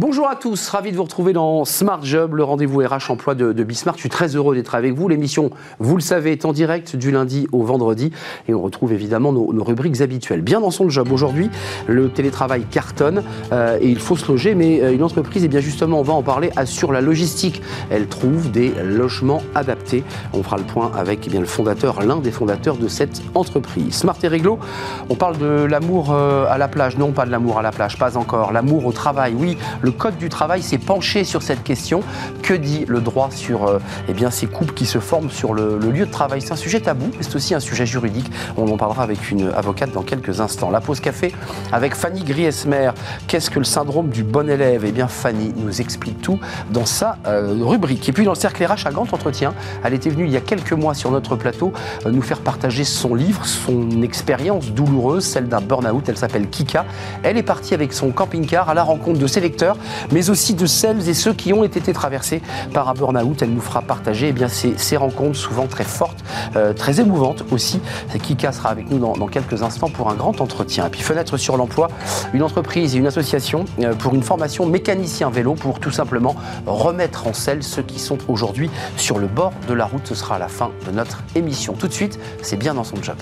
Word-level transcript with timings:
Bonjour 0.00 0.28
à 0.28 0.36
tous, 0.36 0.68
ravi 0.68 0.92
de 0.92 0.96
vous 0.96 1.02
retrouver 1.02 1.32
dans 1.32 1.64
Smart 1.64 1.98
Job, 2.04 2.36
le 2.36 2.44
rendez-vous 2.44 2.78
RH 2.78 3.10
emploi 3.10 3.34
de, 3.34 3.52
de 3.52 3.64
Bismarck. 3.64 3.98
Je 3.98 4.02
suis 4.02 4.08
très 4.08 4.36
heureux 4.36 4.54
d'être 4.54 4.76
avec 4.76 4.94
vous. 4.94 5.08
L'émission, 5.08 5.50
vous 5.80 5.96
le 5.96 6.02
savez, 6.02 6.30
est 6.30 6.44
en 6.44 6.52
direct 6.52 6.94
du 6.94 7.10
lundi 7.10 7.48
au 7.50 7.64
vendredi 7.64 8.12
et 8.46 8.54
on 8.54 8.62
retrouve 8.62 8.92
évidemment 8.92 9.32
nos, 9.32 9.64
rubriques 9.64 10.00
habituelles. 10.00 10.42
Bien 10.42 10.60
dans 10.60 10.70
son 10.70 10.88
job 10.88 11.10
aujourd'hui, 11.10 11.50
le 11.88 12.10
télétravail 12.10 12.62
cartonne 12.70 13.24
euh, 13.50 13.76
et 13.80 13.88
il 13.88 13.98
faut 13.98 14.14
se 14.14 14.28
loger, 14.30 14.54
mais 14.54 14.80
euh, 14.80 14.94
une 14.94 15.02
entreprise, 15.02 15.42
et 15.42 15.46
eh 15.46 15.48
bien 15.48 15.58
justement, 15.58 15.98
on 15.98 16.04
va 16.04 16.12
en 16.12 16.22
parler, 16.22 16.52
assure 16.54 16.92
la 16.92 17.00
logistique. 17.00 17.60
Elle 17.90 18.06
trouve 18.06 18.52
des 18.52 18.72
logements 18.84 19.42
adaptés. 19.56 20.04
On 20.32 20.44
fera 20.44 20.58
le 20.58 20.62
point 20.62 20.92
avec 20.96 21.26
eh 21.26 21.30
bien, 21.30 21.40
le 21.40 21.46
fondateur, 21.46 22.02
l'un 22.04 22.18
des 22.18 22.30
fondateurs 22.30 22.76
de 22.76 22.86
cette 22.86 23.20
entreprise. 23.34 23.96
Smart 23.96 24.16
et 24.22 24.28
Réglo, 24.28 24.60
on 25.08 25.16
parle 25.16 25.38
de 25.38 25.64
l'amour 25.64 26.12
euh, 26.12 26.46
à 26.48 26.56
la 26.56 26.68
plage. 26.68 26.98
Non, 26.98 27.10
pas 27.10 27.26
de 27.26 27.32
l'amour 27.32 27.58
à 27.58 27.62
la 27.62 27.72
plage, 27.72 27.98
pas 27.98 28.16
encore. 28.16 28.52
L'amour 28.52 28.86
au 28.86 28.92
travail, 28.92 29.34
oui. 29.36 29.56
Code 29.90 30.16
du 30.16 30.28
travail 30.28 30.62
s'est 30.62 30.78
penché 30.78 31.24
sur 31.24 31.42
cette 31.42 31.62
question. 31.62 32.02
Que 32.42 32.54
dit 32.54 32.84
le 32.86 33.00
droit 33.00 33.30
sur 33.30 33.66
euh, 33.66 33.78
eh 34.08 34.12
bien, 34.12 34.30
ces 34.30 34.46
couples 34.46 34.74
qui 34.74 34.86
se 34.86 34.98
forment 34.98 35.30
sur 35.30 35.54
le, 35.54 35.78
le 35.78 35.90
lieu 35.90 36.06
de 36.06 36.10
travail? 36.10 36.40
C'est 36.42 36.52
un 36.52 36.56
sujet 36.56 36.80
tabou, 36.80 37.10
mais 37.16 37.22
c'est 37.22 37.34
aussi 37.36 37.54
un 37.54 37.60
sujet 37.60 37.86
juridique. 37.86 38.30
On 38.56 38.68
en 38.68 38.76
parlera 38.76 39.02
avec 39.02 39.30
une 39.30 39.50
avocate 39.54 39.92
dans 39.92 40.02
quelques 40.02 40.40
instants. 40.40 40.70
La 40.70 40.80
pause 40.80 41.00
café 41.00 41.32
avec 41.72 41.94
Fanny 41.94 42.22
Griesmer. 42.22 42.90
Qu'est-ce 43.26 43.50
que 43.50 43.58
le 43.58 43.64
syndrome 43.64 44.08
du 44.08 44.24
bon 44.24 44.48
élève? 44.48 44.84
Eh 44.86 44.92
bien, 44.92 45.08
Fanny 45.08 45.52
nous 45.56 45.80
explique 45.80 46.20
tout 46.20 46.38
dans 46.70 46.86
sa 46.86 47.18
euh, 47.26 47.56
rubrique. 47.60 48.08
Et 48.08 48.12
puis, 48.12 48.24
dans 48.24 48.32
le 48.32 48.36
cercle 48.36 48.64
RH 48.64 48.86
à 48.86 48.90
grand 48.90 49.12
entretien, 49.12 49.54
elle 49.84 49.94
était 49.94 50.10
venue 50.10 50.24
il 50.24 50.30
y 50.30 50.36
a 50.36 50.40
quelques 50.40 50.72
mois 50.72 50.94
sur 50.94 51.10
notre 51.10 51.36
plateau 51.36 51.72
euh, 52.06 52.10
nous 52.10 52.22
faire 52.22 52.40
partager 52.40 52.84
son 52.84 53.14
livre, 53.14 53.46
son 53.46 54.02
expérience 54.02 54.70
douloureuse, 54.72 55.24
celle 55.24 55.48
d'un 55.48 55.60
burn-out. 55.60 56.08
Elle 56.08 56.16
s'appelle 56.16 56.48
Kika. 56.48 56.84
Elle 57.22 57.36
est 57.36 57.42
partie 57.42 57.74
avec 57.74 57.92
son 57.92 58.10
camping-car 58.10 58.68
à 58.68 58.74
la 58.74 58.82
rencontre 58.82 59.18
de 59.18 59.26
ses 59.26 59.40
lecteurs, 59.40 59.76
mais 60.12 60.30
aussi 60.30 60.54
de 60.54 60.66
celles 60.66 61.08
et 61.08 61.14
ceux 61.14 61.32
qui 61.32 61.52
ont 61.52 61.64
été 61.64 61.92
traversés 61.92 62.42
par 62.72 62.88
un 62.88 62.94
burn-out. 62.94 63.42
Elle 63.42 63.50
nous 63.50 63.60
fera 63.60 63.82
partager 63.82 64.34
eh 64.36 64.48
ces, 64.48 64.96
rencontres 64.96 65.38
souvent 65.38 65.66
très 65.66 65.84
fortes, 65.84 66.24
euh, 66.56 66.72
très 66.72 67.00
émouvantes 67.00 67.44
aussi. 67.50 67.80
Kika 68.22 68.52
sera 68.52 68.70
avec 68.70 68.90
nous 68.90 68.98
dans, 68.98 69.26
quelques 69.26 69.62
instants 69.62 69.88
pour 69.88 70.10
un 70.10 70.14
grand 70.14 70.40
entretien. 70.40 70.86
Et 70.86 70.90
puis 70.90 71.02
Fenêtre 71.02 71.36
sur 71.36 71.56
l'emploi, 71.56 71.88
une 72.32 72.42
entreprise 72.42 72.94
et 72.94 72.98
une 72.98 73.06
association 73.06 73.64
euh, 73.80 73.94
pour 73.94 74.14
une 74.14 74.22
formation 74.22 74.66
mécanicien 74.66 75.30
vélo 75.30 75.54
pour 75.54 75.80
tout 75.80 75.90
simplement 75.90 76.34
remettre 76.66 77.26
en 77.26 77.32
selle 77.32 77.62
ceux 77.62 77.82
qui 77.82 77.98
sont 77.98 78.18
aujourd'hui 78.28 78.70
sur 78.96 79.18
le 79.18 79.26
bord 79.26 79.52
de 79.68 79.74
la 79.74 79.86
route. 79.86 80.06
Ce 80.06 80.14
sera 80.14 80.38
la 80.38 80.48
fin 80.48 80.70
de 80.86 80.92
notre 80.92 81.22
émission. 81.34 81.74
Tout 81.74 81.88
de 81.88 81.92
suite, 81.92 82.18
c'est 82.42 82.56
bien 82.56 82.74
dans 82.74 82.84
son 82.84 83.02
job. 83.02 83.16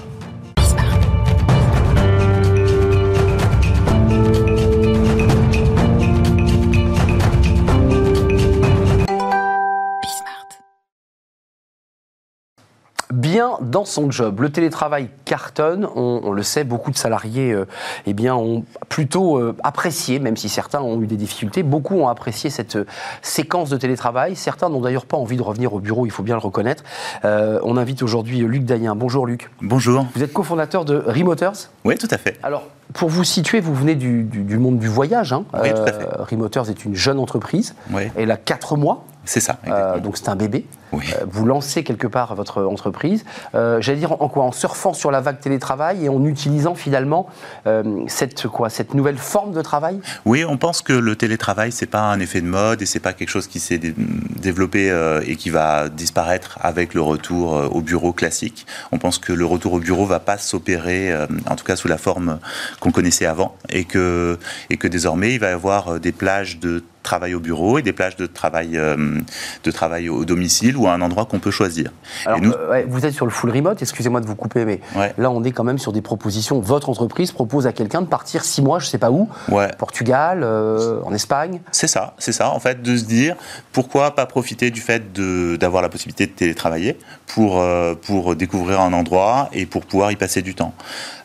Bien 13.36 13.58
dans 13.60 13.84
son 13.84 14.10
job. 14.10 14.40
Le 14.40 14.48
télétravail 14.48 15.10
cartonne, 15.26 15.86
on, 15.94 16.20
on 16.24 16.32
le 16.32 16.42
sait, 16.42 16.64
beaucoup 16.64 16.90
de 16.90 16.96
salariés 16.96 17.52
euh, 17.52 17.66
eh 18.06 18.14
bien, 18.14 18.34
ont 18.34 18.64
plutôt 18.88 19.36
euh, 19.36 19.54
apprécié, 19.62 20.18
même 20.20 20.38
si 20.38 20.48
certains 20.48 20.80
ont 20.80 21.02
eu 21.02 21.06
des 21.06 21.16
difficultés, 21.18 21.62
beaucoup 21.62 21.96
ont 21.96 22.08
apprécié 22.08 22.48
cette 22.48 22.76
euh, 22.76 22.86
séquence 23.20 23.68
de 23.68 23.76
télétravail. 23.76 24.36
Certains 24.36 24.70
n'ont 24.70 24.80
d'ailleurs 24.80 25.04
pas 25.04 25.18
envie 25.18 25.36
de 25.36 25.42
revenir 25.42 25.74
au 25.74 25.80
bureau, 25.80 26.06
il 26.06 26.10
faut 26.10 26.22
bien 26.22 26.34
le 26.34 26.40
reconnaître. 26.40 26.82
On 27.24 27.76
invite 27.76 28.02
aujourd'hui 28.02 28.38
Luc 28.38 28.64
Dayen. 28.64 28.96
Bonjour 28.96 29.26
Luc. 29.26 29.50
Bonjour. 29.60 30.06
Vous 30.14 30.22
êtes 30.22 30.32
cofondateur 30.32 30.86
de 30.86 31.02
Remoters. 31.06 31.68
Oui, 31.84 31.96
tout 31.98 32.08
à 32.10 32.16
fait. 32.16 32.38
Alors, 32.42 32.64
pour 32.94 33.10
vous 33.10 33.24
situer, 33.24 33.60
vous 33.60 33.74
venez 33.74 33.96
du, 33.96 34.22
du- 34.22 34.44
du 34.44 34.56
monde 34.58 34.78
du 34.78 34.88
voyage. 34.88 35.32
Hein. 35.34 35.44
Oui, 35.62 35.68
tout 35.74 35.82
à 35.82 35.92
fait. 35.92 36.06
Remoters 36.30 36.70
est 36.70 36.84
une 36.86 36.94
jeune 36.94 37.18
entreprise. 37.18 37.74
Oui. 37.92 38.04
Elle 38.16 38.30
a 38.30 38.36
4 38.38 38.76
mois. 38.76 39.04
C'est 39.26 39.40
ça. 39.40 39.58
Euh, 39.66 39.98
donc 39.98 40.16
c'est 40.16 40.28
un 40.30 40.36
bébé. 40.36 40.64
Oui. 40.92 41.04
Euh, 41.12 41.24
vous 41.28 41.44
lancez 41.44 41.82
quelque 41.82 42.06
part 42.06 42.34
votre 42.36 42.62
entreprise. 42.62 43.24
Euh, 43.56 43.80
J'allais 43.80 43.98
dire 43.98 44.12
en 44.22 44.28
quoi 44.28 44.44
En 44.44 44.52
surfant 44.52 44.94
sur 44.94 45.10
la 45.10 45.20
vague 45.20 45.40
télétravail 45.40 46.04
et 46.04 46.08
en 46.08 46.24
utilisant 46.24 46.74
finalement 46.76 47.26
euh, 47.66 47.82
cette 48.06 48.46
quoi 48.46 48.70
cette 48.70 48.94
nouvelle 48.94 49.18
forme 49.18 49.52
de 49.52 49.60
travail? 49.62 50.00
Oui, 50.24 50.44
on 50.44 50.56
pense 50.56 50.80
que 50.82 50.92
le 50.92 51.16
télétravail, 51.16 51.72
c'est 51.72 51.86
pas 51.86 52.02
un 52.02 52.20
effet 52.20 52.40
de 52.40 52.46
mode 52.46 52.80
et 52.82 52.86
c'est 52.86 53.00
pas 53.00 53.12
quelque 53.12 53.28
chose 53.30 53.48
qui 53.48 53.58
s'est 53.58 53.78
dé- 53.78 53.94
développé 53.96 54.86
et 55.26 55.34
qui 55.36 55.50
va 55.50 55.88
disparaître 55.88 56.58
avec 56.62 56.94
le 56.94 57.00
retour 57.00 57.68
au 57.74 57.80
bureau 57.80 58.12
classique. 58.12 58.64
On 58.92 58.98
pense 58.98 59.18
que 59.18 59.32
le 59.32 59.44
retour 59.44 59.72
au 59.74 59.80
bureau 59.80 60.06
va 60.06 60.20
pas 60.20 60.38
s'opérer, 60.38 61.12
en 61.50 61.56
tout 61.56 61.64
cas 61.64 61.74
sous 61.76 61.88
la 61.88 61.98
forme 61.98 62.38
qu'on 62.78 62.92
connaissait 62.92 63.26
avant, 63.26 63.56
et 63.70 63.84
que 63.84 64.38
et 64.70 64.76
que 64.76 64.86
désormais 64.86 65.34
il 65.34 65.40
va 65.40 65.50
y 65.50 65.52
avoir 65.52 65.98
des 65.98 66.12
plages 66.12 66.58
de 66.60 66.84
travail 67.06 67.34
au 67.34 67.40
bureau 67.40 67.78
et 67.78 67.82
des 67.82 67.92
plages 67.94 68.16
de 68.16 68.26
travail 68.26 68.76
euh, 68.76 69.20
de 69.64 69.70
travail 69.70 70.08
au 70.10 70.24
domicile 70.24 70.76
ou 70.76 70.86
à 70.88 70.92
un 70.92 71.00
endroit 71.00 71.24
qu'on 71.24 71.38
peut 71.38 71.50
choisir. 71.52 71.92
Alors, 72.26 72.38
et 72.38 72.40
nous, 72.42 72.52
euh, 72.52 72.70
ouais, 72.70 72.84
vous 72.88 73.06
êtes 73.06 73.14
sur 73.14 73.24
le 73.24 73.30
full 73.30 73.50
remote. 73.50 73.80
Excusez-moi 73.80 74.20
de 74.20 74.26
vous 74.26 74.34
couper, 74.34 74.64
mais 74.64 74.80
Ouais. 74.96 75.14
là 75.16 75.30
on 75.30 75.42
est 75.44 75.52
quand 75.52 75.64
même 75.64 75.78
sur 75.78 75.92
des 75.92 76.02
propositions. 76.02 76.60
Votre 76.60 76.90
entreprise 76.90 77.30
propose 77.32 77.66
à 77.66 77.72
quelqu'un 77.72 78.02
de 78.02 78.06
partir 78.08 78.44
six 78.44 78.60
mois, 78.60 78.78
je 78.80 78.86
sais 78.86 78.98
pas 78.98 79.10
où, 79.10 79.28
ouais. 79.48 79.70
Portugal, 79.78 80.40
euh, 80.42 81.00
en 81.04 81.14
Espagne. 81.14 81.60
C'est 81.70 81.86
ça, 81.86 82.14
c'est 82.18 82.32
ça, 82.32 82.50
en 82.50 82.58
fait, 82.60 82.82
de 82.82 82.96
se 82.96 83.04
dire 83.04 83.36
pourquoi 83.72 84.14
pas 84.14 84.26
profiter 84.26 84.70
du 84.70 84.80
fait 84.80 85.12
d'avoir 85.58 85.82
la 85.82 85.88
possibilité 85.88 86.26
de 86.26 86.32
télétravailler 86.32 86.98
pour, 87.26 87.62
pour 88.02 88.34
découvrir 88.34 88.80
un 88.80 88.92
endroit 88.92 89.48
et 89.52 89.64
pour 89.66 89.86
pouvoir 89.86 90.10
y 90.10 90.16
passer 90.16 90.42
du 90.42 90.54
temps. 90.54 90.74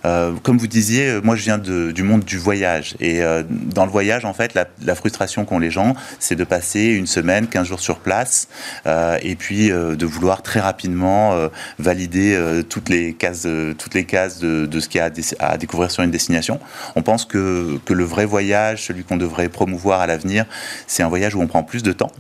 Euh, 0.06 0.34
comme 0.44 0.58
vous 0.58 0.68
disiez, 0.68 1.08
euh, 1.08 1.22
moi 1.24 1.36
je 1.36 1.44
viens 1.44 1.58
du 1.58 2.04
monde 2.04 2.24
du 2.24 2.38
voyage 2.38 2.96
et 3.00 3.22
euh, 3.22 3.44
dans 3.48 3.86
le 3.86 3.92
voyage, 3.92 4.26
en 4.26 4.34
fait, 4.34 4.54
la, 4.54 4.96
frustration 4.96 5.46
qu'ont 5.46 5.60
les 5.60 5.72
gens, 5.72 5.96
c'est 6.20 6.36
de 6.36 6.44
passer 6.44 6.86
une 6.86 7.08
semaine, 7.08 7.48
15 7.48 7.68
jours 7.68 7.80
sur 7.80 8.00
place 8.00 8.48
et 8.86 9.36
puis 9.36 9.70
de 9.70 10.06
vouloir 10.06 10.42
très 10.44 10.60
rapidement 10.60 11.50
valider 11.80 12.38
toutes 12.70 12.90
les 12.90 13.14
cases, 13.14 13.48
toutes 13.78 13.94
les 13.94 14.06
cases 14.06 14.40
de, 14.40 14.80
ce 14.80 14.90
qu'il 14.90 15.00
y 15.00 15.02
a 15.02 15.10
à, 15.40 15.52
à 15.52 15.58
découvrir 15.58 15.90
sur 15.90 16.04
une 16.04 16.12
destination. 16.12 16.60
On 16.96 17.02
pense 17.02 17.26
que, 17.26 17.80
que 17.86 17.94
le 17.94 18.04
vrai 18.04 18.26
voyage, 18.26 18.84
celui 18.84 19.04
qu'on 19.04 19.18
devrait 19.18 19.50
promouvoir 19.50 20.02
à 20.02 20.08
l'avenir, 20.08 20.46
c'est 20.88 21.04
un 21.04 21.10
voyage 21.10 21.36
où 21.36 21.42
on 21.42 21.48
prend 21.48 21.64
plus 21.64 21.84
de 21.84 21.94
temps. 21.94 22.12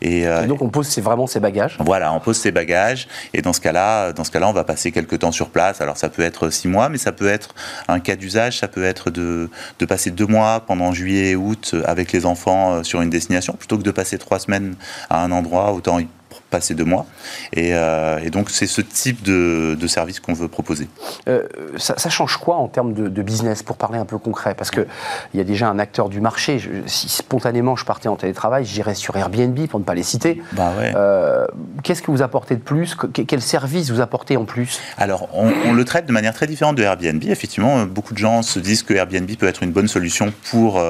Et, 0.00 0.26
euh, 0.26 0.44
Et 0.44 0.46
donc 0.46 0.62
on 0.62 0.68
pose 0.68 0.86
c'est 0.88 1.00
vraiment 1.00 1.26
ses 1.26 1.40
bagages. 1.40 1.76
voilà, 1.80 2.12
on 2.12 2.20
pose 2.20 2.36
ses 2.36 2.52
bagages 2.52 3.08
et 3.34 3.42
dans 3.42 3.52
ce 3.52 3.60
cas-là, 3.60 4.12
dans 4.12 4.24
ce 4.24 4.30
cas-là, 4.30 4.48
on 4.48 4.52
va 4.52 4.64
passer 4.64 4.92
quelques 4.92 5.18
temps 5.20 5.32
sur 5.32 5.50
place. 5.50 5.80
Alors 5.80 5.96
ça 5.96 6.08
peut 6.08 6.22
être 6.22 6.50
six 6.50 6.68
mois, 6.68 6.88
mais 6.88 6.98
ça 6.98 7.12
peut 7.12 7.28
être 7.28 7.54
un 7.88 8.00
cas 8.00 8.16
d'usage, 8.16 8.58
ça 8.58 8.68
peut 8.68 8.84
être 8.84 9.10
de, 9.10 9.50
de 9.78 9.86
passer 9.86 10.10
deux 10.10 10.26
mois 10.26 10.60
pendant 10.66 10.92
juillet 10.92 11.30
et 11.30 11.36
août 11.36 11.74
avec 11.84 12.12
les 12.12 12.26
enfants 12.26 12.74
euh, 12.74 12.82
sur 12.82 13.02
une 13.02 13.10
destination, 13.10 13.54
plutôt 13.54 13.78
que 13.78 13.82
de 13.82 13.90
passer 13.90 14.18
trois 14.18 14.38
semaines 14.38 14.74
à 15.10 15.22
un 15.22 15.30
endroit, 15.32 15.72
autant 15.72 15.98
passer 16.40 16.74
deux 16.74 16.84
mois. 16.84 17.04
Et, 17.52 17.74
euh, 17.74 18.18
et 18.24 18.30
donc 18.30 18.48
c'est 18.50 18.66
ce 18.66 18.80
type 18.80 19.22
de, 19.22 19.76
de 19.78 19.86
service 19.86 20.20
qu'on 20.20 20.32
veut 20.32 20.48
proposer. 20.48 20.88
Euh, 21.28 21.42
ça, 21.76 21.94
ça 21.98 22.08
change 22.08 22.36
quoi 22.38 22.56
en 22.56 22.68
termes 22.68 22.94
de, 22.94 23.08
de 23.08 23.22
business, 23.22 23.62
pour 23.62 23.76
parler 23.76 23.98
un 23.98 24.04
peu 24.06 24.16
concret? 24.18 24.54
Parce 24.54 24.70
qu'il 24.70 24.86
y 25.34 25.40
a 25.40 25.44
déjà 25.44 25.68
un 25.68 25.78
acteur 25.78 26.08
du 26.08 26.20
marché. 26.20 26.58
Je- 26.58 26.70
si 26.86 27.08
spontanément 27.08 27.76
je 27.76 27.84
partais 27.84 28.08
en 28.08 28.16
télétravail, 28.16 28.64
j'irais 28.64 28.94
sur 28.94 29.16
Airbnb, 29.16 29.66
pour 29.66 29.80
ne 29.80 29.84
pas 29.84 29.94
les 29.94 30.02
citer. 30.02 30.42
Bah 30.52 30.72
ouais. 30.78 30.92
Euh, 30.96 31.46
Qu'est-ce 31.82 32.02
que 32.02 32.10
vous 32.10 32.22
apportez 32.22 32.54
de 32.56 32.60
plus? 32.60 32.94
Que- 32.94 33.06
Quel 33.22 33.42
service 33.42 33.90
vous 33.90 34.00
apportez 34.00 34.36
en 34.36 34.44
plus? 34.44 34.80
Alors, 34.96 35.28
on, 35.34 35.52
on 35.66 35.72
le 35.72 35.84
traite 35.84 36.06
de 36.06 36.12
manière 36.12 36.32
très 36.34 36.46
différente 36.46 36.76
de 36.76 36.82
Airbnb. 36.82 37.22
Effectivement, 37.24 37.84
beaucoup 37.84 38.14
de 38.14 38.18
gens 38.18 38.42
se 38.42 38.58
disent 38.58 38.82
que 38.82 38.94
Airbnb 38.94 39.30
peut 39.36 39.46
être 39.48 39.62
une 39.62 39.72
bonne 39.72 39.88
solution 39.88 40.32
pour, 40.50 40.82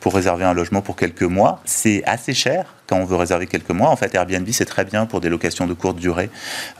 pour 0.00 0.14
réserver 0.14 0.44
un 0.44 0.54
logement 0.54 0.80
pour 0.80 0.96
quelques 0.96 1.22
mois. 1.22 1.60
C'est 1.64 2.02
assez 2.04 2.34
cher 2.34 2.74
quand 2.88 2.96
on 2.96 3.04
veut 3.04 3.16
réserver 3.16 3.46
quelques 3.46 3.70
mois. 3.70 3.90
En 3.90 3.96
fait, 3.96 4.14
Airbnb, 4.14 4.48
c'est 4.50 4.64
très 4.64 4.84
bien 4.84 5.06
pour 5.06 5.20
des 5.20 5.28
locations 5.28 5.66
de 5.66 5.74
courte 5.74 5.96
durée 5.96 6.30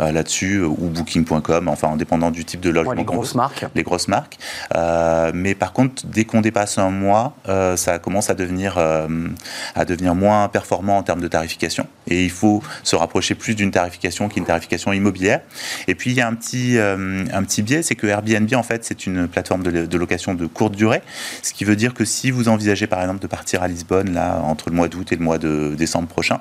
euh, 0.00 0.10
là-dessus, 0.12 0.56
euh, 0.56 0.66
ou 0.66 0.88
Booking.com, 0.88 1.69
enfin, 1.69 1.88
en 1.88 1.96
dépendant 1.96 2.31
du 2.31 2.44
type 2.44 2.60
de 2.60 2.70
logement. 2.70 2.90
Ouais, 2.93 2.96
Les 2.96 3.05
grosses 3.05 3.32
veut 3.32 3.38
marques. 3.38 3.66
les 3.75 3.82
grosses 3.82 4.08
marques. 4.08 4.38
Euh, 4.75 5.31
mais 5.34 5.55
par 5.55 5.72
contre, 5.72 6.06
dès 6.06 6.25
qu'on 6.25 6.40
dépasse 6.40 6.78
un 6.78 6.90
mois, 6.90 7.34
euh, 7.49 7.76
ça 7.76 7.99
commence 7.99 8.31
à 8.31 8.34
devenir, 8.34 8.78
à 8.78 9.84
devenir 9.84 10.14
moins 10.14 10.49
performant 10.49 10.96
en 10.99 11.02
termes 11.02 11.20
de 11.20 11.28
tarification. 11.28 11.87
Et 12.06 12.25
il 12.25 12.31
faut 12.31 12.62
se 12.82 12.96
rapprocher 12.96 13.34
plus 13.34 13.55
d'une 13.55 13.70
tarification 13.70 14.28
qui 14.28 14.38
est 14.38 14.40
une 14.40 14.46
tarification 14.46 14.93
immobilière. 14.93 15.40
Et 15.88 15.94
puis, 15.94 16.10
il 16.10 16.16
y 16.16 16.20
a 16.20 16.28
un 16.28 16.34
petit, 16.34 16.78
un 16.78 17.43
petit 17.43 17.62
biais, 17.62 17.82
c'est 17.82 17.94
que 17.94 18.06
Airbnb, 18.06 18.52
en 18.55 18.62
fait, 18.62 18.84
c'est 18.84 19.06
une 19.06 19.28
plateforme 19.28 19.62
de, 19.62 19.87
de 19.87 19.99
location 19.99 20.34
de 20.34 20.46
courte 20.46 20.75
durée. 20.75 21.02
Ce 21.43 21.52
qui 21.52 21.64
veut 21.64 21.76
dire 21.76 21.93
que 21.94 22.05
si 22.05 22.31
vous 22.31 22.49
envisagez, 22.49 22.87
par 22.87 23.00
exemple, 23.00 23.20
de 23.20 23.26
partir 23.26 23.62
à 23.62 23.69
Lisbonne, 23.69 24.14
là, 24.14 24.40
entre 24.43 24.70
le 24.70 24.76
mois 24.76 24.88
d'août 24.88 25.12
et 25.12 25.16
le 25.16 25.25
mois 25.25 25.38
de 25.38 25.75
décembre 25.76 25.97
prochain, 26.06 26.40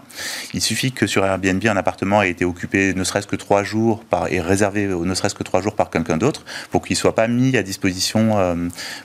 il 0.54 0.62
suffit 0.62 0.92
que 0.92 1.07
sur 1.07 1.25
Airbnb, 1.25 1.65
un 1.65 1.77
appartement 1.77 2.21
ait 2.21 2.30
été 2.30 2.45
occupé 2.45 2.94
ne 2.94 3.04
serait-ce 3.04 3.27
que 3.27 3.36
trois 3.36 3.63
jours 3.63 4.04
par, 4.04 4.31
et 4.31 4.39
réservé 4.39 4.86
ne 4.86 5.13
serait-ce 5.15 5.36
que 5.36 5.44
trois 5.44 5.62
jours 5.62 5.75
par 5.75 5.89
quelqu'un 5.89 6.18
d'autre 6.18 6.44
pour 6.71 6.86
qu'il 6.86 6.94
ne 6.95 7.00
soit 7.00 7.15
pas 7.15 7.27
mis 7.27 7.57
à 7.57 7.63
disposition 7.63 8.38
euh, 8.38 8.56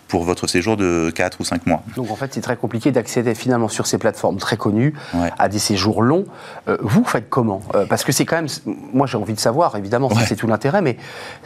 pour 0.08 0.24
votre 0.24 0.46
séjour 0.46 0.76
de 0.76 1.10
4 1.14 1.40
ou 1.40 1.44
5 1.44 1.66
mois. 1.66 1.82
Donc 1.96 2.10
en 2.10 2.16
fait, 2.16 2.32
c'est 2.34 2.40
très 2.40 2.56
compliqué 2.56 2.90
d'accéder 2.92 3.34
finalement 3.34 3.68
sur 3.68 3.86
ces 3.86 3.98
plateformes 3.98 4.36
très 4.38 4.56
connues 4.56 4.94
Ouais. 5.14 5.30
à 5.38 5.48
des 5.48 5.58
séjours 5.58 6.02
longs. 6.02 6.24
Euh, 6.68 6.76
vous 6.80 7.04
faites 7.04 7.28
comment? 7.30 7.60
Euh, 7.74 7.86
Parce 7.86 8.04
que 8.04 8.12
c'est 8.12 8.24
quand 8.24 8.36
même, 8.36 8.48
moi 8.92 9.06
j'ai 9.06 9.16
envie 9.18 9.34
de 9.34 9.40
savoir, 9.40 9.76
évidemment, 9.76 10.08
ça, 10.10 10.16
Ouais. 10.16 10.22
c'est 10.26 10.36
tout 10.36 10.46
l'intérêt, 10.46 10.82
mais 10.82 10.96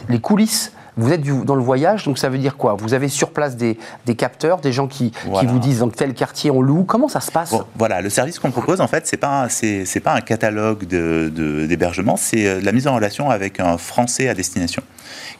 les 0.09 0.21
coulisses 0.21 0.73
Vous 0.97 1.13
êtes 1.13 1.23
dans 1.45 1.55
le 1.55 1.63
voyage, 1.63 2.05
donc 2.05 2.17
ça 2.17 2.31
veut 2.31 2.39
dire 2.39 2.57
quoi? 2.57 2.75
Vous 2.75 2.95
avez 2.95 3.09
sur 3.09 3.31
place 3.31 3.57
des, 3.57 3.77
capteurs, 4.17 4.61
des 4.61 4.73
gens 4.73 4.87
qui, 4.87 5.13
vous 5.25 5.59
disent 5.59 5.81
dans 5.81 5.91
quel 5.91 6.15
quartier 6.15 6.51
on 6.51 6.63
loue. 6.63 6.85
Comment 6.85 7.09
ça 7.09 7.21
se 7.21 7.31
passe? 7.31 7.55
Voilà, 7.77 8.01
le 8.01 8.09
service 8.09 8.39
qu'on 8.39 8.51
propose, 8.51 8.81
en 8.81 8.89
fait, 8.89 9.07
c'est 9.07 9.19
pas 9.19 9.49
c'est 9.51 10.01
pas 10.03 10.15
un 10.15 10.21
catalogue 10.23 10.85
d'hébergement, 10.85 12.15
de, 12.15 12.19
c'est 12.19 12.47
euh, 12.47 12.61
la 12.63 12.73
mise 12.73 12.87
en 12.87 12.95
relation 12.95 13.31
avec 13.31 13.61
un 13.61 13.77
Français 13.77 14.29
à 14.29 14.35
destination 14.35 14.83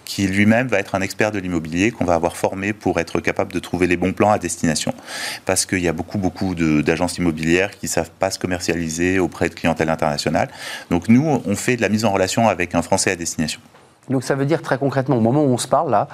qui 0.05 0.27
lui-même 0.27 0.69
va 0.69 0.79
être 0.79 0.95
un 0.95 1.01
expert 1.01 1.33
de 1.33 1.39
l'immobilier 1.39 1.91
qu'on 1.91 2.05
va 2.05 2.15
avoir 2.15 2.37
formé 2.37 2.73
pour 2.73 3.01
être 3.01 3.21
capable 3.21 3.53
de 3.53 3.59
trouver 3.59 3.87
les 3.87 3.97
bons 3.97 4.13
plans 4.13 4.31
à 4.31 4.39
destination. 4.39 4.95
Parce 5.45 5.67
qu'il 5.67 5.81
y 5.81 5.89
a 5.89 5.93
beaucoup, 5.93 6.19
beaucoup 6.19 6.55
d'agences 6.55 7.19
immobilières 7.19 7.73
qui 7.73 7.87
ne 7.87 7.91
savent 7.91 8.13
pas 8.19 8.31
se 8.31 8.39
commercialiser 8.39 9.19
auprès 9.19 9.49
de 9.49 9.55
clientèle 9.55 9.91
internationale. 9.91 10.49
Donc 10.91 11.09
nous, 11.09 11.41
on 11.45 11.57
fait 11.57 11.77
de 11.77 11.83
la 11.83 11.89
mise 11.89 12.05
en 12.05 12.13
relation 12.13 12.49
avec 12.49 12.75
un 12.75 12.83
Français 12.83 13.11
à 13.11 13.17
destination. 13.17 13.61
Donc 14.11 14.23
ça 14.23 14.35
veut 14.35 14.47
dire 14.47 14.63
très 14.63 14.79
concrètement, 14.79 15.17
au 15.17 15.21
moment 15.21 15.43
où 15.43 15.49
on 15.49 15.59
se 15.59 15.69
parle 15.69 15.91
là, 15.91 16.09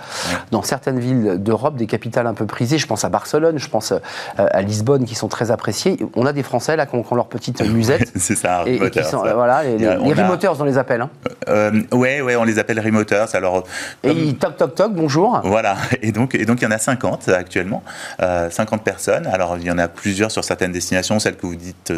dans 0.51 0.63
certaines 0.63 0.99
villes 0.99 1.37
d'Europe, 1.39 1.77
des 1.77 1.87
capitales 1.87 2.27
un 2.27 2.35
peu 2.35 2.47
prisées, 2.47 2.79
je 2.79 2.87
pense 2.87 3.05
à 3.05 3.09
Barcelone, 3.09 3.59
je 3.59 3.69
pense 3.69 3.93
euh, 3.93 3.99
à 4.37 4.63
Lisbonne, 4.63 5.05
qui 5.05 5.15
sont 5.15 5.29
très 5.29 5.51
appréciées, 5.51 5.99
on 6.15 6.25
a 6.27 6.33
des 6.33 6.43
Français 6.43 6.77
là 6.77 6.87
qui 6.87 6.97
ont, 6.97 7.05
leur 7.15 7.27
petite 7.27 7.61
musette. 7.69 8.11
c'est 8.17 8.37
ça, 8.37 8.63
et, 8.67 8.91
qui 8.91 9.05
sont, 9.05 9.19
voilà, 9.19 9.63
les, 9.65 9.89
remoteurs, 9.89 10.59
on 10.61 10.65
les 10.65 10.79
appelle. 10.79 11.03
Hein. 11.03 11.11
Euh, 11.49 11.83
ouais, 11.93 12.21
ouais, 12.23 12.37
on 12.37 12.45
les 12.45 12.59
appelle 12.59 12.81
remoters. 12.81 13.35
Alors, 13.35 13.65
et 14.03 14.13
ils 14.13 14.37
toc 14.37 14.57
toc 14.57 14.75
toc, 14.75 14.95
bonjour. 14.95 15.41
Voilà, 15.45 15.77
et 16.03 16.13
donc, 16.13 16.35
et 16.35 16.45
donc 16.45 16.61
il 16.61 16.65
y 16.65 16.67
en 16.67 16.71
a 16.71 16.79
50 16.79 17.29
actuellement, 17.29 17.83
50 18.19 18.81
euh, 18.81 18.83
personnes. 18.83 19.27
Alors 19.27 19.57
il 19.59 19.67
y 19.67 19.71
en 19.71 19.79
a 19.79 19.89
plusieurs 19.89 20.31
sur 20.31 20.45
certaines 20.45 20.73
destinations, 20.73 21.19
celles 21.19 21.37
que 21.37 21.47
vous 21.47 21.57
dites 21.57 21.93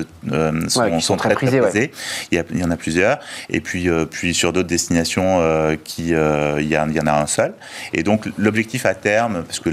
sont, 0.68 1.16
très, 1.16 1.34
prisées. 1.34 1.92
Il, 2.30 2.38
y 2.38 2.44
il, 2.50 2.60
y 2.60 2.64
en 2.64 2.70
a 2.70 2.76
plusieurs. 2.76 3.18
Et 3.48 3.60
puis, 3.60 3.88
puis 4.10 4.34
sur 4.34 4.52
d'autres 4.52 4.68
destinations 4.68 5.40
qui, 5.84 6.14
euh, 6.14 6.60
il, 6.60 6.68
y 6.68 6.78
en 6.78 7.06
a 7.06 7.12
un 7.12 7.26
seul. 7.26 7.54
Et 7.92 8.02
donc 8.02 8.28
l'objectif 8.38 8.86
à 8.86 8.94
terme, 8.94 9.44
parce 9.44 9.60
que 9.60 9.70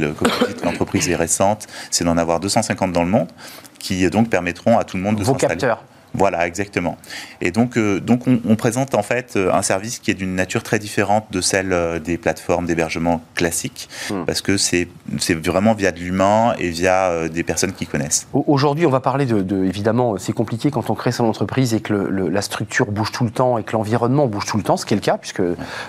l'entreprise 0.63 1.09
est 1.09 1.15
récente, 1.15 1.67
c'est 1.89 2.03
d'en 2.03 2.17
avoir 2.17 2.39
250 2.39 2.91
dans 2.91 3.03
le 3.03 3.09
monde, 3.09 3.29
qui 3.79 4.07
donc 4.09 4.29
permettront 4.29 4.77
à 4.77 4.83
tout 4.83 4.97
le 4.97 5.03
monde 5.03 5.15
de 5.15 5.23
s'installer. 5.23 5.55
capteurs 5.55 5.83
voilà, 6.13 6.45
exactement. 6.45 6.97
Et 7.39 7.51
donc, 7.51 7.77
euh, 7.77 7.99
donc 8.01 8.23
on, 8.27 8.55
présente 8.55 8.95
en 8.95 9.01
fait 9.01 9.33
euh, 9.35 9.51
un 9.53 9.61
service 9.61 9.99
qui 9.99 10.11
est 10.11 10.13
d'une 10.13 10.35
nature 10.35 10.61
très 10.61 10.77
différente 10.77 11.25
de 11.31 11.39
celle 11.39 11.71
euh, 11.71 11.99
des 11.99 12.17
plateformes 12.17 12.65
d'hébergement 12.65 13.21
classiques, 13.33 13.87
hmm. 14.09 14.25
parce 14.25 14.41
que 14.41 14.57
c'est 14.57 14.87
vraiment 15.43 15.73
via 15.73 15.91
de 15.91 15.99
l'humain 15.99 16.53
et 16.59 16.69
via 16.69 17.29
des 17.29 17.43
personnes 17.43 17.71
qui 17.71 17.87
connaissent. 17.87 18.27
Aujourd'hui, 18.33 18.85
on 18.85 18.89
va 18.89 18.99
parler 18.99 19.25
de, 19.25 19.65
évidemment, 19.65 20.17
c'est 20.17 20.33
compliqué 20.33 20.69
quand 20.69 20.89
on 20.89 20.95
crée 20.95 21.11
son 21.11 21.25
entreprise 21.25 21.73
et 21.73 21.79
que 21.79 21.93
la 21.93 22.41
structure 22.41 22.91
bouge 22.91 23.11
tout 23.11 23.23
le 23.23 23.31
temps 23.31 23.57
et 23.57 23.63
que 23.63 23.73
l'environnement 23.73 24.27
bouge 24.27 24.45
tout 24.45 24.57
le 24.57 24.63
temps, 24.63 24.77
ce 24.77 24.85
qui 24.85 24.93
est 24.93 24.97
le 24.97 25.01
cas, 25.01 25.17
puisque 25.17 25.41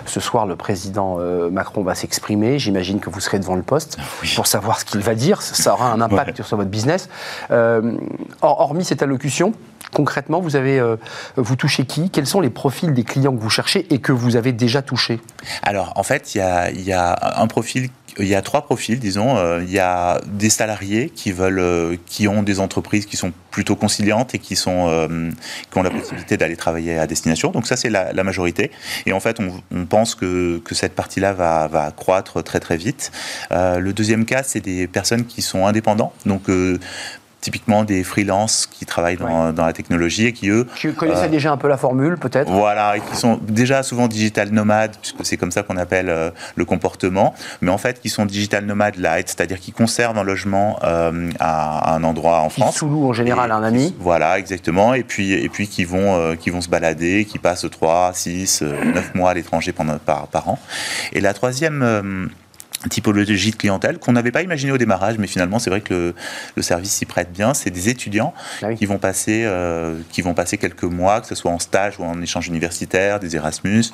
ce 0.05 0.19
soir, 0.19 0.45
le 0.45 0.55
président 0.55 1.17
Macron 1.51 1.83
va 1.83 1.95
s'exprimer. 1.95 2.59
J'imagine 2.59 2.99
que 2.99 3.09
vous 3.09 3.19
serez 3.19 3.39
devant 3.39 3.55
le 3.55 3.63
poste 3.63 3.97
pour 4.35 4.47
savoir 4.47 4.79
ce 4.79 4.85
qu'il 4.85 5.01
va 5.01 5.15
dire. 5.15 5.41
Ça 5.41 5.73
aura 5.73 5.91
un 5.91 6.01
impact 6.01 6.41
sur 6.43 6.57
votre 6.57 6.69
business. 6.69 7.09
hormis 8.41 8.85
cette 8.85 9.03
allocution, 9.03 9.53
concrètement, 9.93 10.41
vous 10.41 10.55
avez, 10.55 10.79
euh, 10.79 10.97
vous 11.37 11.55
touchez 11.55 11.85
qui? 11.85 12.09
Quels 12.09 12.27
sont 12.27 12.41
les 12.41 12.49
profils 12.49 12.93
des 12.93 13.03
clients 13.03 13.35
que 13.35 13.41
vous 13.41 13.49
cherchez 13.49 13.87
et 13.93 13.99
que 13.99 14.11
vous 14.11 14.35
avez 14.35 14.51
déjà 14.51 14.81
touchés? 14.81 15.19
Alors, 15.61 15.93
en 15.95 16.03
fait, 16.03 16.35
il 16.35 16.39
y 16.39 16.93
a, 16.93 17.19
un 17.37 17.47
profil 17.47 17.89
il 18.19 18.27
y 18.27 18.35
a 18.35 18.43
trois 18.43 18.61
profils, 18.61 18.99
disons. 18.99 19.37
Euh, 19.37 19.63
il 19.63 19.71
y 19.71 19.79
a 19.79 20.21
des 20.27 20.51
salariés 20.51 21.09
qui 21.09 21.31
veulent, 21.31 21.57
euh, 21.57 21.95
qui 22.05 22.27
ont 22.27 22.43
des 22.43 22.59
entreprises 22.59 23.07
qui 23.07 23.17
sont 23.17 23.33
plutôt 23.49 23.75
conciliantes 23.75 24.35
et 24.35 24.39
qui 24.39 24.55
sont, 24.55 25.07
qui 25.71 25.77
ont 25.77 25.81
la 25.83 25.89
possibilité 25.89 26.37
d'aller 26.37 26.55
travailler 26.55 26.99
à 26.99 27.07
destination. 27.07 27.49
Donc 27.49 27.65
ça, 27.65 27.75
c'est 27.75 27.89
la, 27.89 28.23
majorité. 28.23 28.69
Et 29.07 29.13
en 29.13 29.19
fait, 29.19 29.39
on, 29.39 29.85
pense 29.85 30.13
que, 30.13 30.59
que 30.59 30.75
cette 30.75 30.93
partie-là 30.93 31.33
va, 31.33 31.67
va, 31.67 31.91
croître 31.91 32.43
très 32.43 32.59
très 32.59 32.77
vite. 32.77 33.11
le 33.51 33.91
deuxième 33.91 34.25
cas, 34.25 34.43
c'est 34.43 34.59
des 34.59 34.87
personnes 34.87 35.25
qui 35.25 35.41
sont 35.41 35.65
indépendants. 35.65 36.13
Donc 36.25 36.49
typiquement 37.43 37.83
des 37.83 38.03
freelances 38.05 38.67
qui 38.71 38.85
travaillent 38.85 39.17
dans, 39.17 39.53
la 39.53 39.73
technologie 39.73 40.27
et 40.27 40.33
qui, 40.33 40.49
eux... 40.49 40.65
Tu 40.75 40.93
connaissais 40.93 41.25
euh, 41.25 41.27
déjà 41.27 41.51
un 41.51 41.57
peu 41.57 41.67
la 41.67 41.75
formule, 41.75 42.17
peut-être? 42.17 42.49
Voilà, 42.49 42.95
et 42.95 43.01
qui 43.01 43.17
sont 43.17 43.37
déjà 43.41 43.83
souvent 43.83 44.07
digital 44.07 44.49
nomades, 44.49 44.95
puisque 45.01 45.25
c'est 45.25 45.35
comme 45.35 45.51
ça 45.51 45.61
qu'on 45.61 45.75
appelle 45.75 46.09
euh, 46.09 46.31
le 46.55 46.63
comportement, 46.63 47.35
mais 47.59 47.69
en 47.69 47.77
fait 47.77 47.99
qui 47.99 48.07
sont 48.07 48.25
digital 48.25 48.65
nomades 48.65 48.95
light, 48.95 49.27
c'est-à-dire 49.27 49.59
qui 49.59 49.73
conservent 49.73 50.17
un 50.17 50.23
logement 50.23 50.79
euh, 50.83 51.29
à, 51.39 51.93
un 51.93 52.03
endroit 52.05 52.39
en 52.39 52.49
France. 52.49 52.79
Qui 52.79 52.85
en 52.85 53.13
général 53.13 53.51
un 53.51 53.63
ami. 53.63 53.93
Voilà, 53.99 54.39
exactement, 54.39 54.93
et 54.93 55.03
puis, 55.03 55.33
et 55.33 55.49
puis 55.49 55.67
qui, 55.67 55.83
vont, 55.83 56.37
qui 56.37 56.49
vont 56.49 56.61
se 56.61 56.69
balader, 56.69 57.25
qui 57.25 57.39
passent 57.39 57.67
3, 57.69 58.11
6, 58.13 58.61
9 58.61 59.15
mois 59.15 59.31
à 59.31 59.33
l'étranger 59.33 59.73
par, 59.73 60.27
par 60.27 60.47
an. 60.47 60.59
Et 61.11 61.19
la 61.19 61.33
troisième 61.33 62.29
typologie 62.89 63.51
de 63.51 63.55
clientèle 63.55 63.99
qu'on 63.99 64.13
n'avait 64.13 64.31
pas 64.31 64.41
imaginé 64.41 64.71
au 64.71 64.77
démarrage, 64.77 65.17
mais 65.17 65.27
finalement 65.27 65.59
c'est 65.59 65.69
vrai 65.69 65.81
que 65.81 66.13
le, 66.55 66.61
service 66.61 66.91
s'y 66.91 67.05
prête 67.05 67.31
bien. 67.31 67.53
C'est 67.53 67.69
des 67.69 67.89
étudiants 67.89 68.33
ah 68.61 68.73
qui 68.73 68.85
vont 68.85 68.97
passer 68.97 69.43
euh, 69.45 69.99
qui 70.11 70.21
vont 70.21 70.33
passer 70.33 70.57
quelques 70.57 70.83
mois, 70.83 71.21
que 71.21 71.27
ce 71.27 71.35
soit 71.35 71.51
en 71.51 71.59
stage 71.59 71.99
ou 71.99 72.03
en 72.03 72.21
échange 72.21 72.47
universitaire, 72.47 73.19
des 73.19 73.35
Erasmus, 73.35 73.85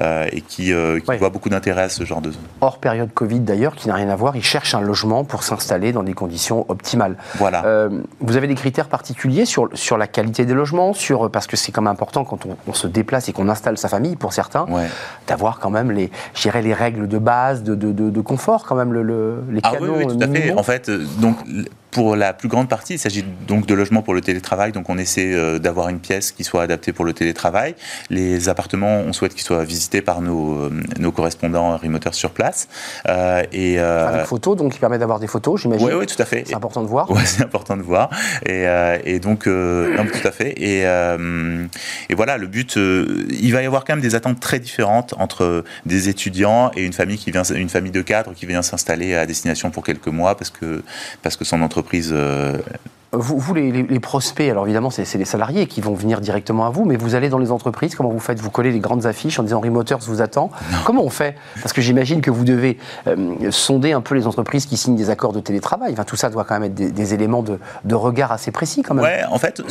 euh, 0.00 0.26
et 0.32 0.40
qui, 0.40 0.72
euh, 0.72 1.00
voient 1.18 1.30
beaucoup 1.30 1.48
d'intérêt 1.48 1.82
à 1.82 1.88
ce 1.88 2.04
genre 2.04 2.20
de 2.20 2.30
zone. 2.30 2.42
Hors 2.60 2.78
période 2.78 3.12
Covid 3.12 3.40
d'ailleurs, 3.40 3.74
qui 3.74 3.88
n'a 3.88 3.94
rien 3.94 4.08
à 4.08 4.16
voir, 4.16 4.36
ils 4.36 4.44
cherchent 4.44 4.74
un 4.74 4.80
logement 4.80 5.24
pour 5.24 5.42
s'installer 5.42 5.92
dans 5.92 6.02
des 6.02 6.14
conditions 6.14 6.66
optimales. 6.68 7.16
Voilà. 7.36 7.88
vous 8.20 8.36
avez 8.36 8.46
des 8.46 8.54
critères 8.54 8.88
particuliers 8.88 9.44
sur 9.44 9.68
sur 9.74 9.98
la 9.98 10.06
qualité 10.06 10.44
des 10.44 10.54
logements, 10.54 10.92
sur 10.92 11.30
parce 11.30 11.46
que 11.46 11.56
c'est 11.56 11.72
quand 11.72 11.82
même 11.82 11.92
important 11.92 12.24
quand 12.24 12.46
on, 12.46 12.72
se 12.72 12.86
déplace 12.86 13.28
et 13.28 13.32
qu'on 13.32 13.48
installe 13.48 13.76
sa 13.78 13.88
famille 13.88 14.14
pour 14.14 14.32
certains, 14.32 14.66
d'avoir 15.26 15.58
quand 15.58 15.70
même 15.70 15.90
les, 15.90 16.10
les 16.44 16.74
règles 16.74 17.08
de 17.08 17.18
base 17.18 17.62
de, 17.62 17.74
de, 17.74 17.92
de, 17.92 18.10
de 18.10 18.20
fort 18.38 18.64
quand 18.64 18.76
même, 18.76 18.92
le, 18.92 19.42
les 19.50 19.60
ah 19.62 19.72
oui, 19.80 19.88
oui, 19.90 20.06
tout 20.06 20.18
à 20.20 20.28
fait. 20.28 20.52
En 20.52 20.62
fait, 20.62 20.88
euh, 20.88 21.04
donc 21.20 21.36
pour 21.90 22.16
la 22.16 22.32
plus 22.32 22.48
grande 22.48 22.68
partie, 22.68 22.94
il 22.94 22.98
s'agit 22.98 23.24
donc 23.46 23.66
de 23.66 23.74
logements 23.74 24.02
pour 24.02 24.14
le 24.14 24.20
télétravail, 24.20 24.72
donc 24.72 24.90
on 24.90 24.98
essaie 24.98 25.32
euh, 25.32 25.58
d'avoir 25.58 25.88
une 25.88 26.00
pièce 26.00 26.32
qui 26.32 26.44
soit 26.44 26.62
adaptée 26.62 26.92
pour 26.92 27.04
le 27.04 27.12
télétravail. 27.12 27.74
Les 28.10 28.48
appartements, 28.48 28.98
on 28.98 29.12
souhaite 29.12 29.34
qu'ils 29.34 29.44
soient 29.44 29.64
visités 29.64 30.02
par 30.02 30.20
nos, 30.20 30.58
euh, 30.58 30.82
nos 30.98 31.12
correspondants 31.12 31.76
remoteurs 31.76 32.14
sur 32.14 32.30
place. 32.30 32.68
Euh, 33.08 33.42
et 33.52 33.78
Avec 33.78 34.26
photos, 34.26 34.56
donc 34.56 34.72
qui 34.72 34.78
permet 34.78 34.98
d'avoir 34.98 35.18
des 35.18 35.26
photos, 35.26 35.62
j'imagine. 35.62 35.86
Oui, 35.86 35.94
oui, 35.94 36.06
tout 36.06 36.20
à 36.20 36.26
fait. 36.26 36.44
C'est 36.46 36.54
important 36.54 36.82
de 36.82 36.88
voir. 36.88 37.10
Oui, 37.18 37.22
c'est 37.24 37.42
important 37.42 37.76
de 37.76 37.82
voir. 37.82 38.10
Et, 38.46 38.66
et 39.04 39.18
donc, 39.18 39.46
non, 39.46 40.04
tout 40.04 40.28
à 40.28 40.30
fait. 40.30 40.50
Et, 40.50 40.82
et 40.82 42.14
voilà, 42.14 42.36
le 42.36 42.46
but, 42.46 42.76
il 42.76 43.52
va 43.52 43.62
y 43.62 43.66
avoir 43.66 43.84
quand 43.84 43.94
même 43.94 44.02
des 44.02 44.14
attentes 44.14 44.38
très 44.38 44.60
différentes 44.60 45.14
entre 45.18 45.64
des 45.84 46.08
étudiants 46.08 46.70
et 46.76 46.84
une 46.84 46.92
famille 46.92 47.18
qui 47.18 47.32
vient, 47.32 47.42
une 47.42 47.68
famille 47.68 47.90
de 47.90 48.02
cadres 48.02 48.34
qui 48.34 48.46
vient 48.46 48.62
s'installer 48.62 49.16
à 49.16 49.26
destination 49.26 49.70
pour 49.70 49.82
quelques 49.82 50.06
mois 50.08 50.36
parce 50.36 50.50
que 50.50 50.82
parce 51.22 51.36
que 51.36 51.44
son 51.44 51.60
entreprise 51.62 51.77
entreprise 51.78 52.10
euh, 52.12 52.58
vous, 53.12 53.38
vous 53.38 53.54
les, 53.54 54.00
prospects, 54.00 54.50
alors 54.50 54.66
évidemment, 54.66 54.90
c'est 54.90 55.14
les 55.14 55.24
salariés 55.24 55.66
qui 55.66 55.80
vont 55.80 55.94
venir 55.94 56.20
directement 56.20 56.66
à 56.66 56.70
vous, 56.70 56.84
mais 56.84 56.96
vous 56.96 57.14
allez 57.14 57.30
dans 57.30 57.38
les 57.38 57.50
entreprises, 57.50 57.94
comment 57.94 58.10
vous 58.10 58.18
faites? 58.18 58.38
Vous 58.38 58.50
collez 58.50 58.70
les 58.70 58.80
grandes 58.80 59.06
affiches 59.06 59.38
en 59.38 59.42
disant 59.42 59.60
Remoters 59.60 59.98
vous 60.00 60.20
attend 60.20 60.50
Comment 60.84 61.04
on 61.04 61.10
fait? 61.10 61.34
Parce 61.62 61.72
que 61.72 61.80
j'imagine 61.80 62.20
que 62.20 62.30
vous 62.30 62.44
devez 62.44 62.76
euh, 63.06 63.50
sonder 63.50 63.92
un 63.92 64.02
peu 64.02 64.14
les 64.14 64.26
entreprises 64.26 64.66
qui 64.66 64.76
signent 64.76 64.96
des 64.96 65.08
accords 65.08 65.32
de 65.32 65.40
télétravail. 65.40 65.92
Enfin, 65.92 66.04
tout 66.04 66.16
ça 66.16 66.28
doit 66.28 66.44
quand 66.44 66.60
même 66.60 66.64
être 66.64 66.74
des, 66.74 67.14
éléments 67.14 67.42
de, 67.42 67.94
regard 67.94 68.30
assez 68.30 68.50
précis, 68.50 68.82
quand 68.82 68.94
même. 68.94 69.04
Ouais, 69.04 69.24
en 69.30 69.38
fait, 69.38 69.62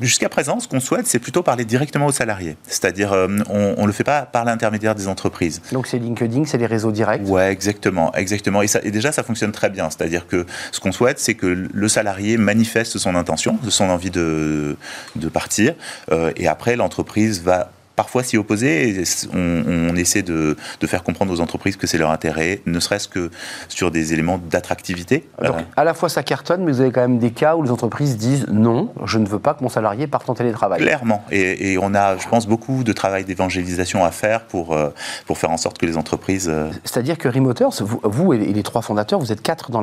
jusqu'à 0.00 0.28
présent, 0.28 0.60
ce 0.60 0.68
qu'on 0.68 0.80
souhaite, 0.80 1.08
c'est 1.08 1.18
plutôt 1.18 1.42
parler 1.42 1.64
directement 1.64 2.06
aux 2.06 2.12
salariés. 2.12 2.56
C'est-à-dire, 2.62 3.12
euh, 3.12 3.26
on 3.50 3.82
ne 3.82 3.86
le 3.86 3.92
fait 3.92 4.04
pas 4.04 4.22
par 4.22 4.44
l'intermédiaire 4.44 4.94
des 4.94 5.08
entreprises. 5.08 5.60
Donc, 5.72 5.88
c'est 5.88 5.98
LinkedIn, 5.98 6.44
c'est 6.44 6.58
les 6.58 6.66
réseaux 6.66 6.92
directs? 6.92 7.22
Ouais, 7.26 7.50
exactement. 7.50 8.14
exactement. 8.14 8.62
Et, 8.62 8.68
ça, 8.68 8.78
et 8.84 8.92
déjà, 8.92 9.10
ça 9.10 9.24
fonctionne 9.24 9.52
très 9.52 9.68
bien. 9.68 9.90
C'est-à-dire 9.90 10.28
que 10.28 10.46
ce 10.70 10.78
qu'on 10.78 10.92
souhaite, 10.92 11.18
c'est 11.18 11.34
que 11.34 11.46
le 11.46 11.88
salarié 11.88 12.36
manifeste 12.36 12.67
manifeste 12.68 12.98
son 12.98 13.14
intention, 13.14 13.58
de 13.62 13.70
son 13.70 13.88
envie 13.88 14.10
de, 14.10 14.76
de 15.16 15.28
partir. 15.28 15.74
Euh, 16.12 16.32
et 16.36 16.46
après, 16.48 16.76
l'entreprise 16.76 17.42
va 17.42 17.70
parfois 17.98 18.22
s'y 18.22 18.38
opposer. 18.38 19.02
on, 19.34 19.96
essaie 19.96 20.22
de, 20.22 20.56
de, 20.80 20.86
faire 20.86 21.02
comprendre 21.02 21.32
aux 21.32 21.40
entreprises 21.40 21.76
que 21.76 21.88
c'est 21.88 21.98
leur 21.98 22.12
intérêt, 22.12 22.62
ne 22.64 22.78
serait-ce 22.78 23.08
que 23.08 23.32
sur 23.68 23.90
des 23.90 24.12
éléments 24.12 24.38
d'attractivité. 24.38 25.28
Donc, 25.42 25.56
euh, 25.56 25.62
à 25.76 25.82
la 25.82 25.94
fois 25.94 26.08
ça 26.08 26.22
cartonne, 26.22 26.62
mais 26.64 26.70
vous 26.70 26.80
avez 26.80 26.92
quand 26.92 27.00
même 27.00 27.18
des 27.18 27.32
cas 27.32 27.56
où 27.56 27.64
les 27.64 27.72
entreprises 27.72 28.16
disent 28.16 28.46
non, 28.52 28.92
je 29.04 29.18
ne 29.18 29.26
veux 29.26 29.40
pas 29.40 29.54
que 29.54 29.64
mon 29.64 29.68
salarié 29.68 30.06
parte 30.06 30.30
en 30.30 30.34
télétravail. 30.34 30.80
Clairement. 30.80 31.24
Et, 31.32 31.76
on 31.82 31.92
a, 31.92 32.16
je 32.16 32.28
pense, 32.28 32.46
beaucoup 32.46 32.84
de 32.84 32.92
travail 32.92 33.24
d'évangélisation 33.24 34.04
à 34.04 34.12
faire 34.12 34.42
pour, 34.42 34.74
euh, 34.74 34.90
pour 35.26 35.36
faire 35.36 35.50
en 35.50 35.56
sorte 35.56 35.78
que 35.78 35.86
les 35.86 35.96
entreprises. 35.96 36.48
Euh, 36.48 36.70
C'est-à-dire 36.84 37.18
que 37.18 37.28
Remoters, 37.28 37.70
vous, 37.80 38.00
vous, 38.04 38.32
et 38.32 38.38
les 38.38 38.62
trois 38.62 38.82
fondateurs, 38.82 39.18
vous 39.18 39.32
êtes 39.32 39.42
quatre 39.42 39.72
dans 39.72 39.82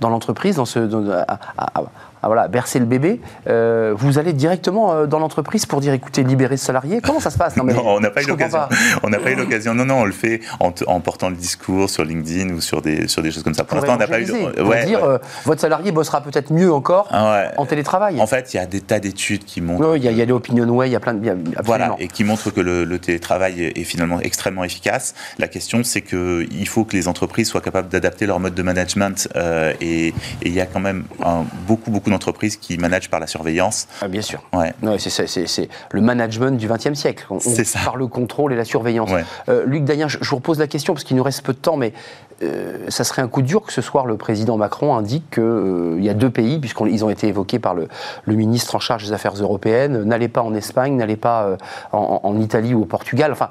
l'entreprise, 0.00 0.56
dans, 0.56 0.62
dans, 0.62 0.64
ce, 0.64 0.78
voilà, 2.28 2.48
bercer 2.48 2.78
le 2.78 2.84
bébé, 2.84 3.20
euh, 3.48 3.94
vous 3.96 4.18
allez 4.18 4.32
directement 4.32 4.92
euh, 4.92 5.06
dans 5.06 5.18
l'entreprise 5.18 5.66
pour 5.66 5.80
dire 5.80 5.92
écoutez, 5.94 6.22
libérer 6.22 6.56
ce 6.56 6.66
salarié 6.66 7.00
Comment 7.00 7.20
ça 7.20 7.30
se 7.30 7.38
passe? 7.38 7.56
Non, 7.60 7.66
on 7.86 8.00
n'a 8.00 8.10
pas 8.10 8.22
eu 8.22 8.26
l'occasion. 8.26 8.58
On 9.02 9.10
n'a 9.10 9.18
pas 9.18 9.30
eu 9.30 9.34
l'occasion. 9.36 9.74
Non, 9.74 9.84
non, 9.84 10.00
on 10.00 10.04
le 10.04 10.12
fait 10.12 10.40
en, 10.60 11.00
portant 11.00 11.28
le 11.28 11.36
discours 11.36 11.88
sur 11.88 12.04
LinkedIn 12.04 12.54
ou 12.54 12.60
sur 12.60 12.82
des, 12.82 13.06
sur 13.06 13.22
des 13.22 13.30
choses 13.30 13.42
comme 13.42 13.54
ça. 13.54 13.64
Pour, 13.64 13.76
l'instant, 13.76 13.94
on 13.94 13.98
n'a 13.98 14.06
pas 14.06 14.20
eu. 14.20 14.30
Ouais, 14.62 14.86
dire 14.86 15.04
euh, 15.04 15.18
votre 15.44 15.60
salarié 15.60 15.92
bossera 15.92 16.20
peut-être 16.20 16.52
mieux 16.52 16.72
encore 16.72 17.08
ah 17.10 17.50
en 17.56 17.66
télétravail. 17.66 18.20
En 18.20 18.26
fait, 18.26 18.52
il 18.52 18.56
y 18.56 18.60
a 18.60 18.66
des 18.66 18.80
tas 18.80 18.98
d'études 18.98 19.44
qui 19.44 19.60
montrent. 19.60 19.92
Oui, 19.92 19.98
il 19.98 20.04
y, 20.04 20.08
a, 20.08 20.12
y 20.12 20.22
a 20.22 20.24
les 20.24 20.32
Opinionway, 20.32 20.88
il 20.88 20.92
y 20.92 20.96
a 20.96 21.00
plein 21.00 21.14
de. 21.14 21.36
Voilà, 21.64 21.94
et 21.98 22.08
qui 22.08 22.24
montrent 22.24 22.50
que 22.50 22.60
le, 22.60 22.98
télétravail 22.98 23.72
est 23.74 23.84
finalement 23.84 24.20
extrêmement 24.20 24.64
efficace. 24.64 25.14
La 25.38 25.48
question, 25.48 25.84
c'est 25.84 26.02
qu'il 26.02 26.68
faut 26.68 26.84
que 26.84 26.96
les 26.96 27.08
entreprises 27.08 27.48
soient 27.48 27.60
capables 27.60 27.88
d'adapter 27.88 28.26
leur 28.26 28.40
mode 28.40 28.54
de 28.54 28.62
management. 28.62 29.28
et 29.80 30.14
il 30.42 30.52
y 30.52 30.60
a 30.60 30.66
quand 30.66 30.80
même 30.80 31.04
beaucoup, 31.66 31.90
beaucoup 31.90 32.09
d'entreprises 32.10 32.56
qui 32.56 32.78
managent 32.78 33.10
par 33.10 33.20
la 33.20 33.26
surveillance. 33.26 33.88
Ah, 34.00 34.08
bien 34.08 34.22
sûr. 34.22 34.42
Ouais. 34.52 34.72
c'est 34.98 35.68
le 35.92 36.00
management 36.00 36.56
du 36.56 36.68
XXe 36.68 36.94
siècle. 36.94 37.26
C'est 37.38 37.64
ça. 37.64 37.80
Par 37.84 37.96
le 37.96 38.06
contrôle 38.06 38.52
et 38.52 38.56
la 38.56 38.64
surveillance. 38.64 39.10
Euh, 39.48 39.64
Luc 39.66 39.84
Dayen, 39.84 40.08
je, 40.08 40.18
vous 40.18 40.36
repose 40.36 40.58
la 40.58 40.66
question 40.66 40.94
parce 40.94 41.04
qu'il 41.04 41.16
nous 41.16 41.22
reste 41.22 41.42
peu 41.42 41.52
de 41.52 41.58
temps, 41.58 41.76
mais 41.76 41.92
ça 42.88 43.04
serait 43.04 43.22
un 43.22 43.28
coup 43.28 43.42
dur 43.42 43.62
que 43.62 43.72
ce 43.72 43.82
soir 43.82 44.06
le 44.06 44.16
président 44.16 44.56
Macron 44.56 44.96
indique 44.96 45.30
qu'il 45.30 45.42
euh, 45.42 46.00
y 46.00 46.08
a 46.08 46.14
deux 46.14 46.30
pays, 46.30 46.58
puisqu'ils 46.58 47.04
ont 47.04 47.10
été 47.10 47.28
évoqués 47.28 47.58
par 47.58 47.74
le, 47.74 47.88
ministre 48.26 48.74
en 48.74 48.80
charge 48.80 49.04
des 49.04 49.12
Affaires 49.12 49.34
européennes, 49.34 50.02
n'allez 50.04 50.28
pas 50.28 50.42
en 50.42 50.54
Espagne, 50.54 50.96
n'allez 50.96 51.16
pas 51.16 51.56
en, 51.92 52.40
Italie 52.40 52.74
ou 52.74 52.82
au 52.82 52.86
Portugal. 52.86 53.32
Enfin, 53.32 53.50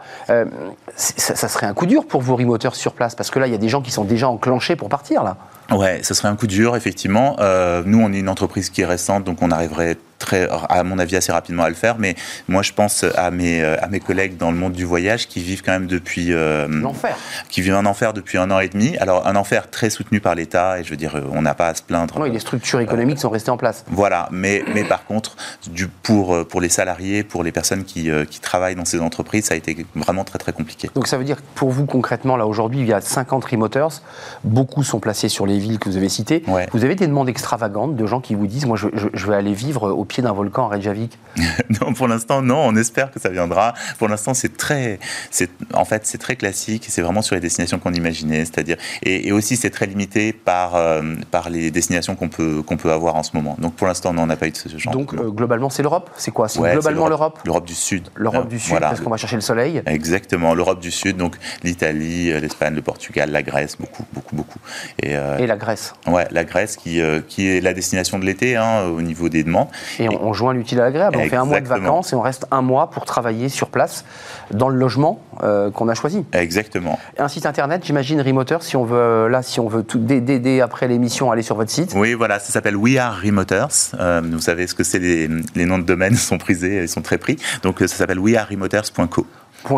ça, 0.95 1.35
ça, 1.35 1.47
serait 1.47 1.67
un 1.67 1.73
coup 1.73 1.85
dur 1.85 2.07
pour 2.07 2.21
vos 2.21 2.35
remoteurs 2.35 2.75
sur 2.75 2.93
place, 2.93 3.13
parce 3.13 3.29
que 3.29 3.39
là, 3.39 3.47
il 3.47 3.51
y 3.51 3.55
a 3.55 3.59
des 3.59 3.69
gens 3.69 3.81
qui 3.81 3.91
sont 3.91 4.03
déjà 4.03 4.27
enclenchés 4.29 4.75
pour 4.75 4.89
partir, 4.89 5.23
là. 5.23 5.37
Ouais, 5.71 5.99
ce 6.01 6.13
serait 6.13 6.27
un 6.27 6.35
coup 6.35 6.47
dur, 6.47 6.75
effectivement. 6.75 7.35
Euh, 7.39 7.83
nous, 7.85 8.01
on 8.01 8.11
est 8.11 8.19
une 8.19 8.29
entreprise 8.29 8.69
qui 8.69 8.81
est 8.81 8.85
récente, 8.85 9.23
donc 9.23 9.37
on 9.41 9.51
arriverait 9.51 9.97
très, 10.19 10.47
à 10.69 10.83
mon 10.83 10.99
avis, 10.99 11.15
assez 11.15 11.31
rapidement 11.31 11.63
à 11.63 11.69
le 11.69 11.75
faire. 11.75 11.97
Mais 11.97 12.15
moi, 12.47 12.61
je 12.61 12.73
pense 12.73 13.05
à 13.15 13.31
mes, 13.31 13.63
à 13.63 13.87
mes 13.87 13.99
collègues 13.99 14.37
dans 14.37 14.51
le 14.51 14.57
monde 14.57 14.73
du 14.73 14.85
voyage 14.85 15.27
qui 15.27 15.41
vivent 15.41 15.63
quand 15.63 15.71
même 15.71 15.87
depuis. 15.87 16.33
Euh, 16.33 16.67
l'enfer. 16.67 17.17
Qui 17.49 17.61
vivent 17.61 17.75
un 17.75 17.85
enfer 17.85 18.13
depuis 18.13 18.37
un 18.37 18.51
an 18.51 18.59
et 18.59 18.69
demi. 18.69 18.97
Alors, 18.97 19.25
un 19.27 19.35
enfer 19.35 19.69
très 19.69 19.89
soutenu 19.89 20.19
par 20.19 20.35
l'État, 20.35 20.79
et 20.79 20.83
je 20.83 20.89
veux 20.89 20.97
dire, 20.97 21.21
on 21.31 21.41
n'a 21.41 21.53
pas 21.53 21.67
à 21.67 21.73
se 21.73 21.81
plaindre. 21.81 22.19
Oui, 22.19 22.31
les 22.31 22.39
structures 22.39 22.79
économiques 22.79 23.17
euh, 23.17 23.21
sont 23.21 23.29
restées 23.29 23.51
en 23.51 23.57
place. 23.57 23.85
Voilà, 23.87 24.27
mais, 24.31 24.63
mais 24.73 24.83
par 24.83 25.05
contre, 25.05 25.35
du, 25.69 25.87
pour, 25.87 26.47
pour 26.47 26.61
les 26.61 26.69
salariés, 26.69 27.23
pour 27.23 27.43
les 27.43 27.51
personnes 27.51 27.83
qui, 27.83 28.09
euh, 28.09 28.25
qui 28.25 28.39
travaillent 28.39 28.75
dans 28.75 28.85
ces 28.85 28.99
entreprises, 28.99 29.45
ça 29.45 29.53
a 29.53 29.57
été 29.57 29.85
vraiment 29.95 30.23
très, 30.23 30.39
très 30.39 30.53
compliqué. 30.53 30.89
Donc, 30.95 31.07
ça 31.07 31.17
veut 31.17 31.23
dire 31.23 31.37
que 31.37 31.47
pour 31.55 31.69
vous, 31.69 31.85
concrètement, 31.85 32.37
là, 32.37 32.45
aujourd'hui, 32.45 32.81
il 32.81 32.87
y 32.87 32.93
a 32.93 33.01
50 33.01 33.45
remoters. 33.45 34.01
Beaucoup 34.43 34.83
sont 34.83 34.99
placés 34.99 35.29
sur 35.29 35.45
les 35.45 35.59
villes 35.59 35.79
que 35.79 35.89
vous 35.89 35.97
avez 35.97 36.09
citées. 36.09 36.43
Vous 36.71 36.83
avez 36.83 36.95
des 36.95 37.07
demandes 37.07 37.29
extravagantes 37.29 37.95
de 37.95 38.05
gens 38.05 38.21
qui 38.21 38.35
vous 38.35 38.47
disent 38.47 38.65
Moi, 38.65 38.77
je, 38.77 38.87
je, 38.93 39.07
je 39.13 39.27
vais 39.27 39.35
aller 39.35 39.53
vivre 39.53 39.89
au 39.91 40.05
pied 40.09 40.21
d'un 40.21 40.33
volcan 40.33 40.65
à 40.65 40.69
Reykjavik 40.69 41.17
Non, 41.81 41.93
pour 41.93 42.07
l'instant, 42.07 42.41
non. 42.41 42.57
On 42.65 42.75
espère 42.75 43.11
que 43.11 43.19
ça 43.19 43.29
viendra. 43.29 43.73
Pour 43.97 44.07
l'instant, 44.07 44.33
c'est 44.33 44.57
très, 44.57 44.99
c'est 45.31 45.49
en 45.73 45.85
fait, 45.85 46.05
c'est 46.05 46.17
très 46.17 46.35
classique. 46.35 46.85
C'est 46.89 47.01
vraiment 47.01 47.21
sur 47.21 47.35
les 47.35 47.41
destinations 47.41 47.79
qu'on 47.79 47.93
imaginait, 47.93 48.45
c'est-à-dire 48.45 48.77
et, 49.03 49.31
aussi 49.31 49.55
c'est 49.55 49.69
très 49.69 49.85
limité 49.85 50.33
par 50.33 50.75
euh, 50.75 51.01
par 51.31 51.49
les 51.49 51.71
destinations 51.71 52.15
qu'on 52.15 52.29
peut 52.29 52.61
qu'on 52.63 52.77
peut 52.77 52.91
avoir 52.91 53.15
en 53.15 53.23
ce 53.23 53.31
moment. 53.35 53.55
Donc 53.59 53.75
pour 53.75 53.87
l'instant, 53.87 54.13
non, 54.13 54.23
on 54.23 54.27
n'a 54.27 54.35
pas 54.35 54.47
eu 54.47 54.51
de 54.51 54.57
ce 54.57 54.77
genre. 54.77 54.93
Donc 54.93 55.13
euh, 55.13 55.29
globalement, 55.29 55.69
c'est 55.69 55.83
l'Europe? 55.83 56.09
C'est 56.17 56.31
quoi? 56.31 56.49
C'est 56.49 56.59
globalement 56.59 57.07
l'Europe? 57.07 57.39
L'Europe 57.45 57.65
du 57.65 57.75
Sud. 57.75 58.09
L'Europe 58.15 58.47
du 58.47 58.59
Sud, 58.59 58.79
parce 58.79 59.01
qu'on 59.01 59.09
va 59.09 59.17
chercher 59.17 59.35
le 59.35 59.41
soleil. 59.41 59.81
Exactement, 59.85 60.53
l'Europe 60.53 60.79
du 60.79 60.91
Sud. 60.91 61.17
Donc 61.17 61.37
l'Italie, 61.63 62.31
euh, 62.31 62.39
l'Espagne, 62.39 62.73
le 62.73 62.81
Portugal, 62.81 63.31
la 63.31 63.43
Grèce, 63.43 63.77
beaucoup, 63.77 64.05
beaucoup, 64.13 64.35
beaucoup. 64.35 64.59
Et, 65.01 65.11
et 65.11 65.47
la 65.47 65.55
Grèce. 65.55 65.93
Ouais, 66.07 66.27
la 66.31 66.43
Grèce 66.43 66.75
qui 66.75 67.01
qui 67.27 67.49
est 67.49 67.61
la 67.61 67.73
destination 67.73 68.19
de 68.19 68.25
l'été 68.25 68.55
hein, 68.55 68.85
au 68.85 69.01
niveau 69.01 69.29
des 69.29 69.43
demandes. 69.43 69.67
Et, 69.99 70.09
on, 70.09 70.27
on 70.27 70.33
joint 70.33 70.53
l'utile 70.53 70.79
à 70.79 70.83
l'agréable. 70.83 71.17
On 71.17 71.29
fait 71.29 71.35
un 71.35 71.45
mois 71.45 71.61
de 71.61 71.67
vacances 71.67 72.13
et 72.13 72.15
on 72.15 72.21
reste 72.21 72.47
un 72.51 72.61
mois 72.61 72.89
pour 72.89 73.05
travailler 73.05 73.49
sur 73.49 73.69
place 73.69 74.05
dans 74.51 74.69
le 74.69 74.77
logement 74.77 75.21
euh, 75.43 75.71
qu'on 75.71 75.87
a 75.87 75.93
choisi. 75.93 76.25
Exactement. 76.33 76.99
Un 77.17 77.27
site 77.27 77.45
internet, 77.45 77.83
j'imagine, 77.85 78.21
Remoters, 78.21 78.63
si 78.63 78.75
on 78.75 78.83
veut, 78.83 78.97
euh, 78.97 79.29
là, 79.29 79.41
si 79.41 79.59
on 79.59 79.67
veut 79.67 79.83
tout, 79.83 79.99
dès, 79.99 80.61
après 80.61 80.87
l'émission 80.87 81.31
aller 81.31 81.41
sur 81.41 81.55
votre 81.55 81.71
site. 81.71 81.93
Oui, 81.95 82.13
voilà, 82.13 82.39
ça 82.39 82.51
s'appelle 82.51 82.75
We 82.75 82.97
Are 82.97 83.17
Remoters. 83.23 83.95
Euh, 83.99 84.21
vous 84.23 84.39
savez 84.39 84.67
ce 84.67 84.75
que 84.75 84.83
c'est, 84.83 84.99
les, 84.99 85.29
les, 85.55 85.65
noms 85.65 85.77
de 85.77 85.83
domaine 85.83 86.15
sont 86.15 86.37
prisés, 86.37 86.81
ils 86.83 86.89
sont 86.89 87.01
très 87.01 87.17
pris. 87.17 87.37
Donc 87.63 87.79
ça 87.79 87.87
s'appelle 87.87 88.19
wearemoters.co. 88.19 89.25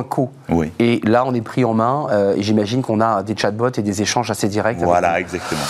.co. 0.09 0.31
Oui. 0.49 0.71
Et 0.79 1.01
là, 1.03 1.25
on 1.25 1.33
est 1.33 1.41
pris 1.41 1.65
en 1.65 1.73
main 1.73 2.07
et 2.37 2.43
j'imagine 2.43 2.83
qu'on 2.83 3.01
a 3.01 3.23
des 3.23 3.35
chatbots 3.35 3.71
et 3.77 3.81
des 3.81 4.03
échanges 4.03 4.29
assez 4.29 4.47
directs. 4.47 4.77
Voilà, 4.77 5.19
exactement. 5.19 5.61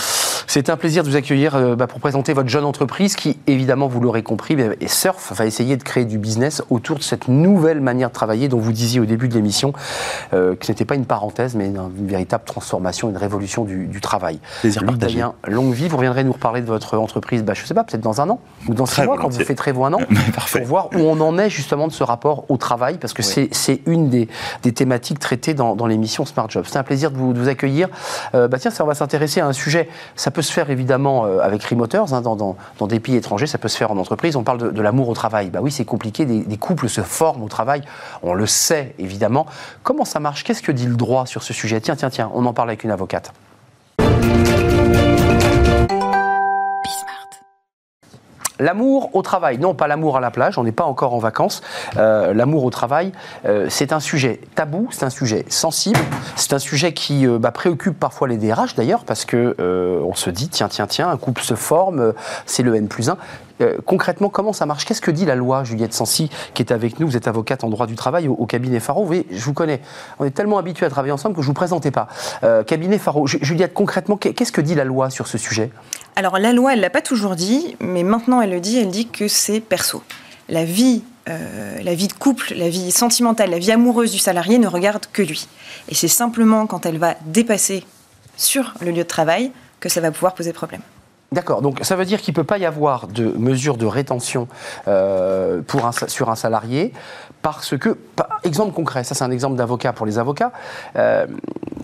C'est 0.54 0.68
un 0.68 0.76
plaisir 0.76 1.02
de 1.02 1.08
vous 1.08 1.16
accueillir 1.16 1.54
euh, 1.54 1.76
bah, 1.76 1.86
pour 1.86 1.98
présenter 1.98 2.34
votre 2.34 2.50
jeune 2.50 2.66
entreprise 2.66 3.16
qui, 3.16 3.38
évidemment, 3.46 3.88
vous 3.88 4.00
l'aurez 4.00 4.22
compris, 4.22 4.54
bah, 4.54 4.74
Surf 4.86 5.32
va 5.32 5.46
essayer 5.46 5.78
de 5.78 5.82
créer 5.82 6.04
du 6.04 6.18
business 6.18 6.62
autour 6.68 6.98
de 6.98 7.02
cette 7.02 7.28
nouvelle 7.28 7.80
manière 7.80 8.10
de 8.10 8.12
travailler 8.12 8.48
dont 8.48 8.58
vous 8.58 8.72
disiez 8.72 9.00
au 9.00 9.06
début 9.06 9.28
de 9.28 9.34
l'émission 9.34 9.72
euh, 10.34 10.54
que 10.54 10.66
ce 10.66 10.72
n'était 10.72 10.84
pas 10.84 10.94
une 10.94 11.06
parenthèse, 11.06 11.54
mais 11.54 11.68
une, 11.68 12.06
véritable 12.06 12.44
transformation, 12.44 13.08
une 13.08 13.16
révolution 13.16 13.64
du, 13.64 13.98
travail. 14.02 14.40
Plaisir 14.60 14.84
partagé. 14.84 15.24
longue 15.48 15.72
vie. 15.72 15.88
Vous 15.88 15.96
reviendrez 15.96 16.22
nous 16.22 16.34
reparler 16.34 16.60
de 16.60 16.66
votre 16.66 16.98
entreprise, 16.98 17.42
bah, 17.42 17.54
je 17.54 17.62
ne 17.62 17.66
sais 17.66 17.72
pas, 17.72 17.84
peut-être 17.84 18.02
dans 18.02 18.20
un 18.20 18.28
an 18.28 18.38
ou 18.68 18.74
dans 18.74 18.84
six 18.84 19.00
mois 19.04 19.16
quand 19.16 19.30
vous 19.30 19.40
faites 19.40 19.58
vous 19.70 19.84
un 19.86 19.94
an, 19.94 20.00
pour 20.52 20.64
voir 20.66 20.90
où 20.94 20.98
on 20.98 21.18
en 21.22 21.38
est 21.38 21.48
justement 21.48 21.86
de 21.88 21.92
ce 21.92 22.04
rapport 22.04 22.44
au 22.50 22.58
travail, 22.58 22.98
parce 22.98 23.14
que 23.14 23.22
c'est 23.22 23.80
une 23.86 24.10
des, 24.10 24.28
thématiques 24.74 25.18
traitées 25.18 25.54
dans, 25.54 25.86
l'émission 25.86 26.26
Smart 26.26 26.50
Job. 26.50 26.66
C'est 26.68 26.76
un 26.76 26.82
plaisir 26.82 27.10
de 27.10 27.16
vous, 27.16 27.48
accueillir. 27.48 27.88
Euh, 28.34 28.48
bah 28.48 28.58
tiens, 28.58 28.70
ça, 28.70 28.84
on 28.84 28.86
va 28.86 28.94
s'intéresser 28.94 29.40
à 29.40 29.46
un 29.46 29.54
sujet. 29.54 29.88
Ça 30.14 30.30
peut 30.30 30.41
se 30.42 30.52
faire 30.52 30.70
évidemment 30.70 31.24
euh, 31.24 31.40
avec 31.40 31.62
Remoters, 31.64 32.12
hein, 32.12 32.20
dans, 32.20 32.56
des 32.86 33.00
pays 33.00 33.16
étrangers, 33.16 33.46
ça 33.46 33.58
peut 33.58 33.68
se 33.68 33.76
faire 33.76 33.90
en 33.90 33.96
entreprise. 33.96 34.36
On 34.36 34.42
parle 34.42 34.72
de, 34.72 34.82
l'amour 34.82 35.08
au 35.08 35.14
travail. 35.14 35.50
Bah 35.50 35.60
oui, 35.62 35.70
c'est 35.70 35.84
compliqué, 35.84 36.24
des, 36.24 36.56
couples 36.56 36.88
se 36.88 37.00
forment 37.00 37.42
au 37.42 37.48
travail, 37.48 37.82
on 38.22 38.34
le 38.34 38.46
sait 38.46 38.94
évidemment. 38.98 39.46
Comment 39.82 40.04
ça 40.04 40.20
marche? 40.20 40.44
Qu'est-ce 40.44 40.62
que 40.62 40.72
dit 40.72 40.86
le 40.86 40.96
droit 40.96 41.26
sur 41.26 41.42
ce 41.42 41.52
sujet? 41.52 41.80
Tiens, 41.80 41.96
tiens, 41.96 42.10
tiens, 42.10 42.30
on 42.34 42.44
en 42.46 42.52
parle 42.52 42.70
avec 42.70 42.84
une 42.84 42.90
avocate. 42.90 43.32
L'amour 48.58 49.10
au 49.14 49.22
travail, 49.22 49.58
non 49.58 49.74
pas 49.74 49.86
l'amour 49.86 50.16
à 50.16 50.20
la 50.20 50.30
plage, 50.30 50.58
on 50.58 50.64
n'est 50.64 50.72
pas 50.72 50.84
encore 50.84 51.14
en 51.14 51.18
vacances. 51.18 51.62
Euh, 51.96 52.34
l'amour 52.34 52.64
au 52.64 52.70
travail, 52.70 53.12
euh, 53.44 53.66
c'est 53.68 53.92
un 53.92 54.00
sujet 54.00 54.40
tabou, 54.54 54.88
c'est 54.90 55.04
un 55.04 55.10
sujet 55.10 55.44
sensible, 55.48 55.98
c'est 56.36 56.52
un 56.52 56.58
sujet 56.58 56.92
qui 56.92 57.26
euh, 57.26 57.38
bah, 57.38 57.50
préoccupe 57.50 57.98
parfois 57.98 58.28
les 58.28 58.36
DRH 58.36 58.74
d'ailleurs, 58.74 59.04
parce 59.04 59.24
que 59.24 59.56
on 60.04 60.14
se 60.14 60.30
dit 60.30 60.48
tiens, 60.48 60.68
tiens, 60.68 60.86
tiens, 60.86 61.08
un 61.08 61.16
couple 61.16 61.42
se 61.42 61.54
forme, 61.54 62.12
c'est 62.46 62.62
le 62.62 62.74
N 62.74 62.88
plus 62.88 63.08
1. 63.08 63.16
Euh, 63.62 63.78
concrètement, 63.84 64.28
comment 64.28 64.52
ça 64.52 64.66
marche? 64.66 64.84
Qu'est-ce 64.84 65.00
que 65.00 65.10
dit 65.10 65.24
la 65.24 65.34
loi, 65.34 65.64
Juliette 65.64 65.94
Sancy, 65.94 66.30
qui 66.54 66.62
est 66.62 66.72
avec 66.72 67.00
nous? 67.00 67.06
Vous 67.06 67.16
êtes 67.16 67.28
avocate 67.28 67.64
en 67.64 67.70
droit 67.70 67.86
du 67.86 67.94
travail 67.94 68.28
au, 68.28 68.46
cabinet 68.46 68.80
Faro. 68.80 69.04
Vous 69.04 69.22
je 69.30 69.44
vous 69.44 69.54
connais. 69.54 69.80
On 70.18 70.24
est 70.24 70.30
tellement 70.30 70.58
habitués 70.58 70.86
à 70.86 70.90
travailler 70.90 71.12
ensemble 71.12 71.34
que 71.34 71.42
je 71.42 71.46
ne 71.46 71.50
vous 71.50 71.54
présentais 71.54 71.90
pas. 71.90 72.08
Euh, 72.44 72.62
cabinet 72.62 72.98
Faro. 72.98 73.26
Juliette, 73.26 73.74
concrètement, 73.74 74.16
qu'est-ce 74.16 74.52
que 74.52 74.60
dit 74.60 74.74
la 74.74 74.84
loi 74.84 75.10
sur 75.10 75.26
ce 75.26 75.38
sujet? 75.38 75.70
Alors, 76.16 76.38
la 76.38 76.52
loi, 76.52 76.72
elle 76.72 76.78
ne 76.78 76.82
l'a 76.82 76.90
pas 76.90 77.02
toujours 77.02 77.36
dit, 77.36 77.76
mais 77.80 78.02
maintenant, 78.02 78.40
elle 78.40 78.50
le 78.50 78.60
dit. 78.60 78.78
Elle 78.78 78.90
dit 78.90 79.08
que 79.08 79.28
c'est 79.28 79.60
perso. 79.60 80.02
La 80.48 80.64
vie 80.64 81.02
euh, 81.28 81.78
la 81.82 81.94
vie 81.94 82.08
de 82.08 82.12
couple, 82.12 82.52
la 82.56 82.68
vie 82.68 82.90
sentimentale, 82.90 83.50
la 83.50 83.58
vie 83.58 83.70
amoureuse 83.70 84.10
du 84.10 84.18
salarié 84.18 84.58
ne 84.58 84.66
regarde 84.66 85.06
que 85.12 85.22
lui. 85.22 85.46
Et 85.88 85.94
c'est 85.94 86.08
simplement 86.08 86.66
quand 86.66 86.84
elle 86.84 86.98
va 86.98 87.14
dépasser 87.26 87.84
sur 88.36 88.74
le 88.80 88.90
lieu 88.90 89.04
de 89.04 89.08
travail 89.08 89.52
que 89.78 89.88
ça 89.88 90.00
va 90.00 90.10
pouvoir 90.10 90.34
poser 90.34 90.52
problème. 90.52 90.82
D'accord, 91.32 91.62
donc 91.62 91.78
ça 91.80 91.96
veut 91.96 92.04
dire 92.04 92.20
qu'il 92.20 92.32
ne 92.32 92.36
peut 92.36 92.44
pas 92.44 92.58
y 92.58 92.66
avoir 92.66 93.06
de 93.06 93.24
mesure 93.38 93.78
de 93.78 93.86
rétention 93.86 94.48
euh, 94.86 95.62
sur 96.06 96.28
un 96.28 96.34
salarié 96.36 96.92
parce 97.40 97.76
que, 97.76 97.96
exemple 98.44 98.74
concret, 98.74 99.02
ça 99.02 99.14
c'est 99.14 99.24
un 99.24 99.30
exemple 99.30 99.56
d'avocat 99.56 99.94
pour 99.94 100.04
les 100.04 100.18
avocats, 100.18 100.52
euh, 100.96 101.26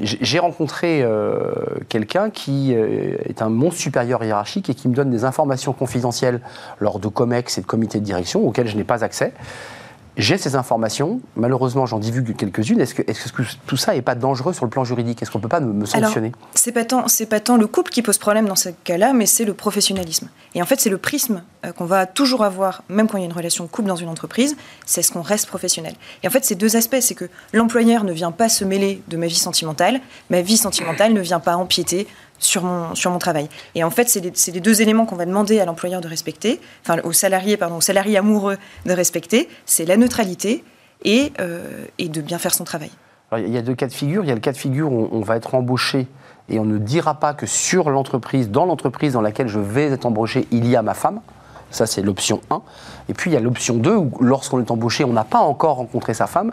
j'ai 0.01 0.39
rencontré 0.39 1.03
euh, 1.03 1.51
quelqu'un 1.89 2.29
qui 2.29 2.73
est 2.73 3.41
un 3.41 3.49
mon 3.49 3.71
supérieur 3.71 4.23
hiérarchique 4.23 4.69
et 4.69 4.75
qui 4.75 4.87
me 4.89 4.95
donne 4.95 5.11
des 5.11 5.25
informations 5.25 5.73
confidentielles 5.73 6.41
lors 6.79 6.99
de 6.99 7.09
COMEX 7.09 7.57
et 7.57 7.63
de 7.63 7.67
comités 7.67 8.01
de 8.01 8.05
direction 8.05 8.47
auxquels 8.47 8.69
je 8.69 8.77
n'ai 8.77 8.85
pas 8.85 9.03
accès. 9.03 9.33
J'ai 10.19 10.37
ces 10.37 10.57
informations, 10.57 11.21
malheureusement 11.37 11.87
j'en 11.87 12.01
divulgue 12.01 12.35
quelques-unes. 12.35 12.81
Est-ce 12.81 12.93
que, 12.93 13.03
est 13.03 13.15
que, 13.15 13.43
tout 13.67 13.77
ça 13.77 13.95
n'est 13.95 14.03
pas 14.03 14.17
dangereux 14.17 14.53
sur 14.53 14.65
le 14.65 14.71
plan 14.71 14.83
juridique? 14.83 15.23
Est-ce 15.23 15.31
qu'on 15.31 15.39
ne 15.39 15.43
peut 15.45 15.49
pas 15.49 15.61
me, 15.61 15.87
sanctionner? 15.87 16.33
C'est 16.55 16.73
pas 16.73 16.85
tant, 16.85 17.07
pas 17.31 17.39
tant 17.39 17.57
le 17.57 17.69
couple 17.69 17.93
qui 17.93 18.03
pose 18.03 18.19
problème 18.19 18.47
dans 18.47 18.57
ce 18.57 18.71
cas-là, 18.83 19.13
mais 19.13 19.27
c'est 19.27 19.45
le 19.45 19.55
professionnalisme. 19.55 20.29
Et 20.57 20.63
en 20.63 20.67
fait, 20.67 20.81
c'est 20.81 20.91
le 20.91 20.99
prisme 20.99 21.45
euh, 21.65 21.71
qu'on 21.71 21.85
va 21.85 22.07
toujours 22.07 22.43
avoir, 22.43 22.83
même 22.89 23.07
quand 23.07 23.17
il 23.17 23.21
y 23.21 23.23
a 23.23 23.27
une 23.27 23.33
relation 23.33 23.69
couple 23.69 23.87
dans 23.87 23.97
une 23.97 24.09
entreprise, 24.09 24.57
c'est 24.87 25.03
ce 25.03 25.13
qu'on 25.13 25.23
reste 25.23 25.47
professionnel. 25.47 25.95
Et 26.25 26.27
en 26.27 26.31
fait, 26.31 26.45
c'est 26.45 26.57
deux 26.57 26.75
aspects, 26.75 27.01
c'est 27.01 27.15
que 27.15 27.27
l'employeur 27.53 28.03
ne 28.03 28.13
vient 28.13 28.33
pas 28.33 28.49
se 28.49 28.65
mêler 28.65 29.03
de 29.07 29.17
ma 29.17 29.29
vie 29.29 29.37
sentimentale, 29.37 30.01
ma 30.31 30.43
vie 30.43 30.57
sentimentale 30.57 31.13
ne 31.13 31.21
vient 31.21 31.41
pas 31.41 31.55
empiéter 31.55 32.09
sur 32.39 32.63
mon, 32.63 32.95
sur 32.95 33.11
mon 33.11 33.19
travail. 33.19 33.49
Et 33.75 33.85
en 33.85 33.91
fait, 33.91 34.09
c'est 34.09 34.21
les, 34.21 34.33
les, 34.53 34.61
deux 34.61 34.83
éléments 34.83 35.07
qu'on 35.07 35.17
va 35.17 35.27
demander 35.27 35.61
à 35.61 35.65
l'employeur 35.65 36.01
de 36.01 36.09
respecter, 36.09 36.61
enfin 36.85 37.01
au 37.05 37.13
salarié, 37.13 37.57
pardon, 37.57 37.77
au 37.77 37.81
salarié 37.81 38.17
amoureux 38.17 38.59
de 38.87 38.93
respecter, 38.93 39.49
c'est 39.67 39.85
la 39.85 39.97
neutralité 39.97 40.65
et, 41.05 41.33
euh, 41.41 41.85
et, 41.99 42.09
de 42.09 42.21
bien 42.21 42.39
faire 42.39 42.55
son 42.55 42.65
travail. 42.65 42.91
il 43.37 43.49
y 43.49 43.59
a 43.59 43.63
deux 43.63 43.75
cas 43.75 43.87
de 43.87 43.93
figure. 43.93 44.25
Il 44.25 44.29
y 44.29 44.33
a 44.33 44.35
le 44.35 44.41
cas 44.41 44.53
de 44.53 44.57
figure 44.57 44.91
où 44.91 45.09
on 45.13 45.21
va 45.21 45.37
être 45.37 45.55
embauché 45.55 46.07
et 46.49 46.59
on 46.59 46.65
ne 46.65 46.79
dira 46.79 47.15
pas 47.15 47.35
que 47.35 47.47
sur 47.47 47.91
l'entreprise, 47.91 48.51
dans 48.51 48.65
l'entreprise 48.65 49.13
dans 49.13 49.21
laquelle 49.21 49.49
je 49.49 49.61
vais 49.61 49.87
être 49.87 50.07
embauché, 50.07 50.47
il 50.51 50.67
y 50.67 50.77
a 50.77 50.83
ma 50.83 50.95
femme. 50.95 51.21
Ça, 51.71 51.87
c'est 51.87 52.01
l'option 52.01 52.41
1. 52.51 52.63
Et 53.11 53.15
puis, 53.15 53.31
il 53.31 53.35
y 53.35 53.37
a 53.37 53.41
l'option 53.41 53.77
2, 53.77 53.95
où 53.95 54.11
lorsqu'on 54.21 54.59
est 54.59 54.71
embauché, 54.71 55.05
on 55.05 55.13
n'a 55.13 55.25
pas 55.25 55.41
encore 55.41 55.77
rencontré 55.77 56.15
sa 56.15 56.27
femme 56.27 56.53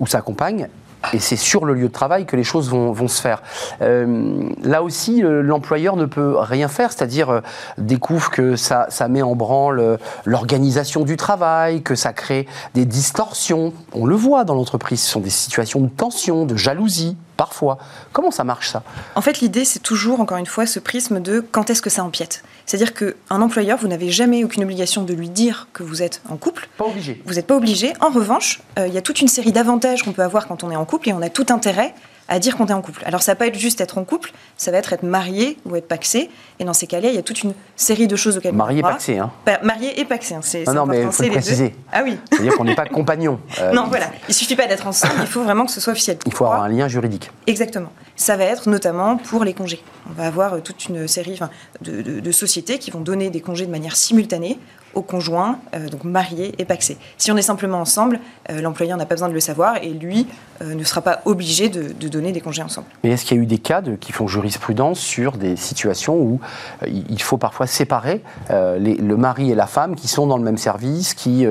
ou 0.00 0.06
sa 0.06 0.22
compagne, 0.22 0.68
et 1.12 1.18
c'est 1.18 1.36
sur 1.36 1.64
le 1.64 1.74
lieu 1.74 1.88
de 1.88 1.92
travail 1.92 2.26
que 2.26 2.36
les 2.36 2.44
choses 2.44 2.70
vont, 2.70 3.08
se 3.08 3.20
faire. 3.20 3.42
Euh, 3.82 4.48
là 4.62 4.82
aussi, 4.82 5.22
l'employeur 5.22 5.96
ne 5.96 6.06
peut 6.06 6.36
rien 6.38 6.68
faire, 6.68 6.92
c'est-à-dire 6.92 7.30
euh, 7.30 7.40
découvre 7.76 8.30
que 8.30 8.56
ça, 8.56 8.86
ça, 8.88 9.08
met 9.08 9.22
en 9.22 9.34
branle 9.34 9.78
euh, 9.78 9.96
l'organisation 10.24 11.02
du 11.02 11.16
travail, 11.16 11.82
que 11.82 11.94
ça 11.94 12.12
crée 12.12 12.46
des 12.74 12.86
distorsions. 12.86 13.72
On 13.92 14.06
le 14.06 14.16
voit 14.16 14.44
dans 14.44 14.54
l'entreprise, 14.54 15.02
ce 15.02 15.10
sont 15.10 15.20
des 15.20 15.30
situations 15.30 15.80
de 15.80 15.88
tension, 15.88 16.46
de 16.46 16.56
jalousie, 16.56 17.16
parfois. 17.36 17.78
Comment 18.12 18.30
ça 18.30 18.44
marche 18.44 18.70
ça? 18.70 18.82
En 19.14 19.20
fait, 19.20 19.40
l'idée, 19.40 19.64
c'est 19.64 19.80
toujours, 19.80 20.20
encore 20.20 20.38
une 20.38 20.46
fois, 20.46 20.66
ce 20.66 20.80
prisme 20.80 21.20
de 21.20 21.44
quand 21.52 21.68
est-ce 21.70 21.82
que 21.82 21.90
ça 21.90 22.04
empiète? 22.04 22.42
C'est-à-dire 22.66 22.94
qu'un 22.94 23.40
employeur, 23.42 23.78
vous 23.78 23.88
n'avez 23.88 24.10
jamais 24.10 24.44
aucune 24.44 24.62
obligation 24.62 25.02
de 25.02 25.12
lui 25.14 25.28
dire 25.28 25.68
que 25.72 25.82
vous 25.82 26.02
êtes 26.02 26.22
en 26.28 26.36
couple. 26.36 26.68
Pas 26.78 26.86
obligé. 26.86 27.20
Vous 27.26 27.34
n'êtes 27.34 27.46
pas 27.46 27.56
obligé. 27.56 27.92
En 28.00 28.10
revanche, 28.10 28.60
il 28.78 28.92
y 28.92 28.98
a 28.98 29.02
toute 29.02 29.20
une 29.20 29.28
série 29.28 29.52
d'avantages 29.52 30.02
qu'on 30.02 30.12
peut 30.12 30.22
avoir 30.22 30.46
quand 30.46 30.64
on 30.64 30.70
est 30.70 30.76
en 30.76 30.84
couple 30.84 31.10
et 31.10 31.12
on 31.12 31.22
a 31.22 31.28
tout 31.28 31.46
intérêt 31.50 31.94
à 32.28 32.38
dire 32.38 32.56
qu'on 32.56 32.66
est 32.66 32.72
en 32.72 32.82
couple. 32.82 33.02
Alors 33.04 33.22
ça 33.22 33.32
va 33.32 33.36
pas 33.36 33.46
être 33.46 33.58
juste 33.58 33.80
être 33.80 33.98
en 33.98 34.04
couple, 34.04 34.32
ça 34.56 34.70
va 34.70 34.78
être 34.78 34.92
être 34.92 35.02
marié 35.02 35.58
ou 35.64 35.76
être 35.76 35.88
paxé. 35.88 36.30
Et 36.58 36.64
dans 36.64 36.72
ces 36.72 36.86
cas-là, 36.86 37.08
il 37.08 37.14
y 37.14 37.18
a 37.18 37.22
toute 37.22 37.42
une 37.42 37.54
série 37.76 38.06
de 38.06 38.16
choses 38.16 38.36
auxquelles 38.36 38.54
marié 38.54 38.82
paxé, 38.82 39.18
hein. 39.18 39.30
marié 39.62 40.00
et 40.00 40.04
paxé, 40.04 40.34
hein. 40.34 40.40
c'est 40.42 40.66
non, 40.66 40.74
non 40.74 40.86
mais 40.86 41.02
faut 41.10 41.22
le 41.22 41.30
préciser. 41.30 41.74
Ah 41.92 42.02
oui. 42.04 42.18
C'est-à-dire 42.30 42.54
qu'on 42.56 42.64
n'est 42.64 42.74
pas 42.74 42.86
compagnons. 42.86 43.40
Euh, 43.60 43.72
non, 43.72 43.86
voilà. 43.88 44.06
Il 44.28 44.34
suffit 44.34 44.56
pas 44.56 44.66
d'être 44.66 44.86
ensemble, 44.86 45.14
il 45.20 45.26
faut 45.26 45.44
vraiment 45.44 45.64
que 45.64 45.70
ce 45.70 45.80
soit 45.80 45.92
officiel. 45.92 46.18
Il 46.26 46.34
faut 46.34 46.44
avoir 46.44 46.62
un 46.62 46.68
lien 46.68 46.88
juridique. 46.88 47.30
Exactement. 47.46 47.90
Ça 48.16 48.36
va 48.36 48.44
être 48.44 48.68
notamment 48.68 49.16
pour 49.16 49.44
les 49.44 49.54
congés. 49.54 49.80
On 50.10 50.12
va 50.14 50.26
avoir 50.26 50.60
toute 50.60 50.86
une 50.86 51.06
série 51.06 51.38
de, 51.82 52.02
de 52.20 52.32
sociétés 52.32 52.78
qui 52.78 52.90
vont 52.90 53.00
donner 53.00 53.30
des 53.30 53.40
congés 53.40 53.64
de 53.66 53.70
manière 53.70 53.94
simultanée 53.94 54.58
au 54.94 55.02
conjoint, 55.02 55.58
euh, 55.74 55.88
donc 55.88 56.04
marié 56.04 56.54
et 56.58 56.64
paxé. 56.64 56.96
Si 57.18 57.30
on 57.30 57.36
est 57.36 57.42
simplement 57.42 57.80
ensemble, 57.80 58.20
euh, 58.50 58.60
l'employeur 58.60 58.96
n'a 58.96 59.06
pas 59.06 59.14
besoin 59.14 59.28
de 59.28 59.34
le 59.34 59.40
savoir 59.40 59.76
et 59.82 59.90
lui 59.90 60.26
euh, 60.62 60.74
ne 60.74 60.84
sera 60.84 61.00
pas 61.00 61.20
obligé 61.24 61.68
de, 61.68 61.92
donner 62.08 62.32
des 62.32 62.40
congés 62.40 62.62
ensemble. 62.62 62.86
Mais 63.02 63.10
est-ce 63.10 63.24
qu'il 63.24 63.36
y 63.36 63.40
a 63.40 63.42
eu 63.42 63.46
des 63.46 63.58
cas 63.58 63.80
de, 63.80 63.96
qui 63.96 64.12
font 64.12 64.28
jurisprudence 64.28 65.00
sur 65.00 65.32
des 65.32 65.56
situations 65.56 66.16
où 66.16 66.40
il 66.86 67.20
faut 67.22 67.38
parfois 67.38 67.66
séparer 67.66 68.22
le 68.50 69.14
mari 69.14 69.50
et 69.50 69.54
la 69.54 69.66
femme 69.66 69.96
qui 69.96 70.06
sont 70.06 70.26
dans 70.26 70.36
le 70.36 70.44
même 70.44 70.58
service, 70.58 71.14
qui, 71.14 71.46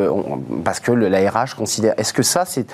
parce 0.64 0.80
que 0.80 0.92
la 0.92 1.30
RH 1.30 1.56
considère. 1.58 1.96
Est-ce 1.98 2.14
que 2.14 2.24
ça, 2.24 2.46
c'est, 2.46 2.68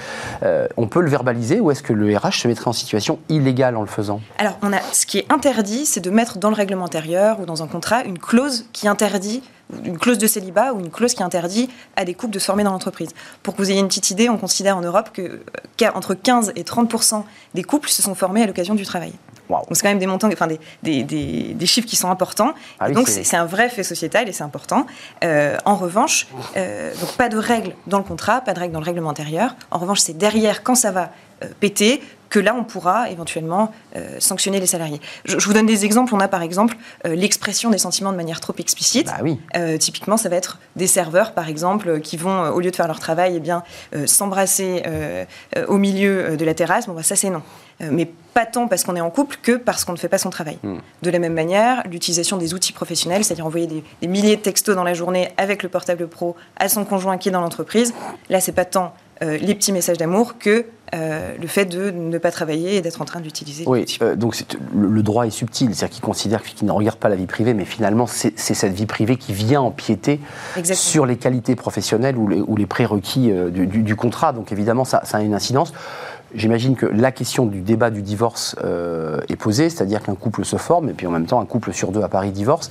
on 0.78 0.88
peut 0.88 1.02
le 1.02 1.10
verbaliser 1.10 1.60
ou 1.62 1.72
est-ce 1.72 1.82
que 1.82 1.94
le 1.94 2.16
RH 2.16 2.42
se 2.42 2.48
mettrait 2.48 2.68
en 2.68 2.74
situation 2.74 3.20
illégale 3.30 3.76
en 3.76 3.82
le 3.82 3.88
faisant? 3.88 4.22
Alors, 4.38 4.58
on 4.62 4.74
a, 4.74 4.82
ce 4.92 5.06
qui 5.06 5.20
est 5.20 5.32
interdit, 5.32 5.86
c'est 5.86 6.02
de 6.02 6.10
mettre 6.10 6.38
dans 6.38 6.50
le 6.50 6.56
règlement 6.56 6.86
intérieur 6.86 7.40
ou 7.40 7.46
dans 7.46 7.64
un 7.64 7.68
contrat 7.68 8.04
une 8.04 8.20
clause 8.20 8.66
qui 8.74 8.88
interdit 8.88 9.42
une 9.86 9.98
clause 9.98 10.18
de 10.18 10.28
célibat 10.28 10.74
ou 10.74 10.80
une 10.80 10.90
clause 10.90 11.14
qui 11.14 11.24
interdit 11.24 11.70
à 11.96 12.06
des 12.06 12.14
couples 12.14 12.34
de 12.34 12.40
se 12.40 12.46
former 12.46 12.64
dans 12.64 12.72
l'entreprise. 12.72 13.10
Pour 13.44 13.56
que 13.56 13.62
vous 13.62 13.72
ayez 13.72 13.80
une 13.80 13.88
petite 13.88 14.10
idée, 14.10 14.30
on 14.30 14.38
considère 14.38 14.78
en 14.78 14.82
Europe 14.82 15.10
que 15.14 15.42
entre 15.94 16.14
15 16.14 16.54
et 16.56 16.64
30 16.64 17.26
des 17.54 17.64
couples 17.64 17.90
se 17.90 18.02
sont 18.02 18.16
formés 18.16 18.44
à 18.44 18.48
l'occasion 18.48 18.76
du 18.76 18.84
travail. 18.84 19.14
Donc 19.50 19.66
c'est 19.72 19.82
quand 19.82 19.90
même 19.90 20.00
des 20.00 20.08
montants, 20.08 20.30
enfin 20.32 20.48
des, 20.84 21.04
des, 21.04 21.66
chiffres 21.66 21.88
qui 21.88 21.96
sont 21.96 22.10
importants. 22.10 22.54
Ah 22.80 22.92
donc 22.92 23.08
c'est 23.08 23.36
un 23.36 23.46
vrai 23.46 23.70
fait 23.70 23.84
sociétal 23.84 24.30
et 24.30 24.32
c'est 24.32 24.44
important. 24.44 24.86
Euh, 25.24 25.58
en 25.66 25.76
revanche, 25.76 26.28
euh, 26.56 26.94
donc 27.00 27.14
pas 27.14 27.30
de 27.30 27.38
règles 27.38 27.74
dans 27.88 27.98
le 27.98 28.04
contrat, 28.04 28.42
pas 28.42 28.54
de 28.54 28.60
règles 28.60 28.74
dans 28.74 28.80
le 28.80 28.86
règlement 28.86 29.10
intérieur. 29.10 29.56
En 29.72 29.80
revanche, 29.80 30.02
c'est 30.02 30.18
derrière 30.18 30.62
quand 30.64 30.76
ça 30.76 30.92
va 30.92 31.12
euh, 31.44 31.48
péter 31.60 32.02
que 32.30 32.40
là, 32.40 32.56
on 32.56 32.64
pourra 32.64 33.10
éventuellement 33.10 33.72
euh, 33.96 34.18
sanctionner 34.20 34.60
les 34.60 34.68
salariés. 34.68 35.02
Je, 35.26 35.38
vous 35.38 35.54
donne 35.54 35.66
des 35.66 35.86
exemples. 35.86 36.14
On 36.14 36.20
a 36.20 36.28
par 36.28 36.42
exemple 36.42 36.76
euh, 37.06 37.16
l'expression 37.16 37.70
des 37.70 37.78
sentiments 37.78 38.12
de 38.12 38.18
manière 38.18 38.40
trop 38.40 38.54
explicite. 38.58 39.08
Bah 39.08 39.18
oui. 39.24 39.40
Euh, 39.56 39.78
typiquement, 39.78 40.18
ça 40.18 40.30
va 40.30 40.36
être 40.36 40.60
des 40.76 40.88
serveurs, 40.88 41.34
par 41.34 41.50
exemple, 41.50 42.00
qui 42.02 42.18
vont, 42.18 42.50
au 42.50 42.60
lieu 42.60 42.72
de 42.72 42.76
faire 42.76 42.88
leur 42.88 43.00
travail, 43.00 43.34
eh 43.36 43.40
bien, 43.40 43.64
s'embrasser 44.06 44.84
au 45.68 45.78
milieu 45.78 46.38
de 46.38 46.46
la 46.46 46.54
terrasse. 46.54 46.88
Bon, 46.88 46.94
bah, 46.94 47.04
ça, 47.04 47.16
c'est 47.16 47.30
non. 47.30 47.42
mais 47.80 48.10
pas 48.34 48.46
tant 48.46 48.68
parce 48.68 48.84
qu'on 48.84 48.96
est 48.96 49.02
en 49.02 49.10
couple 49.10 49.38
que 49.42 49.54
parce 49.54 49.86
qu'on 49.86 49.94
ne 49.94 49.98
fait 49.98 50.08
pas 50.08 50.18
son 50.18 50.30
travail. 50.30 50.58
Hmm. 50.64 50.78
De 51.02 51.10
la 51.10 51.20
même 51.20 51.34
manière, 51.34 51.84
l'utilisation 51.90 52.38
des 52.38 52.54
outils 52.54 52.74
professionnels, 52.74 53.24
c'est-à-dire 53.24 53.46
envoyer 53.46 53.68
des, 53.68 53.84
des, 54.02 54.08
milliers 54.08 54.36
de 54.36 54.42
textos 54.42 54.76
dans 54.76 54.84
la 54.84 54.94
journée 54.94 55.30
avec 55.38 55.64
le 55.64 55.70
portable 55.70 56.08
pro 56.08 56.36
à 56.58 56.70
son 56.70 56.86
conjoint 56.86 57.18
qui 57.18 57.30
est 57.30 57.32
dans 57.32 57.42
l'entreprise, 57.42 57.94
là, 58.30 58.40
c'est 58.40 58.52
pas 58.52 58.66
tant 58.66 58.94
les 59.22 59.56
petits 59.56 59.72
messages 59.72 59.98
d'amour 59.98 60.38
que 60.38 60.66
euh, 60.96 61.36
le 61.40 61.48
fait 61.48 61.66
de 61.66 61.92
ne 61.92 62.18
pas 62.18 62.32
travailler 62.32 62.78
et 62.78 62.82
d'être 62.82 63.02
en 63.02 63.06
train 63.06 63.20
d'utiliser. 63.20 63.64
Oui, 63.68 63.86
euh, 64.02 64.16
donc 64.16 64.44
le, 64.74 65.04
droit 65.04 65.28
est 65.28 65.30
subtil, 65.30 65.76
c'est-à-dire 65.76 65.94
qu'il 65.94 66.04
considère 66.04 66.42
qu'il 66.42 66.66
ne 66.66 66.72
regarde 66.72 66.98
pas 66.98 67.10
la 67.10 67.16
vie 67.16 67.28
privée, 67.28 67.54
mais 67.54 67.66
finalement 67.66 68.08
c'est 68.08 68.36
cette 68.40 68.74
vie 68.74 68.88
privée 68.88 69.16
qui 69.16 69.34
vient 69.34 69.62
empiéter 69.62 70.20
sur 70.64 71.06
les 71.06 71.18
qualités 71.18 71.56
professionnelles 71.56 72.18
ou 72.18 72.56
les, 72.56 72.66
prérequis 72.66 73.30
euh, 73.30 73.50
du, 73.50 73.96
contrat. 73.96 74.34
Donc 74.34 74.52
évidemment, 74.52 74.84
ça, 74.84 75.02
ça 75.06 75.18
a 75.18 75.22
une 75.22 75.36
incidence. 75.36 75.74
J'imagine 76.34 76.76
que 76.76 76.86
la 76.86 77.12
question 77.12 77.46
du 77.46 77.62
débat 77.62 77.90
du 77.90 78.02
divorce 78.02 78.56
euh, 78.64 79.20
est 79.30 79.36
posée, 79.36 79.70
c'est-à-dire 79.70 80.04
qu'un 80.04 80.16
couple 80.16 80.46
se 80.46 80.58
forme, 80.58 80.90
et 80.90 80.94
puis 80.94 81.08
en 81.08 81.12
même 81.12 81.26
temps, 81.26 81.42
un 81.42 81.46
couple 81.46 81.74
sur 81.74 81.92
deux 81.92 82.02
à 82.02 82.10
Paris 82.10 82.32
divorce. 82.32 82.70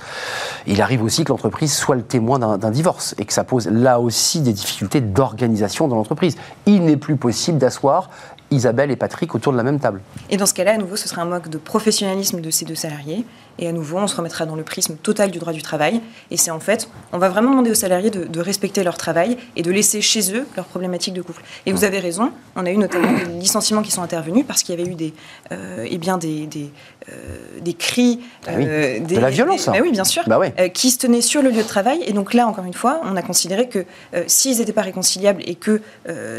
Il 0.65 0.81
arrive 0.81 1.03
aussi 1.03 1.23
que 1.23 1.29
l'entreprise 1.29 1.73
soit 1.73 1.95
le 1.95 2.03
témoin 2.03 2.39
d'un 2.39 2.71
divorce, 2.71 3.15
et 3.17 3.25
que 3.25 3.33
ça 3.33 3.43
pose 3.43 3.67
là 3.67 3.99
aussi 3.99 4.41
des 4.41 4.53
difficultés 4.53 5.01
d'organisation 5.01 5.87
dans 5.87 5.95
l'entreprise. 5.95 6.37
Il 6.65 6.83
n'est 6.83 6.97
plus 6.97 7.17
possible 7.17 7.57
d'asseoir 7.57 8.09
Isabelle 8.51 8.91
et 8.91 8.95
Patrick 8.95 9.35
autour 9.35 9.51
de 9.51 9.57
la 9.57 9.63
même 9.63 9.79
table. 9.79 10.01
Et 10.29 10.37
dans 10.37 10.45
ce 10.45 10.53
cas-là, 10.53 10.73
à 10.73 10.77
nouveau, 10.77 10.95
ce 10.95 11.07
sera 11.07 11.21
un 11.21 11.25
manque 11.25 11.49
de 11.49 11.57
professionnalisme 11.57 12.41
de 12.41 12.49
ces 12.49 12.65
deux 12.65 12.75
salariés. 12.75 13.25
Et 13.59 13.67
à 13.67 13.73
nouveau, 13.73 13.97
on 13.97 14.07
se 14.07 14.15
remettra 14.15 14.45
dans 14.45 14.55
le 14.55 14.63
prisme 14.63 14.95
total 14.95 15.31
du 15.31 15.37
droit 15.37 15.51
du 15.51 15.61
travail. 15.61 16.01
Et 16.31 16.37
c'est 16.37 16.49
en 16.49 16.61
fait, 16.61 16.89
on 17.11 17.17
va 17.17 17.27
vraiment 17.27 17.51
demander 17.51 17.69
aux 17.69 17.75
salariés 17.75 18.09
de, 18.09 18.39
respecter 18.39 18.83
leur 18.83 18.97
travail 18.97 19.37
et 19.57 19.61
de 19.61 19.69
laisser 19.69 20.01
chez 20.01 20.33
eux 20.33 20.47
leurs 20.55 20.65
problématiques 20.65 21.13
de 21.13 21.21
couple. 21.21 21.43
Et 21.65 21.73
vous 21.73 21.83
avez 21.83 21.99
raison, 21.99 22.31
on 22.55 22.65
a 22.65 22.71
eu 22.71 22.77
notamment 22.77 23.11
des 23.11 23.25
licenciements 23.25 23.81
qui 23.81 23.91
sont 23.91 24.01
intervenus 24.01 24.45
parce 24.47 24.63
qu'il 24.63 24.79
y 24.79 24.81
avait 24.81 24.89
eu 24.89 24.95
des, 24.95 25.13
euh, 25.51 25.85
eh 25.89 25.97
bien 25.97 26.17
des, 26.17 26.47
des, 26.47 26.71
euh, 27.11 27.13
des 27.59 27.73
cris, 27.73 28.21
ah 28.47 28.51
euh, 28.51 28.99
de 29.01 29.17
la 29.17 29.29
violence. 29.29 29.65
Bah 29.65 29.73
oui, 29.81 29.91
bien 29.91 30.05
sûr, 30.05 30.23
bah 30.25 30.39
qui 30.73 30.89
se 30.89 30.97
tenaient 30.97 31.21
sur 31.21 31.41
le 31.41 31.49
lieu 31.49 31.63
de 31.63 31.67
travail. 31.67 32.01
Et 32.05 32.13
donc 32.13 32.33
là, 32.33 32.47
encore 32.47 32.63
une 32.63 32.73
fois, 32.73 33.01
on 33.03 33.17
a 33.17 33.21
considéré 33.21 33.67
que 33.67 33.85
s'ils 34.25 34.59
n'étaient 34.59 34.71
pas 34.71 34.83
réconciliables 34.83 35.43
et 35.45 35.55
que 35.55 35.81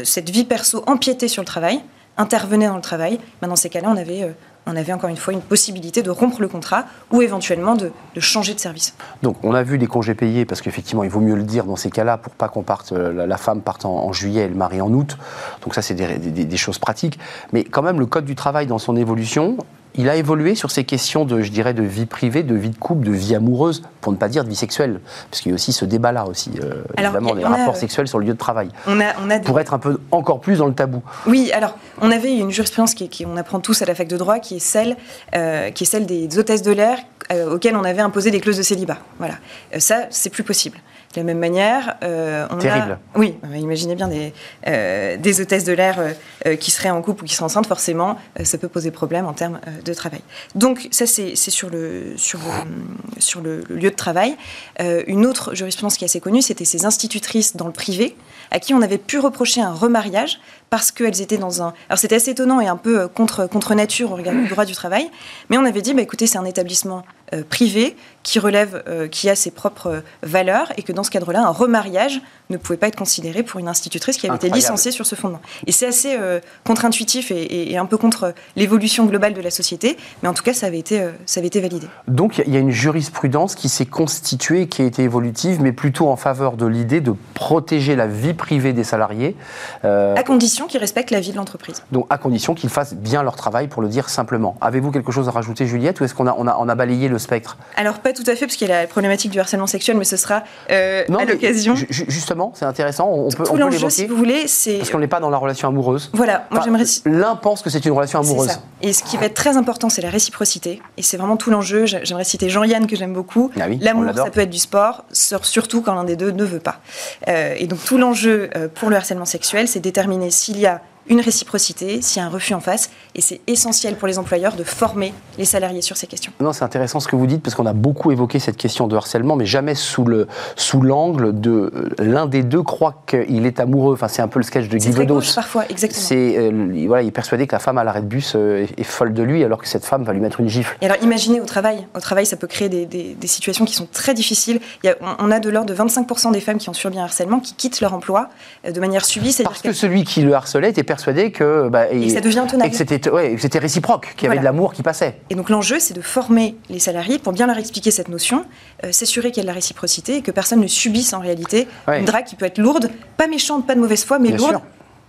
cette 0.03 0.31
vie 0.31 0.45
perso 0.45 0.83
empiétait 0.87 1.27
sur 1.27 1.43
le 1.43 1.47
travail, 1.47 1.81
intervenait 2.17 2.67
dans 2.67 2.75
le 2.75 2.81
travail, 2.81 3.19
ben 3.41 3.47
dans 3.47 3.55
ces 3.55 3.69
cas-là, 3.69 3.89
on 3.89 3.97
avait, 3.97 4.23
euh, 4.23 4.31
on 4.65 4.75
avait 4.75 4.93
encore 4.93 5.09
une 5.09 5.17
fois 5.17 5.33
une 5.33 5.41
possibilité 5.41 6.03
de 6.03 6.09
rompre 6.09 6.41
le 6.41 6.47
contrat 6.47 6.85
ou 7.11 7.21
éventuellement 7.21 7.75
de, 7.75 7.91
changer 8.17 8.53
de 8.53 8.59
service. 8.59 8.93
Donc 9.23 9.37
on 9.43 9.53
a 9.53 9.63
vu 9.63 9.77
les 9.77 9.87
congés 9.87 10.15
payés, 10.15 10.45
parce 10.45 10.61
qu'effectivement, 10.61 11.03
il 11.03 11.09
vaut 11.09 11.19
mieux 11.19 11.35
le 11.35 11.43
dire 11.43 11.65
dans 11.65 11.75
ces 11.75 11.89
cas-là 11.89 12.17
pour 12.17 12.33
pas 12.33 12.47
qu'on 12.47 12.63
parte, 12.63 12.91
euh, 12.91 13.25
la, 13.25 13.37
femme 13.37 13.61
parte 13.61 13.85
en, 13.85 14.11
juillet 14.13 14.43
et 14.43 14.47
le 14.47 14.55
mari 14.55 14.81
en 14.81 14.91
août. 14.93 15.17
Donc 15.63 15.73
ça, 15.73 15.81
c'est 15.81 15.95
des, 15.95 16.17
des, 16.17 16.57
choses 16.57 16.79
pratiques. 16.79 17.19
Mais 17.53 17.63
quand 17.63 17.81
même, 17.81 17.99
le 17.99 18.05
Code 18.05 18.25
du 18.25 18.35
travail, 18.35 18.67
dans 18.67 18.77
son 18.77 18.95
évolution, 18.95 19.57
il 19.95 20.09
a 20.09 20.15
évolué 20.15 20.55
sur 20.55 20.71
ces 20.71 20.83
questions 20.83 21.25
de, 21.25 21.41
je 21.41 21.51
dirais, 21.51 21.73
de 21.73 21.83
vie 21.83 22.05
privée, 22.05 22.43
de 22.43 22.55
vie 22.55 22.69
de 22.69 22.77
couple, 22.77 23.05
de 23.05 23.11
vie 23.11 23.35
amoureuse, 23.35 23.83
pour 23.99 24.11
ne 24.11 24.17
pas 24.17 24.29
dire 24.29 24.43
de 24.43 24.49
vie 24.49 24.55
sexuelle, 24.55 24.99
parce 25.29 25.41
qu'il 25.41 25.51
y 25.51 25.53
a 25.53 25.55
aussi 25.55 25.73
ce 25.73 25.85
débat-là 25.85 26.25
aussi, 26.25 26.51
euh, 26.61 26.83
évidemment, 26.97 27.35
des 27.35 27.43
rapports 27.43 27.75
sexuels 27.75 28.07
sur 28.07 28.19
le 28.19 28.25
lieu 28.25 28.33
de 28.33 28.37
travail. 28.37 28.69
On 28.87 28.99
a, 28.99 29.13
on 29.23 29.29
a 29.29 29.39
Pour 29.39 29.59
être 29.59 29.73
un 29.73 29.79
peu 29.79 29.99
encore 30.11 30.39
plus 30.39 30.59
dans 30.59 30.67
le 30.67 30.73
tabou. 30.73 31.01
Oui, 31.27 31.51
alors 31.53 31.77
on 32.01 32.11
avait 32.11 32.37
une 32.37 32.51
jurisprudence 32.51 32.93
qui, 32.93 33.09
qui 33.09 33.25
on 33.25 33.37
apprend 33.37 33.59
tous 33.59 33.81
à 33.81 33.85
la 33.85 33.95
fac 33.95 34.07
de 34.07 34.17
droit, 34.17 34.39
qui 34.39 34.57
est 34.57 34.59
celle, 34.59 34.95
euh, 35.35 35.71
qui 35.71 35.83
est 35.83 35.87
celle 35.87 36.05
des 36.05 36.37
hôtesses 36.37 36.61
de 36.61 36.71
l'air 36.71 36.97
euh, 37.31 37.55
auxquelles 37.55 37.75
on 37.75 37.83
avait 37.83 38.01
imposé 38.01 38.31
des 38.31 38.39
clauses 38.39 38.57
de 38.57 38.63
célibat. 38.63 38.97
Voilà, 39.19 39.35
ça 39.77 40.07
c'est 40.09 40.29
plus 40.29 40.43
possible. 40.43 40.77
De 41.13 41.19
la 41.19 41.23
même 41.25 41.39
manière, 41.39 41.97
euh, 42.03 42.47
on 42.51 42.57
Terrible. 42.57 42.97
Oui, 43.15 43.35
imaginez 43.53 43.95
bien 43.95 44.07
des, 44.07 44.33
euh, 44.67 45.17
des 45.17 45.41
hôtesses 45.41 45.65
de 45.65 45.73
l'air 45.73 45.99
euh, 46.45 46.55
qui 46.55 46.71
seraient 46.71 46.89
en 46.89 47.01
couple 47.01 47.23
ou 47.23 47.27
qui 47.27 47.33
seraient 47.33 47.45
enceintes, 47.45 47.67
forcément, 47.67 48.17
ça 48.43 48.57
peut 48.57 48.69
poser 48.69 48.91
problème 48.91 49.25
en 49.25 49.33
termes 49.33 49.59
de 49.83 49.93
travail. 49.93 50.21
Donc 50.55 50.87
ça, 50.91 51.05
c'est 51.05 51.35
sur, 51.35 51.69
le, 51.69 52.13
sur, 52.15 52.39
le, 52.39 53.19
sur 53.21 53.41
le, 53.41 53.63
lieu 53.69 53.89
de 53.89 53.95
travail. 53.95 54.37
une 54.79 55.25
autre 55.25 55.53
jurisprudence 55.53 55.97
qui 55.97 56.05
est 56.05 56.07
assez 56.07 56.21
connue, 56.21 56.41
c'était 56.41 56.65
ces 56.65 56.85
institutrices 56.85 57.57
dans 57.57 57.67
le 57.67 57.73
privé, 57.73 58.15
à 58.51 58.59
qui 58.59 58.73
on 58.73 58.81
avait 58.81 58.97
pu 58.97 59.19
reprocher 59.19 59.61
un 59.61 59.73
remariage 59.73 60.39
parce 60.69 60.91
qu'elles 60.91 61.21
étaient 61.21 61.37
dans 61.37 61.61
un... 61.61 61.73
Alors 61.89 61.99
c'était 61.99 62.15
assez 62.15 62.31
étonnant 62.31 62.61
et 62.61 62.67
un 62.67 62.77
peu 62.77 63.09
contre, 63.09 63.47
contre 63.47 63.75
nature 63.75 64.13
au 64.13 64.15
regard 64.15 64.33
du 64.33 64.47
droit 64.47 64.63
du 64.63 64.73
travail, 64.73 65.09
mais 65.49 65.57
on 65.57 65.65
avait 65.65 65.81
dit, 65.81 65.93
bah, 65.93 66.01
écoutez, 66.01 66.27
c'est 66.27 66.37
un 66.37 66.45
établissement 66.45 67.03
privé 67.49 67.95
qui 68.23 68.39
relève, 68.39 68.83
qui 69.11 69.29
a 69.29 69.35
ses 69.35 69.51
propres 69.51 70.03
valeurs, 70.23 70.71
et 70.77 70.83
que 70.83 70.91
dans 70.91 71.03
ce 71.03 71.11
cadre-là, 71.11 71.41
un 71.41 71.49
remariage 71.49 72.21
ne 72.49 72.57
pouvait 72.57 72.77
pas 72.77 72.87
être 72.87 72.97
considéré 72.97 73.43
pour 73.43 73.59
une 73.59 73.67
institutrice 73.67 74.17
qui 74.17 74.27
avait 74.27 74.35
été 74.35 74.49
licenciée 74.49 74.91
sur 74.91 75.05
ce 75.05 75.15
fondement. 75.15 75.41
Et 75.67 75.71
c'est 75.71 75.87
assez 75.87 76.17
contre-intuitif 76.65 77.31
et, 77.31 77.77
un 77.77 77.85
peu 77.85 77.97
contre 77.97 78.33
l'évolution 78.55 79.05
globale 79.05 79.33
de 79.33 79.41
la 79.41 79.51
société, 79.51 79.97
mais 80.21 80.29
en 80.29 80.33
tout 80.33 80.43
cas, 80.43 80.53
ça 80.53 80.67
avait 80.67 80.79
été, 80.79 81.03
ça 81.25 81.39
avait 81.39 81.47
été 81.47 81.61
validé. 81.61 81.87
Donc 82.07 82.41
il 82.45 82.53
y 82.53 82.57
a 82.57 82.59
une 82.59 82.71
jurisprudence 82.71 83.55
qui 83.55 83.69
s'est 83.69 83.85
constituée, 83.85 84.67
qui 84.67 84.81
a 84.81 84.85
été 84.85 85.03
évolutive, 85.03 85.61
mais 85.61 85.71
plutôt 85.71 86.09
en 86.09 86.15
faveur 86.15 86.57
de 86.57 86.65
l'idée 86.65 87.01
de 87.01 87.13
protéger 87.33 87.95
la 87.95 88.07
vie 88.07 88.33
privée 88.33 88.73
des 88.73 88.83
salariés. 88.83 89.35
à 89.83 90.23
condition 90.23 90.67
qu'ils 90.67 90.79
respectent 90.79 91.11
la 91.11 91.19
vie 91.19 91.31
de 91.31 91.37
l'entreprise. 91.37 91.83
Donc 91.91 92.05
à 92.09 92.17
condition 92.17 92.53
qu'ils 92.53 92.69
fassent 92.69 92.93
bien 92.93 93.23
leur 93.23 93.35
travail, 93.35 93.67
pour 93.67 93.81
le 93.81 93.87
dire 93.87 94.09
simplement. 94.09 94.55
Avez-vous 94.61 94.91
quelque 94.91 95.11
chose 95.11 95.27
à 95.27 95.31
rajouter, 95.31 95.65
Juliette, 95.65 95.99
ou 96.01 96.03
est-ce 96.03 96.13
qu'on 96.13 96.27
a, 96.27 96.35
on 96.37 96.47
a, 96.47 96.57
on 96.59 96.69
a 96.69 96.75
balayé 96.75 97.07
le 97.07 97.19
spectre? 97.19 97.57
Alors 97.75 97.99
pas 97.99 98.10
tout 98.13 98.23
à 98.27 98.35
fait, 98.35 98.45
parce 98.45 98.55
qu'il 98.55 98.67
y 98.67 98.71
a 98.71 98.81
la 98.81 98.87
problématique 98.87 99.31
du 99.31 99.39
harcèlement 99.39 99.67
sexuel, 99.67 99.97
mais 99.97 100.05
ce 100.05 100.17
sera 100.17 100.43
euh, 100.69 101.03
à 101.07 101.25
l'occasion. 101.25 101.75
Justement, 101.75 102.51
c'est 102.55 102.65
intéressant, 102.65 103.09
on 103.09 103.29
peut, 103.29 103.43
Tout 103.43 103.57
l'enjeu, 103.57 103.89
si 103.89 104.07
vous 104.07 104.15
voulez, 104.15 104.47
c'est... 104.47 104.77
Parce 104.77 104.89
qu'on 104.89 104.99
n'est 104.99 105.07
pas 105.07 105.19
dans 105.19 105.29
la 105.29 105.37
relation 105.37 105.67
amoureuse. 105.67 106.09
Voilà, 106.13 106.47
moi 106.51 106.61
j'aimerais... 106.63 106.83
L'un 107.05 107.35
pense 107.35 107.61
que 107.61 107.69
c'est 107.69 107.83
une 107.85 107.91
relation 107.91 108.19
amoureuse. 108.19 108.49
Ça. 108.49 108.61
Et 108.81 108.93
ce 108.93 109.03
qui 109.03 109.17
va 109.17 109.25
être 109.25 109.33
très 109.33 109.57
important, 109.57 109.89
c'est 109.89 110.01
la 110.01 110.09
réciprocité, 110.09 110.81
et 110.97 111.03
c'est 111.03 111.17
vraiment 111.17 111.37
tout 111.37 111.49
l'enjeu. 111.51 111.85
J'aimerais 111.85 112.23
citer 112.23 112.49
Jean-Yann, 112.49 112.87
que 112.87 112.95
j'aime 112.95 113.13
beaucoup. 113.13 113.51
Ah 113.59 113.67
L'amour, 113.79 114.13
ça 114.15 114.29
peut 114.29 114.41
être 114.41 114.49
du 114.49 114.59
sport, 114.59 115.05
surtout 115.11 115.81
quand 115.81 115.93
l'un 115.93 116.03
des 116.03 116.15
deux 116.15 116.31
ne 116.31 116.43
veut 116.43 116.59
pas. 116.59 116.79
Euh, 117.27 117.55
et 117.57 117.67
donc 117.67 117.83
tout 117.83 117.97
l'enjeu 117.97 118.49
euh, 118.55 118.67
pour 118.73 118.89
le 118.89 118.95
harcèlement 118.95 119.25
sexuel, 119.25 119.67
c'est 119.67 119.79
déterminer 119.79 120.31
s'il 120.31 120.59
y 120.59 120.65
a 120.65 120.81
une 121.07 121.19
réciprocité, 121.19 122.01
s'il 122.01 122.21
y 122.21 122.23
a 122.23 122.27
un 122.27 122.29
refus 122.29 122.53
en 122.53 122.59
face. 122.59 122.89
Et 123.15 123.21
c'est 123.21 123.41
essentiel 123.47 123.95
pour 123.95 124.07
les 124.07 124.17
employeurs 124.17 124.55
de 124.55 124.63
former 124.63 125.13
les 125.37 125.45
salariés 125.45 125.81
sur 125.81 125.97
ces 125.97 126.07
questions. 126.07 126.31
Non, 126.39 126.53
c'est 126.53 126.63
intéressant 126.63 126.99
ce 126.99 127.07
que 127.07 127.15
vous 127.15 127.27
dites, 127.27 127.43
parce 127.43 127.55
qu'on 127.55 127.65
a 127.65 127.73
beaucoup 127.73 128.11
évoqué 128.11 128.39
cette 128.39 128.57
question 128.57 128.87
de 128.87 128.95
harcèlement, 128.95 129.35
mais 129.35 129.45
jamais 129.45 129.75
sous 129.75 130.05
l'angle 130.05 130.41
sous 130.55 130.81
de 130.81 131.51
euh, 131.51 131.89
l'un 131.99 132.27
des 132.27 132.43
deux 132.43 132.63
croit 132.63 133.03
qu'il 133.05 133.45
est 133.45 133.59
amoureux. 133.59 133.93
Enfin, 133.93 134.07
c'est 134.07 134.21
un 134.21 134.27
peu 134.27 134.39
le 134.39 134.43
sketch 134.43 134.69
de 134.69 134.77
Guy 134.77 134.91
Bedos. 134.91 135.21
parfois, 135.35 135.65
exactement. 135.69 136.01
C'est, 136.01 136.37
euh, 136.37 136.85
voilà, 136.87 137.03
il 137.03 137.09
est 137.09 137.11
persuadé 137.11 137.45
que 137.45 137.53
la 137.53 137.59
femme 137.59 137.77
à 137.77 137.83
l'arrêt 137.83 138.01
de 138.01 138.07
bus 138.07 138.33
euh, 138.35 138.65
est, 138.77 138.83
folle 138.83 139.13
de 139.13 139.23
lui, 139.23 139.43
alors 139.43 139.61
que 139.61 139.67
cette 139.67 139.85
femme 139.85 140.03
va 140.03 140.13
lui 140.13 140.21
mettre 140.21 140.39
une 140.39 140.49
gifle. 140.49 140.77
Et 140.81 140.85
alors, 140.85 140.97
imaginez 141.01 141.41
au 141.41 141.45
travail. 141.45 141.87
Au 141.95 141.99
travail, 141.99 142.25
ça 142.25 142.37
peut 142.37 142.47
créer 142.47 142.69
des, 142.69 142.85
des, 142.85 143.27
situations 143.27 143.65
qui 143.65 143.73
sont 143.73 143.87
très 143.91 144.13
difficiles. 144.13 144.59
Il 144.83 144.87
y 144.87 144.89
a, 144.89 144.95
on 145.19 145.31
a 145.31 145.39
de 145.39 145.49
l'ordre 145.49 145.73
de 145.73 145.75
25% 145.75 146.31
des 146.31 146.41
femmes 146.41 146.57
qui 146.57 146.69
ont 146.69 146.73
subi 146.73 146.99
un 146.99 147.03
harcèlement 147.03 147.39
qui 147.39 147.53
quittent 147.53 147.81
leur 147.81 147.93
emploi 147.93 148.29
de 148.69 148.79
manière 148.79 149.05
subie. 149.05 149.35
Parce 149.43 149.61
que 149.61 149.73
celui 149.73 150.03
qui 150.03 150.21
le 150.21 150.33
harcelait 150.33 150.69
était 150.69 150.83
persuadé 150.83 151.00
que 151.05 151.69
bah, 151.69 151.91
et, 151.91 152.09
ça 152.09 152.21
devient 152.21 152.45
tenable. 152.49 152.73
Et 152.73 153.35
que 153.35 153.41
c'était 153.41 153.59
réciproque, 153.59 154.13
qu'il 154.15 154.27
y 154.27 154.31
avait 154.31 154.39
de 154.39 154.43
l'amour 154.43 154.73
qui 154.73 154.83
passait. 154.83 155.17
Et 155.29 155.35
donc 155.35 155.49
l'enjeu, 155.49 155.79
c'est 155.79 155.93
de 155.93 156.01
former 156.01 156.55
les 156.69 156.79
salariés 156.79 157.19
pour 157.19 157.33
bien 157.33 157.47
leur 157.47 157.57
expliquer 157.57 157.91
cette 157.91 158.09
notion, 158.09 158.45
euh, 158.83 158.91
s'assurer 158.91 159.31
qu'il 159.31 159.37
y 159.37 159.41
a 159.41 159.43
de 159.43 159.47
la 159.47 159.53
réciprocité 159.53 160.17
et 160.17 160.21
que 160.21 160.31
personne 160.31 160.59
ne 160.59 160.67
subisse 160.67 161.13
en 161.13 161.19
réalité 161.19 161.67
une 161.87 162.05
drague 162.05 162.25
qui 162.25 162.35
peut 162.35 162.45
être 162.45 162.57
lourde, 162.57 162.89
pas 163.17 163.27
méchante, 163.27 163.67
pas 163.67 163.75
de 163.75 163.79
mauvaise 163.79 164.03
foi, 164.03 164.19
mais 164.19 164.31
lourde. 164.31 164.61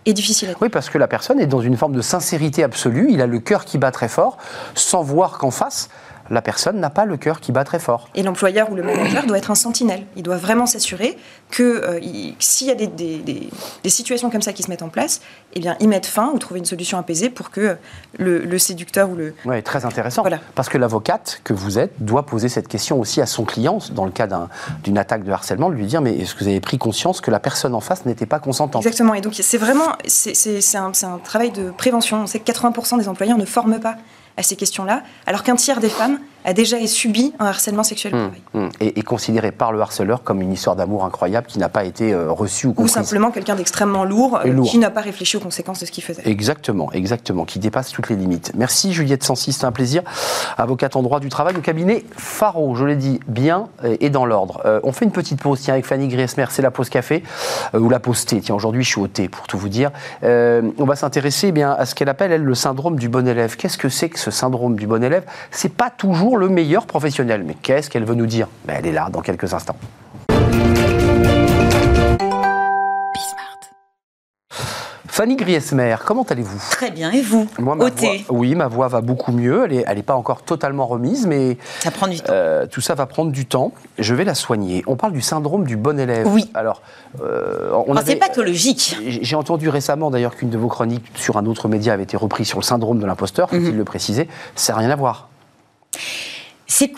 Et 0.05 0.14
difficile 0.14 0.50
à 0.50 0.55
Oui, 0.61 0.68
parce 0.68 0.90
que 0.90 0.98
la 0.98 1.07
personne 1.07 1.38
est 1.38 1.46
dans 1.46 1.61
une 1.61 1.76
forme 1.76 1.94
de 1.94 2.00
sincérité 2.00 2.64
absolue, 2.64 3.07
il 3.11 3.20
a 3.20 3.26
le 3.26 3.38
cœur 3.38 3.64
qui 3.64 3.78
bat 3.78 3.92
très 3.92 4.09
fort, 4.09 4.37
sans 4.74 5.02
voir 5.02 5.38
qu'en 5.38 5.52
face, 5.52 5.90
la 6.32 6.40
personne 6.40 6.80
n'a 6.80 6.88
pas 6.88 7.04
le 7.04 7.18
cœur 7.18 7.40
qui 7.40 7.52
bat 7.52 7.62
très 7.62 7.78
fort. 7.78 8.08
Et 8.14 8.22
l'employeur 8.22 8.72
ou 8.72 8.74
le 8.74 8.82
manager 8.82 9.26
doit 9.26 9.36
être 9.36 9.50
un 9.50 9.54
sentinelle. 9.54 10.06
Il 10.16 10.22
doit 10.22 10.38
vraiment 10.38 10.64
s'assurer 10.64 11.18
que 11.50 11.62
euh, 11.62 12.00
s'il 12.38 12.68
y 12.68 12.70
a 12.70 12.74
des, 12.74 13.50
situations 13.90 14.30
comme 14.30 14.40
ça 14.40 14.54
qui 14.54 14.62
se 14.62 14.70
mettent 14.70 14.82
en 14.82 14.88
place, 14.88 15.20
eh 15.52 15.60
bien, 15.60 15.76
y 15.78 15.86
mettre 15.86 16.08
fin 16.08 16.30
ou 16.32 16.38
trouver 16.38 16.60
une 16.60 16.66
solution 16.66 16.96
apaisée 16.96 17.28
pour 17.28 17.50
que 17.50 17.76
le, 18.18 18.58
séducteur 18.58 19.10
ou 19.10 19.14
le... 19.14 19.34
Oui, 19.44 19.62
très 19.62 19.84
intéressant. 19.84 20.24
Parce 20.54 20.70
que 20.70 20.78
l'avocate 20.78 21.42
que 21.44 21.52
vous 21.52 21.78
êtes 21.78 21.92
doit 21.98 22.24
poser 22.24 22.48
cette 22.48 22.66
question 22.66 22.98
aussi 22.98 23.20
à 23.20 23.26
son 23.26 23.44
client, 23.44 23.78
dans 23.92 24.06
le 24.06 24.10
cas 24.10 24.26
d'une 24.82 24.96
attaque 24.96 25.24
de 25.24 25.32
harcèlement, 25.32 25.68
de 25.68 25.74
lui 25.74 25.86
dire, 25.86 26.00
mais 26.00 26.16
est-ce 26.16 26.34
que 26.34 26.44
vous 26.44 26.48
avez 26.48 26.60
pris 26.60 26.78
conscience 26.78 27.20
que 27.20 27.30
la 27.30 27.40
personne 27.40 27.74
en 27.74 27.80
face 27.80 28.06
n'était 28.06 28.24
pas 28.24 28.38
consentante? 28.38 28.86
Exactement. 28.86 29.12
Et 29.12 29.20
donc, 29.20 29.34
c'est 29.34 29.58
vraiment... 29.58 29.92
C'est 30.06 30.76
un, 30.76 30.92
un 31.02 31.18
travail 31.18 31.50
de 31.50 31.70
prévention. 31.70 32.22
On 32.22 32.26
sait 32.26 32.40
que 32.40 32.50
80% 32.50 32.98
des 32.98 33.08
employeurs 33.08 33.36
ne 33.36 33.44
forment 33.44 33.80
pas 33.80 33.96
à 34.42 34.44
ces 34.44 34.57
questions-là, 34.57 35.02
alors 35.26 35.44
qu'un 35.44 35.57
tiers 35.57 35.81
des 35.81 35.88
femmes 35.88 36.18
a 36.44 36.52
déjà 36.52 36.85
subi 36.87 37.33
un 37.38 37.46
harcèlement 37.46 37.83
sexuel 37.83 38.14
au 38.14 38.18
travail. 38.18 38.40
Mmh. 38.55 38.68
Et, 38.81 38.98
et, 38.98 39.02
considéré 39.02 39.52
par 39.52 39.72
le 39.72 39.81
harceleur 39.81 40.22
comme 40.22 40.40
une 40.40 40.52
histoire 40.52 40.76
d'amour 40.76 41.05
incroyable 41.05 41.46
qui 41.46 41.59
n'a 41.59 41.68
pas 41.68 41.85
été 41.85 42.12
euh, 42.12 42.31
reçue 42.31 42.66
ou 42.66 42.72
comprise. 42.72 42.92
Ou 42.92 42.94
simplement 42.94 43.31
quelqu'un 43.31 43.55
d'extrêmement 43.55 44.05
lourd, 44.05 44.40
euh, 44.44 44.62
qui 44.62 44.78
n'a 44.78 44.90
pas 44.90 45.00
réfléchi 45.00 45.37
aux 45.37 45.40
conséquences 45.40 45.81
de 45.81 45.87
ce 45.87 45.92
qu'il 45.92 46.02
faisait. 46.02 46.22
Exactement, 46.24 46.90
exactement, 46.92 47.44
qui 47.44 47.59
dépasse 47.59 47.90
toutes 47.90 48.09
les 48.09 48.16
limites. 48.16 48.52
Merci 48.57 48.92
Juliette 48.92 49.22
Sancy, 49.22 49.52
c'est 49.52 49.64
un 49.64 49.72
plaisir. 49.72 50.02
Avocate 50.59 50.96
en 50.96 51.02
droit 51.02 51.20
du 51.20 51.28
travail 51.28 51.57
au 51.57 51.61
cabinet 51.61 52.05
Faro, 52.16 52.74
je 52.74 52.85
l'ai 52.85 52.96
dit, 52.96 53.20
bien 53.26 53.68
et 54.00 54.11
dans 54.11 54.26
l'ordre. 54.26 54.62
Euh, 54.64 54.81
on 54.83 54.92
fait 54.92 55.05
une 55.05 55.12
petite 55.12 55.40
pause, 55.40 55.61
tiens, 55.61 55.74
avec 55.74 55.87
Fanny 55.87 56.09
Griesmer, 56.09 56.46
c'est 56.50 56.62
la 56.62 56.70
pause 56.70 56.88
café, 56.88 57.22
ou 57.74 57.88
la 57.88 58.00
pause 58.00 58.24
thé. 58.24 58.40
Tiens, 58.40 58.55
aujourd'hui 58.55 58.83
je 58.83 58.88
suis 58.88 59.00
au 59.00 59.09
thé, 59.09 59.28
pour 59.28 59.46
tout 59.46 59.59
vous 59.59 59.68
dire. 59.68 59.90
on 60.22 60.85
va 60.85 60.96
s'intéresser 60.96 61.48
eh 61.48 61.52
bien 61.52 61.72
à 61.72 61.87
ce 61.87 61.94
qu'elle 61.94 62.09
appelle, 62.09 62.33
elle, 62.33 62.44
le 62.44 62.55
syndrome 62.55 62.98
du 62.98 63.09
bon 63.09 63.26
élève. 63.26 63.57
Qu'est-ce 63.57 63.78
que 63.78 63.88
c'est 63.88 64.09
que 64.09 64.18
ce 64.18 64.31
syndrome 64.31 64.76
du 64.76 64.87
bon 64.87 65.02
élève? 65.02 65.24
C'est 65.50 65.72
pas 65.72 65.90
toujours 65.90 66.31
le 66.36 66.48
meilleur 66.48 66.86
professionnel 66.86 67.44
mais 67.46 67.54
qu'est-ce 67.54 67.90
qu'elle 67.90 68.04
veut 68.04 68.14
nous 68.14 68.26
dire? 68.26 68.48
Ben, 68.64 68.76
Elle 68.78 68.86
est 68.86 68.92
là 68.92 69.08
dans 69.10 69.20
quelques 69.20 69.52
instants. 69.54 69.76
Fanny 75.12 75.36
Griesmer, 75.36 75.96
comment 76.06 76.22
allez-vous? 76.22 76.58
Très 76.70 76.90
bien, 76.90 77.10
et 77.10 77.20
vous? 77.20 77.46
Moi, 77.58 77.76
Oui, 78.30 78.54
ma 78.54 78.66
voix 78.66 78.88
va 78.88 79.02
beaucoup 79.02 79.30
mieux. 79.30 79.64
Elle 79.66 79.76
n'est 79.76 79.84
elle 79.86 79.98
est 79.98 80.02
pas 80.02 80.14
encore 80.14 80.40
totalement 80.40 80.86
remise, 80.86 81.26
mais. 81.26 81.58
Ça 81.80 81.90
prend 81.90 82.08
du 82.08 82.18
temps. 82.18 82.32
Euh, 82.32 82.66
tout 82.66 82.80
ça 82.80 82.94
va 82.94 83.04
prendre 83.04 83.30
du 83.30 83.44
temps. 83.44 83.72
Je 83.98 84.14
vais 84.14 84.24
la 84.24 84.34
soigner. 84.34 84.82
On 84.86 84.96
parle 84.96 85.12
du 85.12 85.20
syndrome 85.20 85.64
du 85.64 85.76
bon 85.76 86.00
élève. 86.00 86.26
Oui. 86.28 86.50
Alors, 86.54 86.80
euh, 87.22 87.72
on 87.86 87.94
c'est 88.00 88.16
pathologique. 88.16 88.96
J'ai 89.06 89.36
entendu 89.36 89.68
récemment 89.68 90.10
d'ailleurs 90.10 90.34
qu'une 90.34 90.48
de 90.48 90.56
vos 90.56 90.68
chroniques 90.68 91.04
sur 91.14 91.36
un 91.36 91.44
autre 91.44 91.68
média 91.68 91.92
avait 91.92 92.04
été 92.04 92.16
reprise 92.16 92.48
sur 92.48 92.58
le 92.58 92.64
syndrome 92.64 92.98
de 92.98 93.04
l'imposteur, 93.04 93.50
faut-il 93.50 93.72
mhm. 93.72 93.76
le 93.76 93.84
préciser. 93.84 94.28
Ça 94.56 94.72
n'a 94.72 94.78
rien 94.78 94.88
à 94.88 94.96
voir. 94.96 95.28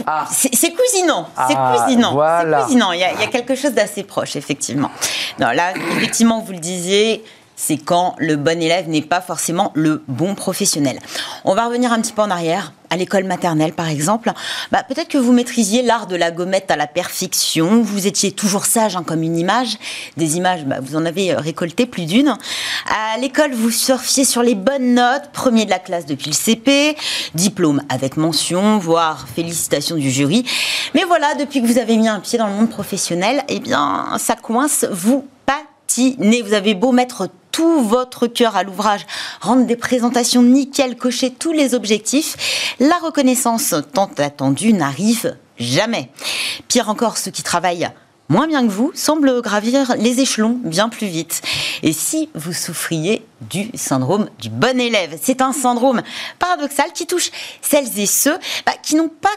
Ah. 0.07 0.26
C'est 0.30 0.72
cousinant. 0.72 1.28
c'est 1.48 1.54
ah, 1.57 1.76
cousinant. 1.76 2.18
C'est 2.40 2.62
cousinant. 2.64 2.92
Il 2.92 3.00
y, 3.00 3.04
a, 3.04 3.12
il 3.12 3.20
y 3.20 3.24
a 3.24 3.26
quelque 3.26 3.54
chose 3.54 3.72
d'assez 3.72 4.02
proche, 4.04 4.37
effectivement. 4.37 4.90
Non, 5.38 5.50
là, 5.50 5.72
effectivement, 5.96 6.40
vous 6.40 6.52
le 6.52 6.59
disiez, 6.59 7.24
c'est 7.56 7.76
quand 7.76 8.14
le 8.18 8.36
bon 8.36 8.60
élève 8.60 8.88
n'est 8.88 9.02
pas 9.02 9.20
forcément 9.20 9.72
le 9.74 10.02
bon 10.08 10.34
professionnel. 10.34 10.98
On 11.44 11.54
va 11.54 11.66
revenir 11.66 11.92
un 11.92 12.00
petit 12.00 12.12
peu 12.12 12.22
en 12.22 12.30
arrière, 12.30 12.72
à 12.90 12.96
l'école 12.96 13.24
maternelle 13.24 13.72
par 13.72 13.88
exemple. 13.88 14.32
Bah, 14.70 14.82
Peut-être 14.82 15.08
que 15.08 15.18
vous 15.18 15.32
maîtrisiez 15.32 15.82
l'art 15.82 16.06
de 16.06 16.16
la 16.16 16.30
gommette 16.30 16.70
à 16.70 16.76
la 16.76 16.86
perfection, 16.86 17.82
vous 17.82 18.06
étiez 18.06 18.32
toujours 18.32 18.66
sage 18.66 18.96
hein, 18.96 19.02
comme 19.04 19.22
une 19.22 19.36
image. 19.36 19.78
Des 20.16 20.36
images, 20.36 20.64
bah, 20.64 20.76
vous 20.80 20.96
en 20.96 21.04
avez 21.04 21.32
euh, 21.32 21.38
récolté 21.38 21.86
plus 21.86 22.06
d'une. 22.06 22.36
À 22.86 23.18
l'école, 23.18 23.52
vous 23.52 23.70
surfiez 23.70 24.24
sur 24.24 24.42
les 24.42 24.54
bonnes 24.54 24.94
notes, 24.94 25.30
premier 25.32 25.64
de 25.64 25.70
la 25.70 25.78
classe 25.78 26.06
depuis 26.06 26.30
le 26.30 26.36
CP, 26.36 26.96
diplôme 27.34 27.82
avec 27.88 28.16
mention, 28.16 28.78
voire 28.78 29.26
félicitations 29.34 29.96
du 29.96 30.10
jury. 30.10 30.44
Mais 30.94 31.04
voilà, 31.04 31.34
depuis 31.34 31.62
que 31.62 31.66
vous 31.66 31.78
avez 31.78 31.96
mis 31.96 32.08
un 32.08 32.20
pied 32.20 32.38
dans 32.38 32.46
le 32.46 32.54
monde 32.54 32.70
professionnel, 32.70 33.42
eh 33.48 33.60
bien, 33.60 34.06
ça 34.18 34.36
coince, 34.36 34.86
vous 34.90 35.26
patinez. 35.94 36.42
Vous 36.42 36.54
avez 36.54 36.74
beau 36.74 36.92
mettre 36.92 37.28
tout 37.50 37.83
votre 37.83 38.26
cœur 38.26 38.57
à 38.57 38.64
l'ouvrage, 38.64 39.07
rendre 39.40 39.64
des 39.64 39.76
présentations 39.76 40.42
nickel, 40.42 40.96
cocher 40.96 41.30
tous 41.30 41.52
les 41.52 41.74
objectifs, 41.74 42.74
la 42.80 42.98
reconnaissance 42.98 43.74
tant 43.92 44.11
attendue 44.18 44.72
n'arrive 44.72 45.37
jamais. 45.57 46.11
Pire 46.66 46.88
encore, 46.88 47.16
ceux 47.16 47.30
qui 47.30 47.44
travaillent 47.44 47.88
moins 48.28 48.48
bien 48.48 48.66
que 48.66 48.72
vous 48.72 48.90
semblent 48.94 49.40
gravir 49.40 49.94
les 49.98 50.20
échelons 50.20 50.59
bien 50.64 50.88
plus 50.88 51.07
vite. 51.07 51.42
Et 51.83 51.92
si 51.92 52.28
vous 52.35 52.52
souffriez 52.52 53.24
du 53.42 53.70
syndrome 53.74 54.28
du 54.40 54.48
bon 54.48 54.80
élève, 54.80 55.16
c'est 55.22 55.42
un 55.42 55.52
syndrome 55.52 56.02
paradoxal 56.40 56.92
qui 56.92 57.07
touche 57.07 57.30
celles 57.61 58.00
et 58.00 58.07
ceux 58.07 58.37
bah, 58.66 58.72
qui 58.83 58.96
n'ont 58.96 59.11
pas 59.11 59.28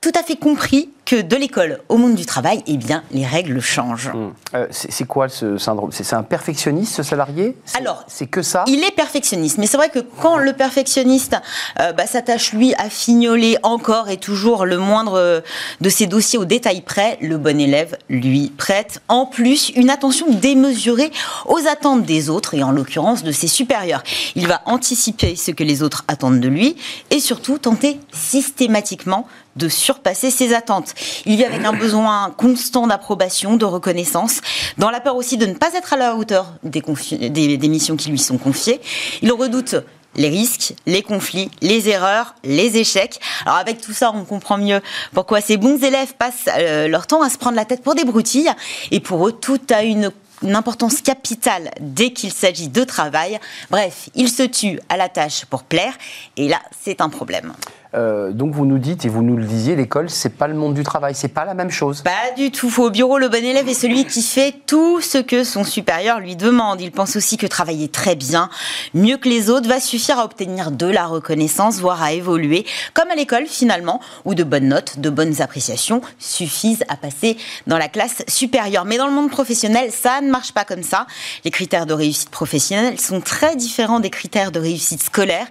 tout 0.00 0.12
à 0.18 0.22
fait 0.22 0.36
compris 0.36 0.88
que 1.10 1.20
de 1.20 1.34
l'école 1.34 1.80
au 1.88 1.96
monde 1.96 2.14
du 2.14 2.24
travail, 2.24 2.62
eh 2.68 2.76
bien, 2.76 3.02
les 3.10 3.26
règles 3.26 3.60
changent. 3.60 4.12
Hum. 4.14 4.32
Euh, 4.54 4.68
c'est 4.70 5.08
quoi 5.08 5.28
ce 5.28 5.58
syndrome? 5.58 5.90
C'est 5.90 6.14
un 6.14 6.22
perfectionniste, 6.22 6.94
ce 6.94 7.02
salarié? 7.02 7.56
Alors, 7.76 8.04
c'est 8.06 8.28
que 8.28 8.42
ça? 8.42 8.64
Il 8.68 8.84
est 8.84 8.94
perfectionniste, 8.94 9.58
mais 9.58 9.66
c'est 9.66 9.76
vrai 9.76 9.88
que 9.88 9.98
quand 9.98 10.36
le 10.36 10.52
perfectionniste 10.52 11.34
euh, 11.80 11.92
bah, 11.92 12.06
s'attache, 12.06 12.52
lui, 12.52 12.74
à 12.74 12.88
fignoler 12.88 13.56
encore 13.64 14.08
et 14.08 14.18
toujours 14.18 14.66
le 14.66 14.78
moindre 14.78 15.42
de 15.80 15.88
ses 15.88 16.06
dossiers 16.06 16.38
au 16.38 16.44
détail 16.44 16.80
près, 16.82 17.18
le 17.20 17.38
bon 17.38 17.58
élève, 17.58 17.98
lui, 18.08 18.52
prête 18.56 19.02
en 19.08 19.26
plus 19.26 19.70
une 19.70 19.90
attention 19.90 20.26
démesurée 20.30 21.10
aux 21.46 21.66
attentes 21.66 22.04
des 22.04 22.30
autres, 22.30 22.54
et 22.54 22.62
en 22.62 22.70
l'occurrence 22.70 23.24
de 23.24 23.32
ses 23.32 23.48
supérieurs. 23.48 24.04
Il 24.36 24.46
va 24.46 24.62
anticiper 24.64 25.34
ce 25.34 25.50
que 25.50 25.64
les 25.64 25.82
autres 25.82 26.04
attendent 26.06 26.38
de 26.38 26.48
lui, 26.48 26.76
et 27.10 27.18
surtout 27.18 27.58
tenter 27.58 27.98
systématiquement 28.12 29.26
de 29.56 29.68
surpasser 29.68 30.30
ses 30.30 30.54
attentes. 30.54 30.94
Il 31.26 31.36
vit 31.36 31.44
avec 31.44 31.64
un 31.64 31.72
besoin 31.72 32.32
constant 32.36 32.86
d'approbation, 32.86 33.56
de 33.56 33.64
reconnaissance, 33.64 34.40
dans 34.78 34.90
la 34.90 35.00
peur 35.00 35.16
aussi 35.16 35.36
de 35.36 35.46
ne 35.46 35.54
pas 35.54 35.72
être 35.74 35.92
à 35.92 35.96
la 35.96 36.16
hauteur 36.16 36.54
des, 36.62 37.68
missions 37.68 37.96
qui 37.96 38.10
lui 38.10 38.18
sont 38.18 38.38
confiées. 38.38 38.80
Il 39.22 39.32
redoute 39.32 39.76
les 40.16 40.28
risques, 40.28 40.74
les 40.86 41.02
conflits, 41.02 41.50
les 41.60 41.88
erreurs, 41.88 42.34
les 42.42 42.78
échecs. 42.78 43.20
Alors 43.46 43.58
avec 43.58 43.80
tout 43.80 43.92
ça, 43.92 44.12
on 44.14 44.24
comprend 44.24 44.58
mieux 44.58 44.80
pourquoi 45.12 45.40
ces 45.40 45.56
bons 45.56 45.82
élèves 45.82 46.14
passent 46.14 46.48
euh, 46.58 46.88
leur 46.88 47.06
temps 47.06 47.22
à 47.22 47.30
se 47.30 47.38
prendre 47.38 47.56
la 47.56 47.64
tête 47.64 47.82
pour 47.82 47.94
des 47.94 48.04
broutilles. 48.04 48.50
Et 48.90 49.00
pour 49.00 49.26
eux, 49.26 49.32
tout 49.32 49.60
a 49.70 49.82
une 49.82 50.10
importance 50.48 51.00
capitale 51.00 51.70
dès 51.80 52.12
qu'il 52.12 52.32
s'agit 52.32 52.68
de 52.68 52.84
travail. 52.84 53.38
Bref, 53.70 54.08
ils 54.14 54.30
se 54.30 54.42
tuent 54.42 54.80
à 54.88 54.96
la 54.96 55.08
tâche 55.08 55.44
pour 55.44 55.62
plaire, 55.62 55.94
et 56.36 56.48
là, 56.48 56.60
c'est 56.82 57.00
un 57.00 57.08
problème. 57.08 57.52
Euh, 57.94 58.30
donc 58.30 58.54
vous 58.54 58.66
nous 58.66 58.78
dites 58.78 59.04
et 59.04 59.08
vous 59.08 59.22
nous 59.22 59.36
le 59.36 59.44
disiez, 59.44 59.74
l'école 59.74 60.10
c'est 60.10 60.36
pas 60.36 60.46
le 60.46 60.54
monde 60.54 60.74
du 60.74 60.84
travail, 60.84 61.14
c'est 61.14 61.28
pas 61.28 61.44
la 61.44 61.54
même 61.54 61.70
chose. 61.70 62.02
Pas 62.02 62.30
du 62.36 62.50
tout. 62.52 62.72
Au 62.80 62.90
bureau, 62.90 63.18
le 63.18 63.28
bon 63.28 63.44
élève 63.44 63.68
est 63.68 63.74
celui 63.74 64.04
qui 64.04 64.22
fait 64.22 64.54
tout 64.66 65.00
ce 65.00 65.18
que 65.18 65.42
son 65.42 65.64
supérieur 65.64 66.20
lui 66.20 66.36
demande. 66.36 66.80
Il 66.80 66.92
pense 66.92 67.16
aussi 67.16 67.36
que 67.36 67.46
travailler 67.46 67.88
très 67.88 68.14
bien, 68.14 68.48
mieux 68.94 69.16
que 69.16 69.28
les 69.28 69.50
autres, 69.50 69.68
va 69.68 69.80
suffire 69.80 70.18
à 70.20 70.24
obtenir 70.24 70.70
de 70.70 70.86
la 70.86 71.06
reconnaissance, 71.06 71.78
voire 71.78 72.02
à 72.02 72.12
évoluer, 72.12 72.64
comme 72.94 73.10
à 73.10 73.16
l'école 73.16 73.46
finalement, 73.46 74.00
où 74.24 74.34
de 74.34 74.44
bonnes 74.44 74.68
notes, 74.68 75.00
de 75.00 75.10
bonnes 75.10 75.42
appréciations 75.42 76.00
suffisent 76.18 76.84
à 76.88 76.96
passer 76.96 77.36
dans 77.66 77.78
la 77.78 77.88
classe 77.88 78.22
supérieure. 78.28 78.84
Mais 78.84 78.98
dans 78.98 79.06
le 79.06 79.12
monde 79.12 79.30
professionnel, 79.30 79.90
ça 79.90 80.20
ne 80.20 80.30
marche 80.30 80.52
pas 80.52 80.64
comme 80.64 80.82
ça. 80.82 81.06
Les 81.44 81.50
critères 81.50 81.86
de 81.86 81.94
réussite 81.94 82.30
professionnelle 82.30 83.00
sont 83.00 83.20
très 83.20 83.56
différents 83.56 84.00
des 84.00 84.10
critères 84.10 84.52
de 84.52 84.60
réussite 84.60 85.02
scolaire. 85.02 85.46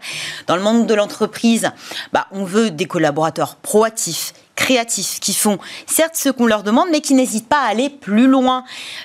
Dans 0.47 0.55
le 0.55 0.61
monde 0.61 0.87
de 0.87 0.93
l'entreprise, 0.93 1.69
bah, 2.13 2.27
on 2.31 2.43
veut 2.43 2.71
des 2.71 2.85
collaborateurs 2.85 3.55
proactifs, 3.55 4.33
créatifs, 4.55 5.19
qui 5.19 5.33
font 5.33 5.57
certes 5.85 6.15
ce 6.15 6.29
qu'on 6.29 6.45
leur 6.45 6.63
demande, 6.63 6.89
mais 6.91 7.01
qui 7.01 7.13
n'hésitent 7.13 7.47
pas 7.47 7.61
à 7.61 7.69
aller 7.69 7.89
plus 7.89 8.27
loin, 8.27 8.63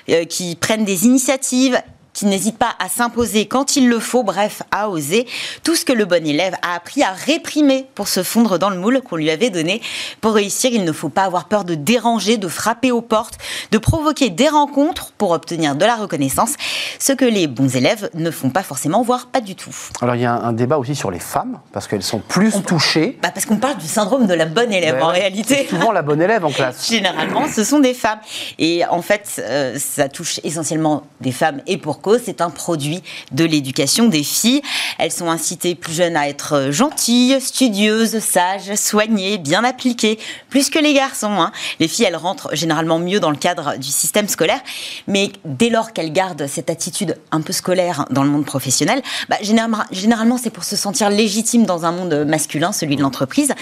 euh, 0.09 0.25
qui 0.25 0.55
prennent 0.55 0.85
des 0.85 1.05
initiatives 1.05 1.81
qui 2.15 2.25
n'hésite 2.25 2.57
pas 2.57 2.73
à 2.79 2.89
s'imposer 2.89 3.45
quand 3.45 3.75
il 3.75 3.89
le 3.89 3.99
faut, 3.99 4.23
bref, 4.23 4.63
à 4.71 4.89
oser. 4.89 5.27
Tout 5.63 5.75
ce 5.75 5.85
que 5.85 5.93
le 5.93 6.05
bon 6.05 6.25
élève 6.25 6.55
a 6.63 6.73
appris 6.73 7.03
à 7.03 7.11
réprimer 7.11 7.85
pour 7.93 8.07
se 8.07 8.23
fondre 8.23 8.57
dans 8.57 8.69
le 8.69 8.77
moule 8.77 9.01
qu'on 9.01 9.17
lui 9.17 9.29
avait 9.29 9.51
donné. 9.51 9.81
Pour 10.21 10.33
réussir, 10.33 10.71
il 10.73 10.85
ne 10.85 10.91
faut 10.91 11.09
pas 11.09 11.23
avoir 11.23 11.45
peur 11.45 11.65
de 11.65 11.75
déranger, 11.75 12.37
de 12.37 12.47
frapper 12.47 12.91
aux 12.91 13.01
portes, 13.01 13.37
de 13.71 13.77
provoquer 13.77 14.29
des 14.29 14.47
rencontres 14.47 15.11
pour 15.17 15.31
obtenir 15.31 15.75
de 15.75 15.85
la 15.85 15.95
reconnaissance, 15.95 16.53
ce 16.99 17.11
que 17.11 17.25
les 17.25 17.47
bons 17.47 17.75
élèves 17.75 18.09
ne 18.13 18.31
font 18.31 18.49
pas 18.49 18.63
forcément, 18.63 19.03
voire 19.03 19.27
pas 19.27 19.41
du 19.41 19.55
tout. 19.55 19.75
Alors 20.01 20.15
il 20.15 20.21
y 20.21 20.25
a 20.25 20.33
un, 20.33 20.53
débat 20.53 20.77
aussi 20.77 20.95
sur 20.95 21.11
les 21.11 21.19
femmes, 21.19 21.59
parce 21.73 21.87
qu'elles 21.87 22.03
sont 22.03 22.19
plus 22.19 22.63
touchées. 22.63 23.19
Bah 23.21 23.31
parce 23.33 23.45
qu'on 23.45 23.57
parle 23.57 23.77
du 23.77 23.87
syndrome 23.87 24.25
de 24.25 24.33
la 24.33 24.45
bonne 24.45 24.71
élève 24.71 25.03
en 25.03 25.07
réalité. 25.07 25.67
Souvent 25.69 25.91
la 25.91 26.01
bonne 26.01 26.21
élève 26.21 26.45
en 26.45 26.51
classe. 26.51 26.87
Généralement, 26.89 27.47
ce 27.53 27.65
sont 27.65 27.79
des 27.79 27.93
femmes. 27.93 28.19
Et 28.57 28.85
en 28.85 29.01
fait, 29.01 29.35
euh, 29.39 29.77
ça 29.77 30.07
touche 30.07 30.39
essentiellement 30.45 31.03
des 31.19 31.33
femmes 31.33 31.61
et 31.67 31.77
pour 31.77 31.99
c'est 32.23 32.41
un 32.41 32.49
produit 32.49 33.01
de 33.31 33.43
l'éducation 33.43 34.07
des 34.07 34.23
filles. 34.23 34.61
Elles 34.97 35.11
sont 35.11 35.29
incitées 35.29 35.75
plus 35.75 35.93
jeunes 35.93 36.17
à 36.17 36.27
être 36.29 36.71
gentilles, 36.71 37.39
studieuses, 37.39 38.19
sages, 38.19 38.75
soignées, 38.75 39.37
bien 39.37 39.63
appliquées, 39.63 40.19
plus 40.49 40.69
que 40.69 40.79
les 40.79 40.93
garçons. 40.93 41.31
Hein. 41.31 41.51
Les 41.79 41.87
filles, 41.87 42.05
elles 42.05 42.15
rentrent 42.15 42.55
généralement 42.55 42.99
mieux 42.99 43.19
dans 43.19 43.31
le 43.31 43.37
cadre 43.37 43.77
du 43.77 43.89
système 43.89 44.27
scolaire, 44.27 44.61
mais 45.07 45.31
dès 45.43 45.69
lors 45.69 45.93
qu'elles 45.93 46.13
gardent 46.13 46.47
cette 46.47 46.69
attitude 46.69 47.17
un 47.31 47.41
peu 47.41 47.53
scolaire 47.53 48.05
dans 48.09 48.23
le 48.23 48.29
monde 48.29 48.45
professionnel, 48.45 49.01
bah, 49.29 49.37
généralement 49.41 50.37
c'est 50.37 50.49
pour 50.49 50.63
se 50.63 50.75
sentir 50.75 51.09
légitime 51.09 51.65
dans 51.65 51.85
un 51.85 51.91
monde 51.91 52.25
masculin, 52.25 52.71
celui 52.71 52.95
de 52.95 53.01
l'entreprise. 53.01 53.53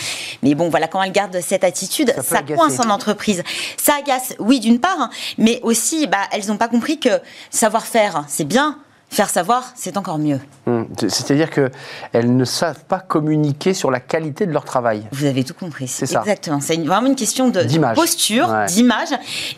Mais 0.42 0.56
bon, 0.56 0.70
voilà, 0.70 0.88
quand 0.88 1.02
elles 1.02 1.12
gardent 1.12 1.40
cette 1.42 1.64
attitude, 1.64 2.14
ça, 2.24 2.42
coince 2.42 2.80
en 2.80 2.90
entreprise. 2.90 3.44
Ça 3.78 3.94
agace, 4.00 4.36
oui, 4.40 4.60
d'une 4.60 4.80
part, 4.80 5.00
hein, 5.00 5.10
mais 5.38 5.60
aussi, 5.64 6.08
bah, 6.08 6.18
elles 6.32 6.48
n'ont 6.48 6.58
pas 6.58 6.68
compris 6.68 7.00
que 7.00 7.10
savoir-faire, 7.50 8.26
c'est 8.34 8.46
bien, 8.46 8.80
Faire 9.14 9.30
savoir, 9.30 9.74
c'est 9.76 9.96
encore 9.98 10.18
mieux. 10.18 10.40
Hmm. 10.66 10.86
C'est-à-dire 10.98 11.52
qu'elles 11.52 12.36
ne 12.36 12.46
savent 12.46 12.84
pas 12.86 13.00
communiquer 13.00 13.76
sur 13.76 13.92
la 13.92 14.00
qualité 14.00 14.48
de 14.48 14.52
leur 14.52 14.66
travail. 14.66 15.08
Vous 15.12 15.26
avez 15.26 15.44
tout 15.44 15.54
compris. 15.54 15.88
C'est 15.88 16.08
ça. 16.08 16.22
Exactement. 16.22 16.60
C'est 16.60 16.78
vraiment 16.78 17.10
une 17.10 17.16
question 17.16 17.50
de 17.50 17.62
posture, 17.94 18.52
d'image. 18.66 19.10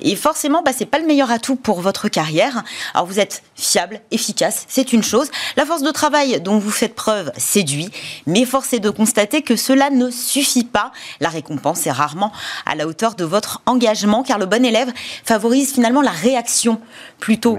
Et 0.02 0.18
forcément, 0.18 0.62
bah, 0.62 0.74
ce 0.74 0.82
n'est 0.82 0.88
pas 0.88 1.00
le 1.00 1.06
meilleur 1.06 1.32
atout 1.32 1.56
pour 1.56 1.80
votre 1.80 2.10
carrière. 2.10 2.66
Alors, 2.94 3.06
vous 3.06 3.18
êtes 3.18 3.44
fiable, 3.56 4.02
efficace, 4.12 4.66
c'est 4.68 4.92
une 4.92 5.04
chose. 5.04 5.32
La 5.56 5.66
force 5.66 5.84
de 5.84 5.92
travail 5.92 6.42
dont 6.42 6.60
vous 6.60 6.70
faites 6.70 6.94
preuve 6.94 7.32
séduit. 7.38 7.90
Mais 8.28 8.44
force 8.44 8.74
est 8.74 8.82
de 8.82 8.90
constater 8.90 9.42
que 9.42 9.56
cela 9.56 9.90
ne 9.90 10.10
suffit 10.10 10.66
pas. 10.66 10.92
La 11.22 11.30
récompense 11.30 11.88
est 11.88 11.94
rarement 11.94 12.34
à 12.66 12.76
la 12.76 12.88
hauteur 12.88 13.16
de 13.16 13.24
votre 13.24 13.62
engagement, 13.68 14.22
car 14.22 14.38
le 14.38 14.48
bon 14.48 14.66
élève 14.66 14.92
favorise 15.24 15.72
finalement 15.74 16.02
la 16.02 16.12
réaction 16.12 16.82
plutôt 17.22 17.58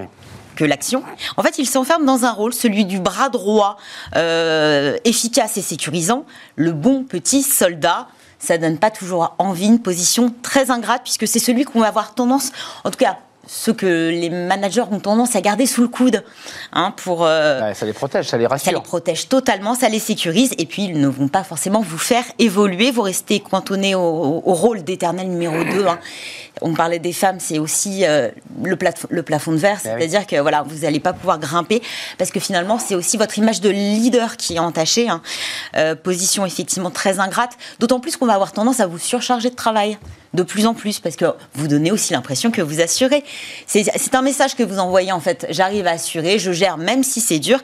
que 0.56 0.64
l'action. 0.64 1.04
En 1.36 1.42
fait, 1.42 1.58
il 1.58 1.66
s'enferme 1.66 2.04
dans 2.04 2.24
un 2.24 2.32
rôle, 2.32 2.52
celui 2.52 2.84
du 2.84 2.98
bras 2.98 3.28
droit, 3.28 3.76
euh, 4.16 4.96
efficace 5.04 5.56
et 5.56 5.62
sécurisant, 5.62 6.24
le 6.56 6.72
bon 6.72 7.04
petit 7.04 7.42
soldat. 7.42 8.08
Ça 8.38 8.58
donne 8.58 8.78
pas 8.78 8.90
toujours 8.90 9.34
envie, 9.38 9.66
une 9.66 9.80
position 9.80 10.34
très 10.42 10.70
ingrate, 10.70 11.02
puisque 11.02 11.26
c'est 11.26 11.38
celui 11.38 11.64
qu'on 11.64 11.80
va 11.80 11.88
avoir 11.88 12.14
tendance, 12.14 12.52
en 12.84 12.90
tout 12.90 12.98
cas 12.98 13.18
ce 13.46 13.70
que 13.70 14.10
les 14.10 14.30
managers 14.30 14.84
ont 14.90 15.00
tendance 15.00 15.36
à 15.36 15.40
garder 15.40 15.66
sous 15.66 15.82
le 15.82 15.88
coude. 15.88 16.22
Hein, 16.72 16.92
pour, 16.96 17.24
euh, 17.24 17.72
ça 17.74 17.86
les 17.86 17.92
protège, 17.92 18.26
ça 18.26 18.36
les 18.36 18.46
rassure. 18.46 18.64
Ça 18.66 18.72
les 18.72 18.82
protège 18.82 19.28
totalement, 19.28 19.74
ça 19.74 19.88
les 19.88 19.98
sécurise, 19.98 20.52
et 20.58 20.66
puis 20.66 20.84
ils 20.84 21.00
ne 21.00 21.08
vont 21.08 21.28
pas 21.28 21.44
forcément 21.44 21.80
vous 21.80 21.98
faire 21.98 22.24
évoluer, 22.38 22.90
vous 22.90 23.02
restez 23.02 23.40
cantonné 23.40 23.94
au, 23.94 24.40
rôle 24.56 24.82
d'éternel 24.82 25.28
numéro 25.28 25.62
2. 25.62 25.86
Hein. 25.86 25.98
On 26.62 26.74
parlait 26.74 26.98
des 26.98 27.12
femmes, 27.12 27.38
c'est 27.38 27.58
aussi 27.58 28.04
euh, 28.04 28.30
le, 28.62 28.76
le, 29.10 29.22
plafond 29.22 29.52
de 29.52 29.58
verre, 29.58 29.78
ben 29.84 29.98
c'est-à-dire 29.98 30.26
que 30.26 30.36
voilà, 30.40 30.62
vous 30.62 30.80
n'allez 30.80 31.00
pas 31.00 31.12
pouvoir 31.12 31.38
grimper, 31.38 31.82
parce 32.18 32.30
que 32.30 32.40
finalement, 32.40 32.78
c'est 32.78 32.94
aussi 32.94 33.16
votre 33.16 33.36
image 33.38 33.60
de 33.60 33.68
leader 33.68 34.36
qui 34.36 34.54
est 34.54 34.58
entachée. 34.58 35.08
Hein. 35.08 35.20
Euh, 35.76 35.94
position 35.94 36.46
effectivement 36.46 36.90
très 36.90 37.20
ingrate, 37.20 37.52
d'autant 37.78 38.00
plus 38.00 38.16
qu'on 38.16 38.26
va 38.26 38.34
avoir 38.34 38.52
tendance 38.52 38.80
à 38.80 38.86
vous 38.86 38.98
surcharger 38.98 39.50
de 39.50 39.54
travail 39.54 39.98
de 40.34 40.42
plus 40.42 40.66
en 40.66 40.74
plus, 40.74 41.00
parce 41.00 41.16
que 41.16 41.24
vous 41.54 41.66
donnez 41.66 41.90
aussi 41.90 42.12
l'impression 42.12 42.50
que 42.50 42.62
vous 42.62 42.80
assurez. 42.80 43.24
C'est 43.66 44.14
un 44.14 44.22
message 44.22 44.54
que 44.54 44.62
vous 44.62 44.78
envoyez 44.78 45.12
en 45.12 45.20
fait. 45.20 45.46
J'arrive 45.50 45.86
à 45.86 45.92
assurer, 45.92 46.38
je 46.38 46.52
gère 46.52 46.78
même 46.78 47.02
si 47.02 47.20
c'est 47.20 47.38
dur. 47.38 47.58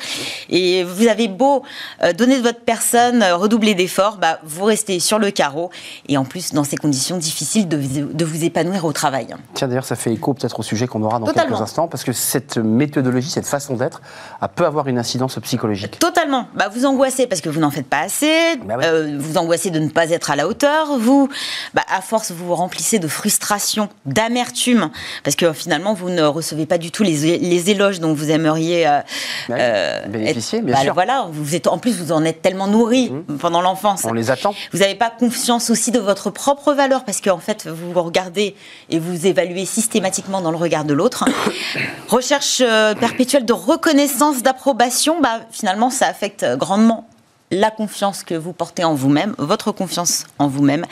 Et 0.49 0.85
vous 0.85 1.07
avez 1.07 1.29
beau 1.29 1.63
euh, 2.03 2.13
donner 2.13 2.39
de 2.39 2.43
votre 2.43 2.61
personne, 2.61 3.23
euh, 3.23 3.37
redoubler 3.37 3.75
d'efforts, 3.75 4.19
bah, 4.19 4.39
vous 4.45 4.65
restez 4.65 5.01
sur 5.01 5.19
le 5.19 5.31
carreau. 5.31 5.71
Et 6.09 6.17
en 6.17 6.25
plus, 6.25 6.53
dans 6.53 6.65
ces 6.65 6.77
conditions 6.77 7.17
difficiles, 7.17 7.69
de, 7.69 7.77
de 7.77 8.25
vous 8.25 8.45
épanouir 8.45 8.85
au 8.85 8.93
travail. 8.93 9.29
Tiens, 9.55 9.69
d'ailleurs, 9.69 9.85
ça 9.85 9.97
fait 9.97 10.13
écho 10.13 10.35
peut-être 10.35 10.61
au 10.61 10.63
sujet 10.63 10.87
qu'on 10.87 11.03
aura 11.03 11.19
dans 11.19 11.27
quelques 11.27 11.61
instants, 11.61 11.89
parce 11.89 12.05
que 12.05 12.13
cette 12.13 12.59
méthodologie, 12.59 13.31
cette 13.31 13.47
façon 13.47 13.77
d'être, 13.77 14.01
peut 14.55 14.67
avoir 14.67 14.89
une 14.89 14.99
incidence 14.99 15.39
psychologique. 15.41 15.99
Totalement. 15.99 16.49
Bah, 16.55 16.69
vous 16.69 16.85
angoissez 16.85 17.27
parce 17.27 17.41
que 17.41 17.49
vous 17.49 17.61
n'en 17.61 17.71
faites 17.71 17.87
pas 17.87 18.01
assez. 18.01 18.57
Bah 18.65 18.77
euh, 18.83 19.17
vous 19.19 19.39
angoissez 19.39 19.71
de 19.71 19.79
ne 19.79 19.89
pas 19.89 20.11
être 20.11 20.31
à 20.31 20.37
la 20.37 20.47
hauteur. 20.47 20.99
Vous, 20.99 21.29
bah, 21.75 21.83
à 21.89 22.01
force, 22.01 22.31
vous 22.33 22.47
vous 22.47 22.55
remplissez 22.55 22.99
de 22.99 23.09
frustration, 23.09 23.89
d'amertume, 24.07 24.91
parce 25.25 25.37
que 25.37 25.53
finalement, 25.62 25.94
vous 25.94 26.11
ne 26.11 26.22
recevez 26.22 26.66
pas 26.66 26.79
du 26.79 26.90
tout 26.90 27.03
les, 27.03 27.38
les 27.38 27.70
éloges 27.70 28.01
dont 28.01 28.12
vous 28.12 28.31
aimeriez 28.31 28.87
euh, 28.87 29.01
euh, 29.51 30.07
bénéficier, 30.07 30.61
bien 30.61 30.75
bah, 30.75 30.81
sûr. 30.83 30.94
Voilà, 30.94 31.27
vous 31.31 31.55
êtes, 31.55 31.66
en 31.66 31.79
plus, 31.79 31.96
vous 31.96 32.12
en 32.12 32.25
êtes 32.25 32.42
tellement 32.42 32.66
nourri 32.66 33.11
mmh. 33.11 33.38
pendant 33.38 33.61
l'enfance. 33.61 34.05
On 34.05 34.12
les 34.12 34.31
attend. 34.31 34.55
Vous 34.72 34.81
n'avez 34.81 34.94
pas 34.94 35.11
confiance 35.11 35.70
aussi 35.70 35.90
de 35.90 36.01
votre 36.01 36.31
propre 36.31 36.72
valeur, 36.72 37.05
parce 37.05 37.20
qu'en 37.20 37.38
fait, 37.38 37.66
vous 37.66 37.92
regardez 38.01 38.57
et 38.90 38.98
vous 38.98 39.27
évaluez 39.27 39.64
systématiquement 39.64 40.40
dans 40.40 40.51
le 40.51 40.57
regard 40.57 40.85
de 40.85 40.94
l'autre. 40.94 41.25
Recherche 42.09 42.61
euh, 42.61 42.94
perpétuelle 42.94 43.44
de 43.44 43.53
reconnaissance, 43.53 44.42
d'approbation, 44.42 45.20
bah, 45.20 45.40
finalement, 45.51 45.90
ça 45.90 46.07
affecte 46.07 46.44
grandement 46.57 47.09
la 47.53 47.70
confiance 47.70 48.25
que 48.25 48.35
vous 48.35 48.53
portez 48.53 48.83
en 48.83 48.94
vous-même, 48.94 49.35
votre 49.38 49.72
confiance 49.72 50.25
en 50.38 50.48
vous-même. 50.48 50.87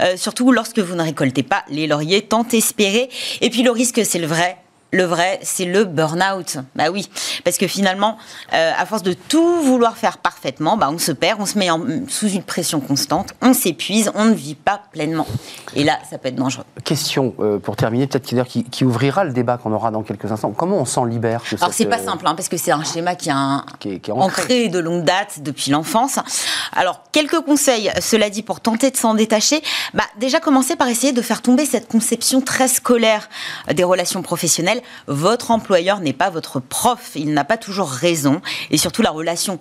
Euh, 0.00 0.16
surtout 0.16 0.52
lorsque 0.52 0.78
vous 0.78 0.94
ne 0.94 1.02
récoltez 1.02 1.42
pas 1.42 1.64
les 1.68 1.86
lauriers 1.86 2.22
tant 2.22 2.46
espérés. 2.48 3.08
Et 3.40 3.50
puis 3.50 3.62
le 3.62 3.70
risque, 3.70 4.00
c'est 4.04 4.18
le 4.18 4.26
vrai, 4.26 4.56
le 4.92 5.04
vrai, 5.04 5.38
c'est 5.42 5.64
le 5.64 5.84
burn-out. 5.84 6.58
Bah 6.74 6.90
oui, 6.90 7.08
parce 7.44 7.58
que 7.58 7.66
finalement, 7.66 8.18
euh, 8.52 8.72
à 8.76 8.86
force 8.86 9.02
de 9.02 9.12
tout 9.12 9.62
vouloir 9.62 9.96
faire 9.96 10.18
parfaitement, 10.18 10.76
bah 10.76 10.88
on 10.92 10.98
se 10.98 11.12
perd, 11.12 11.40
on 11.40 11.46
se 11.46 11.58
met 11.58 11.68
sous 12.08 12.28
une 12.28 12.42
pression 12.42 12.80
constante, 12.80 13.34
on 13.40 13.52
s'épuise, 13.52 14.10
on 14.14 14.24
ne 14.24 14.34
vit 14.34 14.56
pas 14.56 14.80
pleinement. 14.92 15.26
Et 15.76 15.84
là, 15.84 15.98
ça 16.08 16.18
peut 16.18 16.28
être 16.28 16.34
dangereux. 16.34 16.64
Question 16.84 17.34
euh, 17.38 17.58
pour 17.58 17.76
terminer, 17.76 18.06
peut-être 18.06 18.44
qui, 18.46 18.64
qui, 18.64 18.84
ouvrira 18.84 19.24
le 19.24 19.32
débat 19.32 19.58
qu'on 19.58 19.72
aura 19.72 19.90
dans 19.90 20.02
quelques 20.02 20.30
instants. 20.32 20.50
Comment 20.50 20.78
on 20.78 20.84
s'en 20.84 21.04
libère 21.04 21.42
Alors 21.60 21.72
c'est 21.72 21.86
pas 21.86 22.00
euh, 22.00 22.04
simple, 22.04 22.26
hein, 22.26 22.34
parce 22.34 22.48
que 22.48 22.56
c'est 22.56 22.72
un 22.72 22.82
schéma 22.82 23.14
qui, 23.14 23.30
a 23.30 23.64
qui, 23.78 23.90
est, 23.90 24.10
ancré. 24.10 24.68
de 24.68 24.78
longue 24.78 25.04
date 25.04 25.40
depuis 25.42 25.70
l'enfance. 25.70 26.18
Alors 26.72 27.02
quelques 27.12 27.40
conseils, 27.40 27.92
cela 28.00 28.28
dit, 28.28 28.42
pour 28.42 28.60
tenter 28.60 28.90
de 28.90 28.96
s'en 28.96 29.14
détacher. 29.14 29.62
Bah 29.94 30.04
déjà 30.18 30.40
commencer 30.40 30.74
par 30.74 30.88
essayer 30.88 31.12
de 31.12 31.22
faire 31.22 31.42
tomber 31.42 31.64
cette 31.64 31.88
conception 31.88 32.40
très 32.40 32.68
scolaire 32.68 33.28
des 33.72 33.84
relations 33.84 34.22
professionnelles 34.22 34.79
votre 35.06 35.50
employeur 35.50 36.00
n'est 36.00 36.12
pas 36.12 36.30
votre 36.30 36.60
prof, 36.60 37.12
il 37.14 37.32
n'a 37.32 37.44
pas 37.44 37.56
toujours 37.56 37.88
raison. 37.88 38.40
Et 38.70 38.78
surtout, 38.78 39.02
la 39.02 39.10
relation 39.10 39.58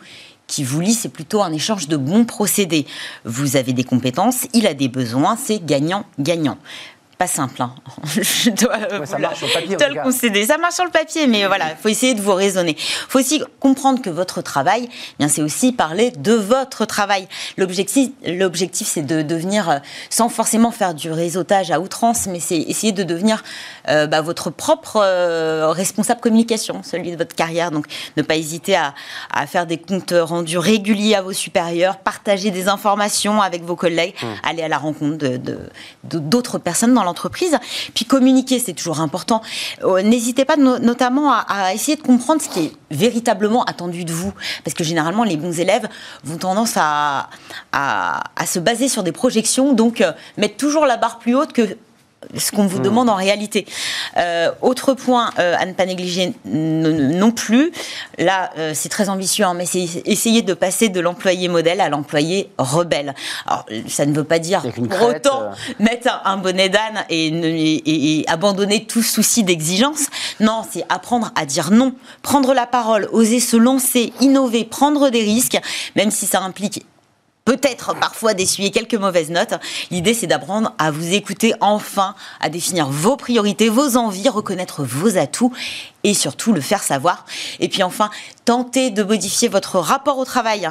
qui 0.47 0.63
vous 0.63 0.81
lie, 0.81 0.93
c'est 0.93 1.09
plutôt 1.09 1.41
un 1.41 1.53
échange 1.53 1.87
de 1.87 1.95
bons 1.95 2.25
procédés. 2.25 2.85
Vous 3.23 3.55
avez 3.55 3.71
des 3.71 3.83
compétences, 3.83 4.47
il 4.53 4.67
a 4.67 4.73
des 4.73 4.87
besoins, 4.87 5.37
c'est 5.37 5.63
gagnant-gagnant. 5.63 6.57
Pas 7.19 7.27
simple. 7.27 7.61
Hein. 7.61 7.75
je 8.07 8.49
dois 8.49 9.05
ça 9.05 9.17
marche 9.19 9.39
sur 9.39 9.47
le 9.47 9.53
papier. 9.53 9.75
le 9.89 10.03
concéder. 10.03 10.45
Ça 10.45 10.57
marche 10.57 10.75
sur 10.75 10.85
le 10.85 10.89
papier, 10.89 11.27
mais 11.27 11.45
voilà, 11.47 11.71
il 11.71 11.75
faut 11.75 11.89
essayer 11.89 12.13
de 12.13 12.21
vous 12.21 12.33
raisonner. 12.33 12.77
Il 12.79 13.09
faut 13.09 13.19
aussi 13.19 13.43
comprendre 13.59 14.01
que 14.01 14.09
votre 14.09 14.41
travail, 14.41 14.87
eh 14.89 15.15
bien 15.19 15.27
c'est 15.27 15.41
aussi 15.41 15.73
parler 15.73 16.11
de 16.11 16.31
votre 16.31 16.85
travail. 16.85 17.27
L'objectif, 17.57 18.11
l'objectif, 18.25 18.87
c'est 18.87 19.01
de 19.01 19.21
devenir, 19.21 19.69
euh, 19.69 19.77
sans 20.09 20.29
forcément 20.29 20.71
faire 20.71 20.93
du 20.93 21.11
réseautage 21.11 21.71
à 21.71 21.81
outrance, 21.81 22.25
mais 22.27 22.39
c'est 22.39 22.57
essayer 22.57 22.93
de 22.93 23.03
devenir 23.03 23.43
euh, 23.89 24.07
bah, 24.07 24.21
votre 24.21 24.49
propre 24.49 25.01
euh, 25.03 25.71
responsable 25.71 26.21
communication, 26.21 26.83
celui 26.83 27.11
de 27.11 27.17
votre 27.17 27.35
carrière. 27.35 27.71
Donc, 27.71 27.87
ne 28.15 28.21
pas 28.21 28.37
hésiter 28.37 28.77
à, 28.77 28.93
à, 29.29 29.45
faire 29.45 29.65
des 29.65 29.77
comptes 29.77 30.13
rendus 30.17 30.57
réguliers 30.57 31.15
à 31.15 31.21
vos 31.21 31.33
supérieurs, 31.33 31.97
partager 31.97 32.49
des 32.49 32.69
informations 32.69 33.41
avec 33.41 33.63
vos 33.63 33.75
collègues, 33.75 34.15
mmh. 34.21 34.27
aller 34.43 34.63
à 34.63 34.69
la 34.69 34.77
rencontre 34.77 35.17
de, 35.17 35.59
d'autres 36.03 36.59
personnes 36.59 36.93
dans 36.93 37.08
l'entreprise. 37.09 37.57
Puis 37.93 38.05
communiquer, 38.05 38.59
c'est 38.59 38.73
toujours 38.73 39.01
important. 39.01 39.41
Euh, 39.83 40.01
n'hésitez 40.01 40.45
pas 40.45 40.55
notamment 40.57 41.33
à, 41.33 41.73
essayer 41.73 41.97
de 41.97 42.01
comprendre 42.01 42.41
ce 42.41 42.49
qui 42.49 42.59
est 42.65 42.71
véritablement 42.91 43.63
attendu 43.65 44.05
de 44.05 44.13
vous. 44.13 44.33
Parce 44.63 44.75
que 44.75 44.83
généralement, 44.83 45.23
les 45.23 45.37
bons 45.37 45.59
élèves 45.59 45.87
vont 46.23 46.37
tendance 46.37 46.73
à, 46.77 47.29
à, 47.71 48.45
se 48.45 48.59
baser 48.59 48.87
sur 48.87 49.03
des 49.03 49.11
projections, 49.11 49.73
donc 49.73 50.01
euh, 50.01 50.11
mettre 50.37 50.57
toujours 50.57 50.85
la 50.85 50.97
barre 50.97 51.19
plus 51.19 51.35
haute 51.35 51.53
que 51.53 51.77
ce 52.35 52.51
qu'on 52.51 52.67
vous 52.67 52.79
demande 52.79 53.09
en 53.09 53.15
réalité. 53.15 53.65
Euh, 54.17 54.51
autre 54.61 54.93
point 54.93 55.31
euh, 55.39 55.55
à 55.57 55.65
ne 55.65 55.73
pas 55.73 55.85
négliger 55.85 56.33
non 56.45 57.31
plus, 57.31 57.71
là 58.17 58.51
euh, 58.57 58.73
c'est 58.75 58.89
très 58.89 59.09
ambitieux, 59.09 59.45
hein, 59.45 59.53
mais 59.53 59.65
c'est 59.65 59.87
essayer 60.05 60.41
de 60.41 60.53
passer 60.53 60.89
de 60.89 60.99
l'employé 60.99 61.47
modèle 61.47 61.81
à 61.81 61.89
l'employé 61.89 62.49
rebelle. 62.57 63.15
Alors 63.45 63.65
ça 63.87 64.05
ne 64.05 64.13
veut 64.13 64.23
pas 64.23 64.39
dire 64.39 64.61
pour 64.61 65.07
autant 65.07 65.51
mettre 65.79 66.21
un, 66.25 66.37
bonnet 66.37 66.69
d'âne 66.69 67.05
et, 67.09 68.25
abandonner 68.27 68.85
tout 68.85 69.01
souci 69.01 69.43
d'exigence. 69.43 70.07
Non, 70.39 70.63
c'est 70.69 70.85
apprendre 70.89 71.31
à 71.35 71.45
dire 71.45 71.71
non, 71.71 71.93
prendre 72.21 72.53
la 72.53 72.67
parole, 72.67 73.07
oser 73.11 73.39
se 73.39 73.57
lancer, 73.57 74.13
innover, 74.21 74.65
prendre 74.65 75.09
des 75.09 75.21
risques, 75.21 75.59
même 75.95 76.11
si 76.11 76.25
ça 76.25 76.41
implique 76.41 76.85
peut-être 77.49 77.95
parfois 77.95 78.35
d'essuyer 78.35 78.69
quelques 78.69 78.93
mauvaises 78.93 79.31
notes. 79.31 79.55
L'idée, 79.89 80.13
c'est 80.13 80.27
d'apprendre 80.27 80.75
à 80.77 80.91
vous 80.91 81.13
écouter 81.15 81.55
enfin, 81.61 82.13
à 82.39 82.49
définir 82.49 82.89
vos 82.89 83.17
priorités, 83.17 83.69
vos 83.69 83.97
envies, 83.97 84.29
reconnaître 84.29 84.83
vos 84.83 85.17
atouts 85.17 85.51
et 86.03 86.13
surtout 86.13 86.53
le 86.53 86.61
faire 86.61 86.83
savoir. 86.83 87.25
Et 87.59 87.67
puis 87.67 87.81
enfin, 87.81 88.11
tenter 88.45 88.91
de 88.91 89.01
modifier 89.01 89.47
votre 89.47 89.79
rapport 89.79 90.19
au 90.19 90.25
travail. 90.25 90.69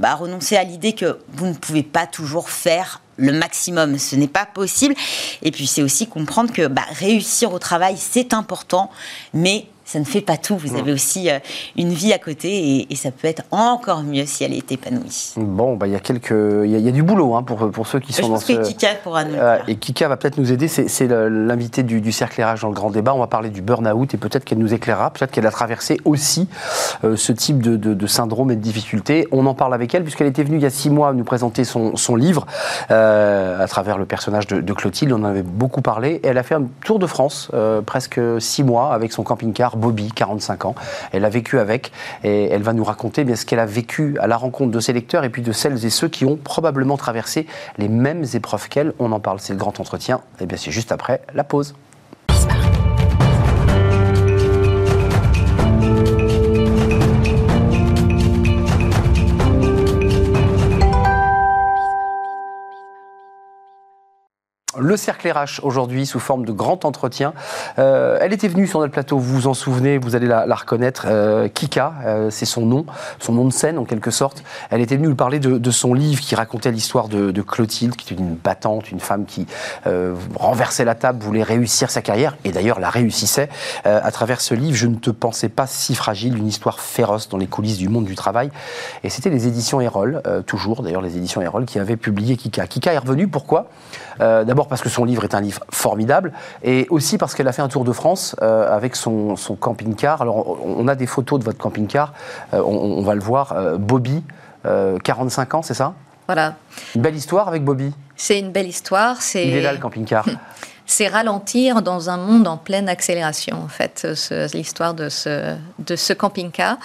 Bah, 0.00 0.16
renoncer 0.16 0.56
à 0.56 0.64
l'idée 0.64 0.94
que 0.94 1.20
vous 1.32 1.46
ne 1.46 1.54
pouvez 1.54 1.84
pas 1.84 2.08
toujours 2.08 2.50
faire 2.50 3.02
le 3.18 3.32
maximum, 3.32 3.96
ce 3.96 4.16
n'est 4.16 4.26
pas 4.26 4.46
possible. 4.46 4.96
Et 5.42 5.52
puis 5.52 5.68
c'est 5.68 5.82
aussi 5.84 6.08
comprendre 6.08 6.52
que 6.52 6.66
bah, 6.66 6.82
réussir 6.90 7.52
au 7.52 7.60
travail, 7.60 7.96
c'est 7.98 8.34
important, 8.34 8.90
mais 9.32 9.66
ça 9.86 10.00
ne 10.00 10.04
fait 10.04 10.20
pas 10.20 10.36
tout. 10.36 10.56
Vous 10.56 10.76
avez 10.76 10.92
aussi 10.92 11.30
euh, 11.30 11.38
une 11.76 11.90
vie 11.90 12.12
à 12.12 12.18
côté 12.18 12.86
et, 12.90 12.96
ça 12.96 13.10
peut 13.10 13.28
être 13.28 13.44
encore 13.50 14.02
mieux 14.02 14.24
si 14.26 14.42
elle 14.42 14.54
est 14.54 14.72
épanouie. 14.72 15.34
Bon, 15.36 15.76
bah, 15.76 15.86
il 15.86 15.92
y 15.92 15.96
a 15.96 16.00
quelques, 16.00 16.30
il 16.64 16.70
y, 16.70 16.88
a 16.88 16.90
du 16.90 17.02
boulot 17.02 17.36
hein, 17.36 17.42
pour, 17.42 17.70
pour 17.70 17.86
ceux 17.86 18.00
qui 18.00 18.12
sont 18.12 18.22
Je 18.22 18.26
dans 18.28 18.34
pense 18.34 18.44
que 18.46 18.66
Kika 18.66 18.94
pourra 19.04 19.24
nous 19.24 19.34
euh, 19.34 19.58
Et 19.68 19.76
Kika 19.76 20.08
va 20.08 20.16
peut-être 20.16 20.38
nous 20.38 20.50
aider. 20.50 20.66
C'est 20.66 21.06
l'invité 21.06 21.82
du, 21.84 22.10
cercle 22.10 22.42
RH 22.42 22.62
dans 22.62 22.68
le 22.68 22.74
grand 22.74 22.90
débat. 22.90 23.14
On 23.14 23.18
va 23.18 23.28
parler 23.28 23.50
du 23.50 23.62
burn-out 23.62 24.14
et 24.14 24.16
peut-être 24.16 24.44
qu'elle 24.44 24.58
nous 24.58 24.74
éclairera. 24.74 25.10
Peut-être 25.10 25.30
qu'elle 25.30 25.46
a 25.46 25.50
traversé 25.50 26.00
aussi 26.04 26.48
euh, 27.04 27.14
ce 27.14 27.32
type 27.32 27.60
de, 27.60 28.06
syndrome 28.06 28.50
et 28.50 28.56
de 28.56 28.60
difficulté. 28.62 29.28
On 29.30 29.46
en 29.46 29.54
parle 29.54 29.74
avec 29.74 29.94
elle 29.94 30.02
puisqu'elle 30.02 30.26
était 30.26 30.42
venue 30.42 30.56
il 30.56 30.62
y 30.62 30.66
a 30.66 30.70
six 30.70 30.90
mois 30.90 31.12
nous 31.12 31.24
présenter 31.24 31.64
son, 31.64 32.16
livre 32.16 32.46
à 32.88 33.66
travers 33.68 33.98
le 33.98 34.06
personnage 34.06 34.46
de, 34.48 34.72
Clotilde. 34.72 35.12
On 35.12 35.16
en 35.16 35.24
avait 35.24 35.42
beaucoup 35.42 35.82
parlé. 35.82 36.20
Et 36.24 36.28
elle 36.28 36.38
a 36.38 36.42
fait 36.42 36.54
un 36.54 36.64
tour 36.84 36.98
de 36.98 37.06
France 37.06 37.50
presque 37.84 38.20
six 38.40 38.64
mois 38.64 38.92
avec 38.92 39.12
son 39.12 39.22
camping-car 39.22 39.75
Bobby, 39.76 40.10
45 40.12 40.64
ans. 40.64 40.74
Elle 41.12 41.24
a 41.24 41.28
vécu 41.28 41.58
avec 41.58 41.92
et 42.24 42.46
elle 42.46 42.62
va 42.62 42.72
nous 42.72 42.84
raconter 42.84 43.24
bien, 43.24 43.36
ce 43.36 43.46
qu'elle 43.46 43.60
a 43.60 43.66
vécu 43.66 44.16
à 44.20 44.26
la 44.26 44.36
rencontre 44.36 44.72
de 44.72 44.80
ses 44.80 44.92
lecteurs 44.92 45.24
et 45.24 45.30
puis 45.30 45.42
de 45.42 45.52
celles 45.52 45.84
et 45.84 45.90
ceux 45.90 46.08
qui 46.08 46.24
ont 46.24 46.36
probablement 46.36 46.96
traversé 46.96 47.46
les 47.78 47.88
mêmes 47.88 48.24
épreuves 48.34 48.68
qu'elle. 48.68 48.92
On 48.98 49.12
en 49.12 49.20
parle, 49.20 49.40
c'est 49.40 49.52
le 49.52 49.58
grand 49.58 49.78
entretien. 49.80 50.20
Et 50.40 50.46
bien 50.46 50.58
c'est 50.58 50.72
juste 50.72 50.92
après 50.92 51.22
la 51.34 51.44
pause. 51.44 51.74
Le 64.78 64.96
cercle 64.96 65.30
RH 65.30 65.60
aujourd'hui 65.62 66.06
sous 66.06 66.20
forme 66.20 66.44
de 66.44 66.52
grand 66.52 66.84
entretien. 66.84 67.32
Euh, 67.78 68.18
elle 68.20 68.32
était 68.32 68.48
venue 68.48 68.66
sur 68.66 68.80
notre 68.80 68.92
plateau, 68.92 69.18
vous 69.18 69.34
vous 69.34 69.46
en 69.46 69.54
souvenez, 69.54 69.98
vous 69.98 70.16
allez 70.16 70.26
la, 70.26 70.54
reconnaître. 70.54 71.06
Euh, 71.08 71.48
Kika, 71.48 71.94
euh, 72.04 72.30
c'est 72.30 72.46
son 72.46 72.66
nom, 72.66 72.86
son 73.18 73.32
nom 73.32 73.44
de 73.44 73.52
scène 73.52 73.78
en 73.78 73.84
quelque 73.84 74.10
sorte. 74.10 74.42
Elle 74.70 74.80
était 74.80 74.96
venue 74.96 75.08
nous 75.08 75.14
parler 75.14 75.38
de, 75.38 75.70
son 75.70 75.94
livre 75.94 76.20
qui 76.20 76.34
racontait 76.34 76.70
l'histoire 76.70 77.08
de, 77.08 77.42
Clotilde, 77.42 77.96
qui 77.96 78.12
était 78.12 78.20
une 78.20 78.34
battante, 78.34 78.90
une 78.90 79.00
femme 79.00 79.24
qui 79.26 79.46
renversait 80.34 80.84
la 80.84 80.94
table, 80.94 81.22
voulait 81.22 81.42
réussir 81.42 81.90
sa 81.90 82.02
carrière 82.02 82.36
et 82.44 82.50
d'ailleurs 82.52 82.80
la 82.80 82.90
réussissait. 82.90 83.48
à 83.84 84.10
travers 84.10 84.40
ce 84.40 84.54
livre, 84.54 84.76
je 84.76 84.86
ne 84.86 84.96
te 84.96 85.10
pensais 85.10 85.48
pas 85.48 85.66
si 85.66 85.94
fragile, 85.94 86.36
une 86.36 86.46
histoire 86.46 86.80
féroce 86.80 87.28
dans 87.28 87.36
les 87.36 87.46
coulisses 87.46 87.78
du 87.78 87.88
monde 87.88 88.04
du 88.04 88.14
travail. 88.14 88.50
Et 89.04 89.10
c'était 89.10 89.30
les 89.30 89.46
éditions 89.46 89.80
Erol, 89.80 90.22
toujours 90.46 90.82
d'ailleurs 90.82 91.02
les 91.02 91.16
éditions 91.16 91.42
Erol, 91.42 91.66
qui 91.66 91.78
avaient 91.78 91.96
publié 91.96 92.36
Kika. 92.36 92.66
Kika 92.66 92.92
est 92.92 92.98
revenue, 92.98 93.28
pourquoi? 93.28 93.68
D'abord 94.18 94.65
parce 94.68 94.82
que 94.82 94.88
son 94.88 95.04
livre 95.04 95.24
est 95.24 95.34
un 95.34 95.40
livre 95.40 95.60
formidable, 95.70 96.32
et 96.62 96.86
aussi 96.90 97.18
parce 97.18 97.34
qu'elle 97.34 97.48
a 97.48 97.52
fait 97.52 97.62
un 97.62 97.68
tour 97.68 97.84
de 97.84 97.92
France 97.92 98.36
euh, 98.42 98.74
avec 98.74 98.96
son, 98.96 99.36
camping-car. 99.60 100.22
Alors, 100.22 100.58
on 100.64 100.86
a 100.88 100.94
des 100.94 101.06
photos 101.06 101.38
de 101.38 101.44
votre 101.44 101.58
camping-car, 101.58 102.12
euh, 102.54 102.62
on, 102.62 103.02
va 103.02 103.14
le 103.14 103.20
voir. 103.20 103.52
Euh, 103.52 103.76
Bobby, 103.76 104.22
45 105.04 105.54
ans, 105.54 105.62
c'est 105.62 105.74
ça? 105.74 105.94
Voilà. 106.26 106.56
Une 106.96 107.02
belle 107.02 107.14
histoire 107.14 107.46
avec 107.46 107.62
Bobby? 107.62 107.92
C'est 108.16 108.40
une 108.40 108.50
belle 108.50 108.66
histoire. 108.66 109.18
Il 109.34 109.54
est 109.54 109.62
là, 109.62 109.72
le 109.72 109.78
camping-car. 109.78 110.26
c'est 110.86 111.06
ralentir 111.06 111.82
dans 111.82 112.10
un 112.10 112.16
monde 112.16 112.48
en 112.48 112.56
pleine 112.56 112.88
accélération, 112.88 113.62
en 113.62 113.68
fait, 113.68 114.06
l'histoire 114.54 114.94
de 114.94 115.08
ce, 115.08 115.54
de 115.78 115.94
ce 115.94 116.12
camping-car. 116.12 116.78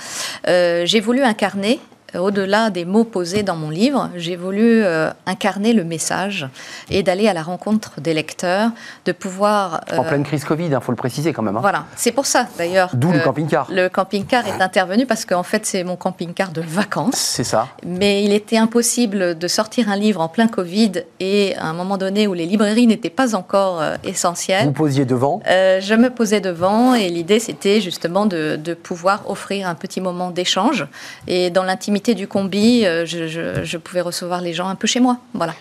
J'ai 0.45 0.99
voulu 0.99 1.23
incarner 1.23 1.79
au-delà 2.19 2.69
des 2.69 2.85
mots 2.85 3.03
posés 3.03 3.43
dans 3.43 3.55
mon 3.55 3.69
livre, 3.69 4.09
j'ai 4.15 4.35
voulu 4.35 4.83
euh, 4.83 5.09
incarner 5.25 5.73
le 5.73 5.83
message 5.83 6.47
et 6.89 7.03
d'aller 7.03 7.27
à 7.27 7.33
la 7.33 7.41
rencontre 7.41 8.01
des 8.01 8.13
lecteurs, 8.13 8.71
de 9.05 9.11
pouvoir... 9.11 9.81
en 9.95 10.03
pleine 10.03 10.23
crise 10.23 10.43
Covid, 10.43 10.65
il 10.65 10.75
hein, 10.75 10.81
faut 10.81 10.91
le 10.91 10.97
préciser 10.97 11.33
quand 11.33 11.41
même. 11.41 11.55
Hein. 11.55 11.61
Voilà, 11.61 11.85
c'est 11.95 12.11
pour 12.11 12.25
ça 12.25 12.47
d'ailleurs. 12.57 12.89
D'où 12.93 13.11
le 13.11 13.19
camping-car. 13.19 13.67
Le 13.71 13.87
camping-car 13.87 14.47
est 14.47 14.61
intervenu 14.61 15.05
parce 15.05 15.25
qu'en 15.25 15.43
fait 15.43 15.65
c'est 15.65 15.83
mon 15.83 15.95
camping-car 15.95 16.51
de 16.51 16.61
vacances. 16.61 17.15
C'est 17.15 17.43
ça. 17.43 17.67
Mais 17.85 18.23
il 18.23 18.33
était 18.33 18.57
impossible 18.57 19.37
de 19.37 19.47
sortir 19.47 19.89
un 19.89 19.95
livre 19.95 20.21
en 20.21 20.27
plein 20.27 20.47
Covid 20.47 21.03
et 21.19 21.55
à 21.57 21.67
un 21.67 21.73
moment 21.73 21.97
donné 21.97 22.27
où 22.27 22.33
les 22.33 22.45
librairies 22.45 22.87
n'étaient 22.87 23.09
pas 23.09 23.35
encore 23.35 23.81
euh, 23.81 23.95
essentielles. 24.03 24.65
Vous 24.65 24.73
posiez 24.73 25.05
devant 25.05 25.41
euh, 25.47 25.79
Je 25.79 25.93
me 25.93 26.09
posais 26.09 26.41
devant 26.41 26.93
et 26.95 27.09
l'idée 27.09 27.39
c'était 27.39 27.79
justement 27.79 28.25
de, 28.25 28.57
de 28.57 28.73
pouvoir 28.73 29.29
offrir 29.29 29.67
un 29.67 29.75
petit 29.75 30.01
moment 30.01 30.31
d'échange 30.31 30.85
et 31.27 31.49
dans 31.49 31.63
l'intimité 31.63 32.00
du 32.09 32.27
combi, 32.27 32.85
euh, 32.85 33.05
je, 33.05 33.77
pouvais 33.77 34.01
recevoir 34.01 34.41
les 34.41 34.53
gens 34.53 34.67
un 34.67 34.75
peu 34.75 34.87
chez 34.87 34.99
moi. 34.99 35.17
Voilà. 35.33 35.53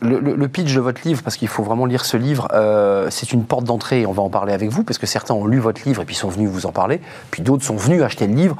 Le, 0.00 0.48
pitch 0.48 0.74
de 0.74 0.80
votre 0.80 1.06
livre, 1.06 1.22
parce 1.22 1.36
qu'il 1.36 1.48
faut 1.48 1.62
vraiment 1.62 1.86
lire 1.86 2.04
ce 2.04 2.16
livre, 2.16 2.48
euh, 2.52 3.08
c'est 3.10 3.32
une 3.32 3.44
porte 3.44 3.64
d'entrée. 3.64 4.06
On 4.06 4.12
va 4.12 4.22
en 4.22 4.30
parler 4.30 4.52
avec 4.52 4.70
vous, 4.70 4.84
parce 4.84 4.98
que 4.98 5.06
certains 5.06 5.34
ont 5.34 5.46
lu 5.46 5.58
votre 5.58 5.82
livre 5.86 6.02
et 6.02 6.04
puis 6.04 6.14
sont 6.14 6.28
venus 6.28 6.48
vous 6.48 6.66
en 6.66 6.72
parler. 6.72 7.00
Puis 7.30 7.42
d'autres 7.42 7.64
sont 7.64 7.76
venus 7.76 8.02
acheter 8.02 8.26
le 8.26 8.34
livre 8.34 8.56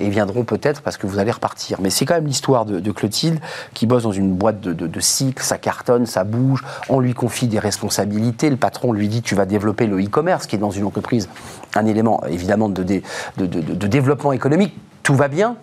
et 0.00 0.08
viendront 0.10 0.44
peut-être 0.44 0.82
parce 0.82 0.96
que 0.96 1.06
vous 1.06 1.18
allez 1.18 1.30
repartir. 1.30 1.78
Mais 1.80 1.90
c'est 1.90 2.04
quand 2.04 2.14
même 2.14 2.26
l'histoire 2.26 2.64
de, 2.64 2.92
Clotilde 2.92 3.40
qui 3.72 3.86
bosse 3.86 4.04
dans 4.04 4.12
une 4.12 4.34
boîte 4.34 4.60
de, 4.60 4.72
de, 4.72 5.00
cycles, 5.00 5.42
ça 5.42 5.58
cartonne, 5.58 6.06
ça 6.06 6.24
bouge. 6.24 6.62
On 6.88 7.00
lui 7.00 7.14
confie 7.14 7.48
des 7.48 7.58
responsabilités. 7.58 8.50
Le 8.50 8.56
patron 8.56 8.92
lui 8.92 9.08
dit 9.08 9.22
tu 9.22 9.34
vas 9.34 9.46
développer 9.46 9.86
le 9.86 10.02
e-commerce, 10.02 10.46
qui 10.46 10.56
est 10.56 10.60
dans 10.60 10.70
une 10.70 10.84
entreprise 10.84 11.28
un 11.74 11.86
élément 11.86 12.22
évidemment 12.26 12.68
de, 12.68 12.84
de 12.84 13.86
développement 13.86 14.32
économique. 14.32 14.74
Tout 15.02 15.14
va 15.14 15.28
bien, 15.28 15.56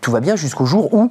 tout 0.00 0.10
va 0.10 0.20
bien 0.20 0.36
jusqu'au 0.36 0.66
jour 0.66 0.92
où, 0.94 1.10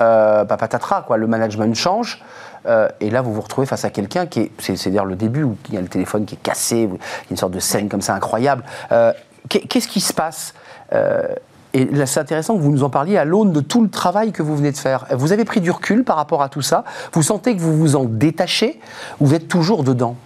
euh, 0.00 0.44
patatatra, 0.44 1.02
quoi, 1.06 1.16
le 1.16 1.26
management 1.26 1.74
change. 1.74 2.22
Euh, 2.66 2.88
et 3.00 3.10
là, 3.10 3.22
vous 3.22 3.32
vous 3.32 3.40
retrouvez 3.40 3.66
face 3.66 3.84
à 3.84 3.90
quelqu'un 3.90 4.26
qui 4.26 4.40
est, 4.40 4.50
c'est, 4.58 4.86
à 4.86 4.90
dire 4.90 5.04
le 5.04 5.16
début 5.16 5.44
où 5.44 5.56
il 5.68 5.74
y 5.74 5.78
a 5.78 5.80
le 5.80 5.88
téléphone 5.88 6.24
qui 6.24 6.34
est 6.34 6.42
cassé, 6.42 6.82
il 6.82 6.90
y 6.90 6.94
a 6.94 6.98
une 7.30 7.36
sorte 7.36 7.52
de 7.52 7.60
scène 7.60 7.88
comme 7.88 8.00
ça 8.00 8.14
incroyable. 8.14 8.64
Euh, 8.92 9.12
qu'est-ce 9.48 9.88
qui 9.88 10.00
se 10.00 10.12
passe 10.12 10.54
euh, 10.92 11.22
Et 11.72 11.84
là, 11.84 12.06
c'est 12.06 12.20
intéressant 12.20 12.56
que 12.56 12.62
vous 12.62 12.72
nous 12.72 12.82
en 12.82 12.90
parliez 12.90 13.16
à 13.16 13.24
l'aune 13.24 13.52
de 13.52 13.60
tout 13.60 13.82
le 13.82 13.88
travail 13.88 14.32
que 14.32 14.42
vous 14.42 14.56
venez 14.56 14.72
de 14.72 14.76
faire. 14.76 15.06
Vous 15.12 15.32
avez 15.32 15.44
pris 15.44 15.60
du 15.60 15.70
recul 15.70 16.04
par 16.04 16.16
rapport 16.16 16.42
à 16.42 16.48
tout 16.48 16.62
ça? 16.62 16.84
Vous 17.12 17.22
sentez 17.22 17.54
que 17.54 17.60
vous 17.60 17.76
vous 17.76 17.96
en 17.96 18.04
détachez? 18.04 18.80
Ou 19.20 19.26
vous 19.26 19.34
êtes 19.34 19.48
toujours 19.48 19.84
dedans? 19.84 20.16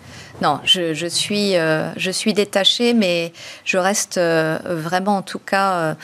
Non, 0.42 0.60
je, 0.64 0.94
je 0.94 1.06
suis, 1.06 1.54
je 1.54 2.10
suis 2.10 2.34
détachée, 2.34 2.94
mais 2.94 3.32
je 3.64 3.78
reste 3.78 4.18
vraiment, 4.18 5.18
en 5.18 5.22
tout 5.22 5.38
cas, 5.38 5.96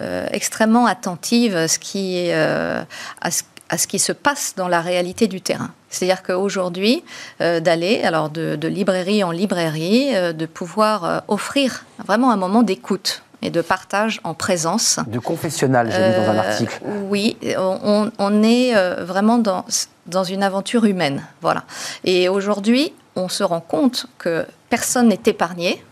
euh, 0.00 0.26
extrêmement 0.32 0.86
attentive 0.86 1.54
à 1.54 1.68
ce 1.68 1.78
qui, 1.78 2.26
euh, 2.30 2.82
à, 3.20 3.28
à 3.70 3.78
ce 3.78 3.86
qui 3.86 4.00
se 4.00 4.10
passe 4.10 4.54
dans 4.56 4.66
la 4.66 4.80
réalité 4.80 5.28
du 5.28 5.40
terrain. 5.40 5.70
C'est-à-dire 5.88 6.24
qu'aujourd'hui, 6.24 7.04
euh, 7.40 7.60
d'aller 7.60 8.02
alors 8.02 8.28
de, 8.28 8.58
librairie 8.66 9.22
en 9.22 9.30
librairie, 9.30 10.16
euh, 10.16 10.32
de 10.32 10.46
pouvoir 10.46 11.04
euh, 11.04 11.18
offrir 11.28 11.84
vraiment 12.04 12.32
un 12.32 12.36
moment 12.36 12.64
d'écoute 12.64 13.22
et 13.40 13.50
de 13.50 13.60
partage 13.60 14.20
en 14.24 14.34
présence. 14.34 14.98
De 15.06 15.20
confessionnal, 15.20 15.92
j'ai 15.92 15.98
lu 15.98 16.26
dans 16.26 16.32
un 16.32 16.38
article. 16.38 16.80
Oui, 17.08 17.36
on, 17.56 18.10
on 18.18 18.42
est 18.42 18.74
vraiment 19.02 19.38
dans, 19.38 19.64
dans 20.06 20.24
une 20.24 20.42
aventure 20.42 20.84
humaine. 20.84 21.26
Voilà. 21.40 21.64
Et 22.04 22.28
aujourd'hui, 22.28 22.92
on 23.16 23.28
se 23.28 23.42
rend 23.44 23.60
compte 23.60 24.06
que 24.18 24.46
personne 24.68 25.08
n'est 25.08 25.20
épargné 25.26 25.82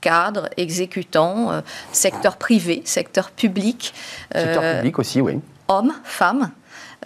cadre, 0.00 0.48
exécutant, 0.56 1.62
secteur 1.90 2.36
privé, 2.36 2.82
secteur 2.84 3.30
public. 3.30 3.92
Secteur 4.32 4.76
public 4.76 4.98
aussi, 4.98 5.20
oui. 5.20 5.40
Hommes, 5.68 5.94
femmes. 6.04 6.50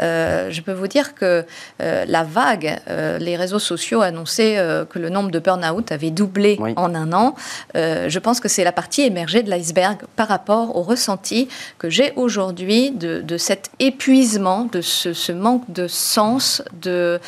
Euh, 0.01 0.51
je 0.51 0.61
peux 0.63 0.73
vous 0.73 0.87
dire 0.87 1.15
que 1.15 1.45
euh, 1.81 2.05
la 2.07 2.25
vague, 2.25 2.79
euh, 2.89 3.19
les 3.19 3.37
réseaux 3.37 3.59
sociaux 3.59 4.01
annonçaient 4.01 4.57
que 4.89 4.99
le 4.99 5.09
nombre 5.09 5.31
de 5.31 5.39
burn-out 5.39 5.93
avait 5.93 6.11
doublé 6.11 6.59
en 6.77 6.95
un 6.95 7.13
an. 7.13 7.35
je 7.75 8.19
pense 8.19 8.41
que 8.41 8.49
c'est 8.49 8.65
la 8.65 8.73
partie 8.73 9.03
émergée 9.03 9.43
de 9.43 9.51
l'iceberg 9.51 9.99
par 10.17 10.29
rapport 10.29 10.77
au 10.77 10.83
ressenti 10.83 11.49
que 11.79 11.91
j'ai 11.91 12.13
aujourd'hui 12.17 12.91
de, 12.91 13.37
cet 13.37 13.71
épuisement, 13.79 14.69
de 14.73 14.81
ce, 14.81 15.33
manque 15.33 15.71
de 15.71 15.87
sens. 15.87 16.63
De, 16.83 17.21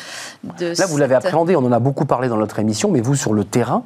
Là, 0.43 0.85
vous 0.87 0.97
l'avez 0.97 1.15
appréhendé, 1.15 1.55
on 1.55 1.65
en 1.65 1.71
a 1.71 1.79
beaucoup 1.79 2.05
parlé 2.05 2.27
dans 2.27 2.37
notre 2.37 2.59
émission, 2.59 2.91
mais 2.91 3.01
vous, 3.01 3.15
sur 3.15 3.33
le 3.33 3.43
terrain, 3.43 3.83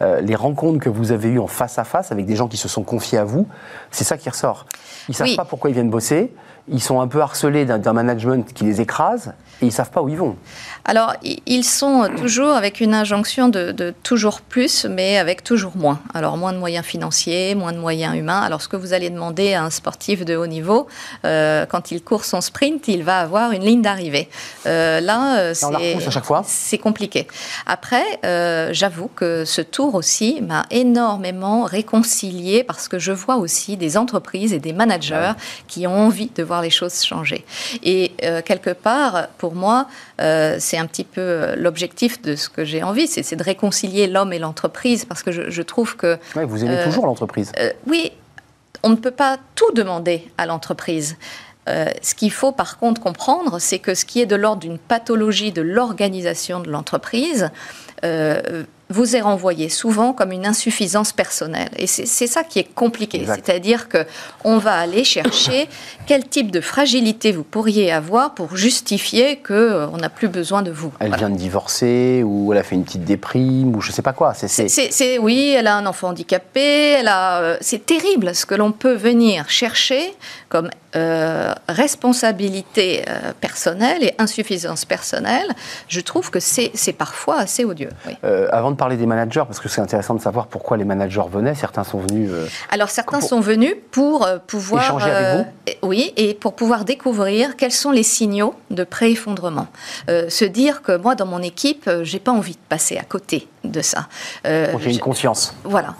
les 0.00 0.34
rencontres 0.34 0.80
que 0.80 0.90
vous 0.90 1.12
avez 1.12 1.28
eues 1.28 1.38
en 1.38 1.46
face 1.46 1.78
à 1.78 1.84
face 1.84 2.12
avec 2.12 2.26
des 2.26 2.36
gens 2.36 2.48
qui 2.48 2.56
se 2.56 2.68
sont 2.68 2.82
confiés 2.82 3.18
à 3.18 3.24
vous, 3.24 3.46
c'est 3.90 4.04
ça 4.04 4.16
qui 4.16 4.28
ressort. 4.28 4.66
Ils 5.08 5.12
ne 5.12 5.16
savent 5.16 5.36
pas 5.36 5.44
pourquoi 5.44 5.70
ils 5.70 5.74
viennent 5.74 5.90
bosser 5.90 6.32
ils 6.68 6.82
sont 6.82 7.00
un 7.00 7.08
peu 7.08 7.20
harcelés 7.20 7.66
d'un 7.66 7.92
management 7.92 8.52
qui 8.54 8.64
les 8.64 8.80
écrase 8.80 9.34
et 9.60 9.66
ils 9.66 9.68
ne 9.68 9.72
savent 9.72 9.90
pas 9.90 10.02
où 10.02 10.08
ils 10.08 10.16
vont. 10.16 10.36
Alors, 10.86 11.14
ils 11.22 11.64
sont 11.64 12.10
toujours 12.16 12.50
avec 12.50 12.80
une 12.80 12.92
injonction 12.92 13.48
de, 13.48 13.94
toujours 14.02 14.40
plus, 14.40 14.84
mais 14.84 15.16
avec 15.16 15.44
toujours 15.44 15.76
moins. 15.76 16.00
Alors, 16.12 16.36
moins 16.36 16.52
de 16.52 16.58
moyens 16.58 16.84
financiers, 16.84 17.54
moins 17.54 17.72
de 17.72 17.78
moyens 17.78 18.16
humains. 18.16 18.40
Alors, 18.40 18.60
ce 18.60 18.68
que 18.68 18.76
vous 18.76 18.92
allez 18.92 19.10
demander 19.10 19.54
à 19.54 19.64
un 19.64 19.70
sportif 19.70 20.24
de 20.24 20.36
haut 20.36 20.46
niveau, 20.46 20.86
euh, 21.24 21.64
quand 21.66 21.90
il 21.90 22.02
court 22.02 22.24
son 22.24 22.40
sprint, 22.40 22.88
il 22.88 23.02
va 23.02 23.20
avoir 23.20 23.52
une 23.52 23.64
ligne 23.64 23.82
d'arrivée. 23.82 24.28
Euh, 24.66 25.00
là, 25.00 25.52
c'est 25.54 26.78
compliqué. 26.78 27.28
Après, 27.66 28.04
euh, 28.24 28.70
j'avoue 28.72 29.08
que 29.14 29.44
ce 29.44 29.62
tour 29.62 29.94
aussi 29.94 30.40
m'a 30.42 30.64
énormément 30.70 31.64
réconcilié 31.64 32.64
parce 32.64 32.88
que 32.88 32.98
je 32.98 33.12
vois 33.12 33.36
aussi 33.36 33.76
des 33.76 33.96
entreprises 33.96 34.52
et 34.52 34.58
des 34.58 34.72
managers 34.72 35.32
qui 35.68 35.86
ont 35.86 36.06
envie 36.06 36.30
de 36.34 36.42
voir 36.42 36.53
les 36.62 36.70
choses 36.70 37.02
changer. 37.02 37.44
Et 37.82 38.12
quelque 38.44 38.70
part, 38.70 39.28
pour 39.38 39.54
moi, 39.54 39.86
c'est 40.18 40.74
c'est 40.74 40.80
un 40.80 40.86
petit 40.86 41.04
peu 41.04 41.20
euh, 41.20 41.54
l'objectif 41.54 42.20
de 42.20 42.34
ce 42.34 42.48
que 42.48 42.64
j'ai 42.64 42.82
envie, 42.82 43.06
c'est 43.06 43.36
de 43.36 43.44
réconcilier 43.44 44.08
l'homme 44.08 44.32
et 44.32 44.40
l'entreprise, 44.40 45.04
parce 45.04 45.22
que 45.22 45.30
je, 45.30 45.62
trouve 45.62 45.96
que... 45.96 46.18
vous 46.34 46.64
aimez 46.64 46.78
euh, 46.78 46.84
toujours 46.84 47.06
l'entreprise. 47.06 47.52
Euh, 47.60 47.70
oui, 47.86 48.10
on 48.82 48.88
ne 48.88 48.96
peut 48.96 49.12
pas 49.12 49.38
tout 49.54 49.70
demander 49.72 50.28
à 50.36 50.46
l'entreprise. 50.46 51.16
ce 51.68 52.14
qu'il 52.16 52.32
faut 52.32 52.50
par 52.50 52.78
contre 52.78 53.00
comprendre, 53.00 53.60
c'est 53.60 53.78
que 53.78 53.94
ce 53.94 54.04
qui 54.04 54.20
est 54.20 54.26
de 54.26 54.34
l'ordre 54.34 54.62
d'une 54.62 54.78
pathologie 54.78 55.52
de 55.52 55.62
l'organisation 55.62 56.58
de 56.58 56.70
l'entreprise 56.70 57.50
vous 58.90 59.16
est 59.16 59.20
renvoyé 59.20 59.68
souvent 59.68 60.12
comme 60.12 60.32
une 60.32 60.46
insuffisance 60.46 61.12
personnelle. 61.12 61.70
Et 61.76 61.86
c'est 61.86 62.26
ça 62.26 62.44
qui 62.44 62.58
est 62.58 62.74
compliqué. 62.74 63.24
C'est-à-dire 63.26 63.88
qu'on 63.88 64.58
va 64.58 64.74
aller 64.74 65.04
chercher 65.04 65.68
quel 66.06 66.28
type 66.28 66.50
de 66.50 66.60
fragilité 66.60 67.32
vous 67.32 67.44
pourriez 67.44 67.92
avoir 67.92 68.34
pour 68.34 68.56
justifier 68.56 69.36
qu'on 69.36 69.54
euh, 69.54 69.96
n'a 69.98 70.10
plus 70.10 70.28
besoin 70.28 70.62
de 70.62 70.70
vous. 70.70 70.92
Elle 71.00 71.14
vient 71.16 71.30
de 71.30 71.36
divorcer, 71.36 72.22
ou 72.24 72.52
elle 72.52 72.58
a 72.58 72.62
fait 72.62 72.74
une 72.74 72.84
petite 72.84 73.04
déprime, 73.04 73.74
ou 73.74 73.80
je 73.80 73.90
ne 73.90 73.94
sais 73.94 74.02
pas 74.02 74.12
quoi. 74.12 74.34
C'est 74.34 75.18
oui, 75.18 75.54
elle 75.56 75.66
a 75.66 75.76
un 75.76 75.86
enfant 75.86 76.08
handicapé, 76.08 76.96
euh, 77.06 77.56
c'est 77.60 77.86
terrible 77.86 78.34
ce 78.34 78.46
que 78.46 78.54
l'on 78.54 78.72
peut 78.72 78.94
venir 78.94 79.48
chercher 79.48 80.14
comme 80.48 80.70
euh, 80.96 81.52
responsabilité 81.68 83.04
euh, 83.08 83.32
personnelle 83.40 84.04
et 84.04 84.14
insuffisance 84.18 84.84
personnelle, 84.84 85.48
je 85.88 86.00
trouve 86.00 86.30
que 86.30 86.38
c'est 86.38 86.70
parfois 86.96 87.38
assez 87.40 87.64
odieux. 87.64 87.88
Euh, 88.22 88.46
avant 88.52 88.70
de 88.70 88.76
parler 88.76 88.96
des 88.96 89.06
managers, 89.06 89.42
parce 89.44 89.58
que 89.58 89.68
c'est 89.68 89.80
intéressant 89.80 90.14
de 90.14 90.20
savoir 90.20 90.46
pourquoi 90.46 90.76
les 90.76 90.84
managers 90.84 91.24
venaient, 91.28 91.56
certains 91.56 91.82
sont 91.82 91.98
venus... 91.98 92.30
Alors 92.70 92.90
certains 92.90 93.20
sont 93.20 93.40
venus 93.40 93.74
pour 93.90 94.28
pouvoir... 94.46 94.84
Échanger 94.84 95.10
avec 95.10 95.36
vous? 95.38 95.72
Oui, 95.82 96.12
et 96.16 96.34
pour 96.34 96.54
pouvoir 96.54 96.84
découvrir 96.84 97.56
quels 97.56 97.72
sont 97.72 97.90
les 97.90 98.02
signaux 98.04 98.54
de 98.70 98.84
pré-effondrement. 98.84 99.66
se 100.06 100.44
dire 100.44 100.82
que 100.82 100.96
moi, 100.96 101.16
dans 101.16 101.26
mon 101.26 101.42
équipe, 101.42 101.90
j'ai 102.02 102.20
pas 102.20 102.32
envie 102.32 102.52
de 102.52 102.66
passer 102.68 102.98
à 102.98 103.02
côté 103.02 103.48
de 103.64 103.80
ça. 103.80 104.06
j'ai 104.44 104.92
une 104.92 104.98
conscience. 105.00 105.54
Voilà. 105.64 105.94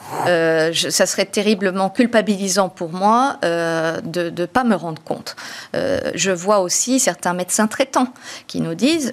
ça 0.72 1.06
serait 1.06 1.26
terriblement 1.26 1.90
culpabilisant 1.90 2.68
pour 2.68 2.92
moi 2.92 3.38
de 3.42 4.30
ne 4.30 4.46
pas 4.46 4.62
me 4.62 4.76
rendre 4.84 5.02
compte. 5.02 5.36
Euh, 5.74 6.12
je 6.14 6.30
vois 6.30 6.60
aussi 6.60 7.00
certains 7.00 7.34
médecins 7.34 7.66
traitants 7.66 8.08
qui 8.46 8.60
nous 8.60 8.74
disent 8.74 9.12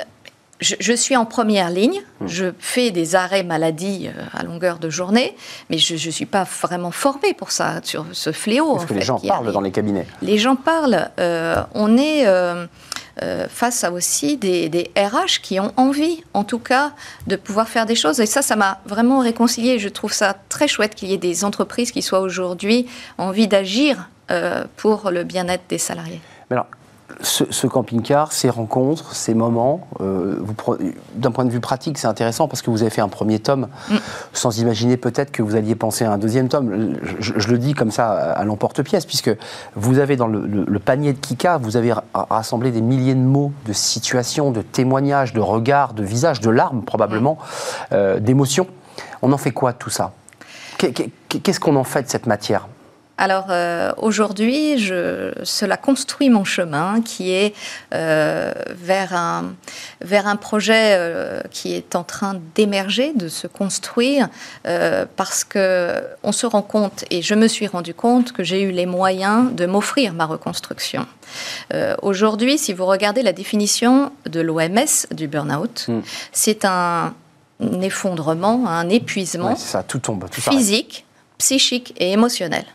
je, 0.60 0.94
suis 0.94 1.18
en 1.18 1.26
première 1.26 1.72
ligne, 1.72 2.02
hmm. 2.20 2.28
je 2.28 2.46
fais 2.60 2.92
des 2.92 3.16
arrêts 3.16 3.42
maladie 3.42 4.08
euh, 4.08 4.22
à 4.32 4.44
longueur 4.44 4.78
de 4.78 4.92
journée, 4.92 5.36
mais 5.72 5.80
je 5.80 5.94
ne 5.94 6.12
suis 6.12 6.28
pas 6.28 6.44
vraiment 6.44 6.92
formée 6.92 7.34
pour 7.34 7.52
ça, 7.52 7.80
sur 7.84 8.06
ce 8.12 8.32
fléau. 8.32 8.76
Parce 8.76 8.86
que 8.86 8.94
les 8.94 9.02
gens 9.02 9.18
parlent 9.18 9.52
dans 9.52 9.62
les 9.62 9.72
cabinets. 9.72 10.06
Les 10.22 10.38
gens 10.38 10.56
parlent. 10.56 11.10
Euh, 11.20 11.64
on 11.74 11.98
est 11.98 12.28
face 13.50 13.84
à 13.84 13.92
aussi 13.92 14.38
des, 14.38 14.70
des, 14.70 14.92
RH 14.96 15.42
qui 15.42 15.60
ont 15.60 15.72
envie, 15.78 16.24
en 16.34 16.44
tout 16.44 16.60
cas, 16.60 16.92
de 17.28 17.36
pouvoir 17.36 17.68
faire 17.68 17.86
des 17.86 17.96
choses. 17.96 18.20
Et 18.20 18.26
ça, 18.26 18.42
ça 18.42 18.56
m'a 18.56 18.82
vraiment 18.86 19.20
réconcilié. 19.20 19.80
Je 19.80 19.90
trouve 19.90 20.14
ça 20.14 20.36
très 20.50 20.68
chouette 20.68 20.96
qu'il 20.96 21.10
y 21.10 21.14
ait 21.14 21.18
des 21.18 21.44
entreprises 21.44 21.92
qui 21.92 22.02
soient 22.02 22.22
aujourd'hui 22.22 22.88
envie 23.18 23.48
d'agir 23.48 24.10
euh, 24.30 24.66
pour 24.78 25.10
le 25.12 25.24
bien-être 25.24 25.64
des 25.70 25.78
salariés. 25.78 26.22
alors, 26.50 26.68
ce, 27.22 27.68
camping-car, 27.68 28.32
ces 28.32 28.50
rencontres, 28.50 29.16
ces 29.16 29.34
moments, 29.34 29.88
euh, 30.02 30.36
d'un 31.16 31.32
point 31.32 31.46
de 31.46 31.50
vue 31.50 31.60
pratique, 31.60 31.98
c'est 31.98 32.08
intéressant 32.08 32.48
parce 32.48 32.62
que 32.62 32.70
vous 32.70 32.82
avez 32.82 32.90
fait 32.90 33.02
un 33.02 33.10
premier 33.10 33.40
tome 33.40 33.68
mm. 33.90 33.96
sans 34.34 34.60
imaginer 34.60 34.98
peut-être 34.98 35.32
que 35.32 35.42
vous 35.42 35.56
alliez 35.56 35.76
penser 35.76 36.06
à 36.06 36.12
un 36.12 36.18
deuxième 36.18 36.48
tome. 36.48 36.96
Je, 37.20 37.48
le 37.48 37.58
dis 37.58 37.74
comme 37.74 37.92
ça 37.92 38.12
à 38.12 38.44
l'emporte-pièce, 38.44 39.06
puisque 39.06 39.32
vous 39.76 40.00
avez 40.00 40.16
dans 40.16 40.28
le, 40.28 40.80
panier 40.80 41.14
de 41.14 41.20
Kika, 41.20 41.58
vous 41.58 41.78
avez 41.78 41.94
rassemblé 42.14 42.72
des 42.72 42.82
milliers 42.82 43.16
de 43.16 43.20
mots, 43.20 43.52
de 43.66 43.74
situations, 43.74 44.52
de 44.52 44.62
témoignages, 44.62 45.34
de 45.34 45.42
regards, 45.42 45.94
de 45.94 46.04
visages, 46.04 46.40
de 46.40 46.50
larmes 46.50 46.84
probablement, 46.84 47.38
mm. 47.38 47.94
euh, 47.94 48.20
d'émotions. 48.20 48.68
On 49.22 49.32
en 49.32 49.38
fait 49.38 49.52
quoi 49.52 49.74
de 49.74 49.78
tout 49.78 49.90
ça? 49.90 50.14
Qu'est-ce 50.78 51.60
qu'on 51.60 51.76
en 51.76 51.84
fait 51.84 52.04
de 52.04 52.10
cette 52.10 52.26
matière? 52.26 52.68
Alors 53.22 53.46
euh, 53.52 53.92
aujourd'hui, 53.98 54.80
cela 55.44 55.78
construit 55.78 56.32
mon 56.32 56.44
chemin 56.44 57.02
qui 57.04 57.32
est 57.32 57.54
euh, 57.94 58.52
vers, 58.70 59.14
un, 59.14 59.54
vers 60.02 60.26
un 60.26 60.38
projet 60.38 60.96
euh, 60.98 61.40
qui 61.52 61.76
est 61.76 61.96
en 61.96 62.04
train 62.04 62.42
d'émerger, 62.56 63.14
de 63.14 63.28
se 63.28 63.46
construire, 63.46 64.28
parce 65.16 65.44
que 65.44 66.04
on 66.24 66.32
se 66.32 66.48
rend 66.48 66.64
compte, 66.64 67.06
et 67.12 67.22
je 67.22 67.36
me 67.36 67.48
suis 67.48 67.68
rendu 67.68 67.94
compte 67.94 68.32
que 68.32 68.44
j'ai 68.44 68.64
eu 68.64 68.72
les 68.72 68.88
moyens 68.88 69.54
de 69.54 69.68
m'offrir 69.68 70.14
ma 70.14 70.26
reconstruction. 70.26 71.06
aujourd'hui, 72.02 72.58
si 72.58 72.74
vous 72.74 72.88
regardez 72.88 73.22
la 73.22 73.34
définition 73.34 74.12
de 74.26 74.42
l'OMS 74.42 75.06
du 75.12 75.28
burn-out, 75.28 75.86
hmm. 75.88 76.02
c'est 76.32 76.66
un 76.66 77.14
effondrement, 77.84 78.68
un 78.68 78.90
épuisement 78.90 79.56
ça, 79.56 79.84
tout 79.84 80.00
tombe, 80.00 80.26
physique, 80.32 81.06
psychique 81.38 81.94
et 81.98 82.12
émotionnel. 82.14 82.66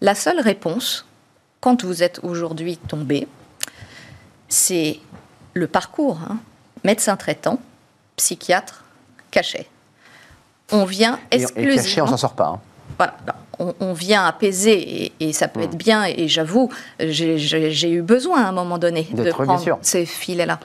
La 0.00 0.14
seule 0.14 0.40
réponse, 0.40 1.04
quand 1.60 1.84
vous 1.84 2.02
êtes 2.02 2.20
aujourd'hui 2.22 2.76
tombé, 2.76 3.26
c'est 4.48 5.00
le 5.54 5.66
parcours. 5.66 6.18
Hein. 6.28 6.38
Médecin 6.84 7.16
traitant, 7.16 7.58
psychiatre, 8.16 8.84
cachet. 9.30 9.66
On 10.70 10.84
vient 10.84 11.18
exclusivement... 11.30 11.72
Et, 11.72 11.76
cachet, 11.76 12.00
on 12.00 12.06
s'en 12.06 12.16
sort 12.16 12.34
pas. 12.34 12.46
Hein. 12.46 12.60
Voilà, 12.96 13.14
on, 13.58 13.92
vient 13.92 14.24
apaiser 14.24 15.12
et, 15.20 15.32
ça 15.32 15.48
peut 15.48 15.60
être 15.60 15.74
hmm. 15.74 15.78
bien. 15.78 16.04
Et 16.04 16.28
j'avoue, 16.28 16.70
j'ai 16.98 17.90
eu 17.90 18.02
besoin 18.02 18.42
à 18.42 18.48
un 18.48 18.52
moment 18.52 18.78
donné 18.78 19.08
de 19.12 19.30
prendre 19.30 19.78
ces 19.82 20.06
filets-là. 20.06 20.58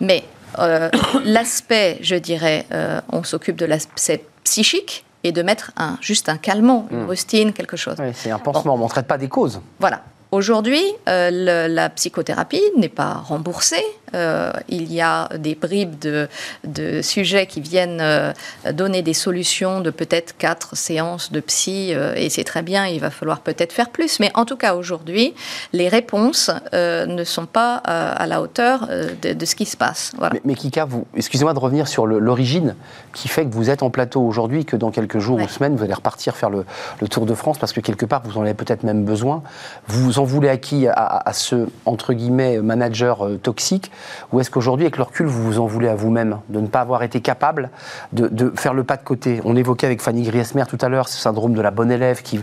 Mais 0.00 0.24
euh, 0.58 0.90
l'aspect, 1.24 1.98
je 2.00 2.16
dirais, 2.16 2.66
euh, 2.72 3.00
on 3.12 3.22
s'occupe 3.22 3.56
de 3.56 3.66
l'aspect 3.66 4.24
psychique, 4.44 5.04
et 5.24 5.32
de 5.32 5.42
mettre 5.42 5.72
un, 5.76 5.96
juste 6.00 6.28
un 6.28 6.36
calmant, 6.36 6.86
une 6.90 7.04
hmm. 7.04 7.08
rustine, 7.08 7.52
quelque 7.52 7.76
chose. 7.76 7.96
Oui, 7.98 8.12
c'est 8.14 8.30
un 8.30 8.38
pansement, 8.38 8.74
on 8.74 8.84
ne 8.84 8.88
traite 8.88 9.06
pas 9.06 9.18
des 9.18 9.28
causes. 9.28 9.60
Voilà. 9.78 10.02
Aujourd'hui, 10.32 10.82
euh, 11.08 11.66
la 11.68 11.90
psychothérapie 11.90 12.62
n'est 12.76 12.88
pas 12.88 13.14
remboursée. 13.14 13.84
Euh, 14.14 14.52
il 14.68 14.92
y 14.92 15.00
a 15.00 15.28
des 15.38 15.54
bribes 15.54 15.98
de, 15.98 16.28
de 16.64 17.02
sujets 17.02 17.46
qui 17.46 17.60
viennent 17.60 18.00
euh, 18.00 18.32
donner 18.72 19.02
des 19.02 19.14
solutions 19.14 19.80
de 19.80 19.90
peut-être 19.90 20.36
quatre 20.36 20.76
séances 20.76 21.32
de 21.32 21.40
psy, 21.40 21.90
euh, 21.92 22.14
et 22.16 22.28
c'est 22.28 22.44
très 22.44 22.62
bien, 22.62 22.86
il 22.86 23.00
va 23.00 23.10
falloir 23.10 23.40
peut-être 23.40 23.72
faire 23.72 23.90
plus. 23.90 24.20
Mais 24.20 24.30
en 24.34 24.44
tout 24.44 24.56
cas, 24.56 24.74
aujourd'hui, 24.74 25.34
les 25.72 25.88
réponses 25.88 26.50
ne 26.72 27.24
sont 27.24 27.46
pas 27.46 27.76
à 27.76 28.26
la 28.26 28.40
hauteur 28.40 28.88
de, 29.22 29.44
ce 29.44 29.54
qui 29.54 29.66
se 29.66 29.76
passe. 29.76 30.12
Mais, 30.44 30.54
Kika, 30.54 30.88
excusez-moi 31.16 31.54
de 31.54 31.58
revenir 31.58 31.88
sur 31.88 32.06
l'origine 32.06 32.74
qui 33.14 33.28
fait 33.28 33.44
que 33.44 33.52
vous 33.52 33.70
êtes 33.70 33.82
en 33.82 33.90
plateau 33.90 34.22
aujourd'hui, 34.22 34.64
que 34.64 34.76
dans 34.76 34.90
quelques 34.90 35.18
jours 35.18 35.38
ou 35.40 35.48
semaines, 35.48 35.76
vous 35.76 35.84
allez 35.84 35.94
repartir 35.94 36.36
faire 36.36 36.50
le, 36.50 36.64
Tour 37.10 37.26
de 37.26 37.34
France, 37.34 37.58
parce 37.58 37.72
que 37.72 37.80
quelque 37.80 38.06
part, 38.06 38.22
vous 38.24 38.38
en 38.38 38.42
avez 38.42 38.54
peut-être 38.54 38.84
même 38.84 39.04
besoin. 39.04 39.42
Vous 39.88 40.20
en 40.20 40.24
voulez 40.24 40.48
à 40.48 40.56
qui? 40.56 40.86
À, 40.86 41.22
à 41.24 41.32
ce, 41.32 41.68
entre 41.86 42.12
guillemets, 42.12 42.58
manager 42.58 43.28
toxique? 43.42 43.90
Ou 44.32 44.40
est-ce 44.40 44.50
qu'aujourd'hui, 44.50 44.86
avec 44.86 44.96
le 44.96 45.04
recul, 45.04 45.26
vous 45.26 45.42
vous 45.42 45.58
en 45.58 45.66
voulez 45.66 45.88
à 45.88 45.94
vous-même 45.94 46.38
de 46.48 46.60
ne 46.60 46.66
pas 46.66 46.80
avoir 46.80 47.02
été 47.02 47.20
capable 47.20 47.70
de, 48.12 48.52
faire 48.56 48.74
le 48.74 48.84
pas 48.84 48.96
de 48.96 49.04
côté? 49.04 49.40
On 49.44 49.56
évoquait 49.56 49.86
avec 49.86 50.00
Fanny 50.02 50.22
Griesmer 50.22 50.64
tout 50.68 50.78
à 50.80 50.88
l'heure 50.88 51.08
ce 51.08 51.18
syndrome 51.18 51.54
de 51.54 51.60
la 51.60 51.70
bonne 51.70 51.90
élève 51.90 52.22
qui, 52.22 52.40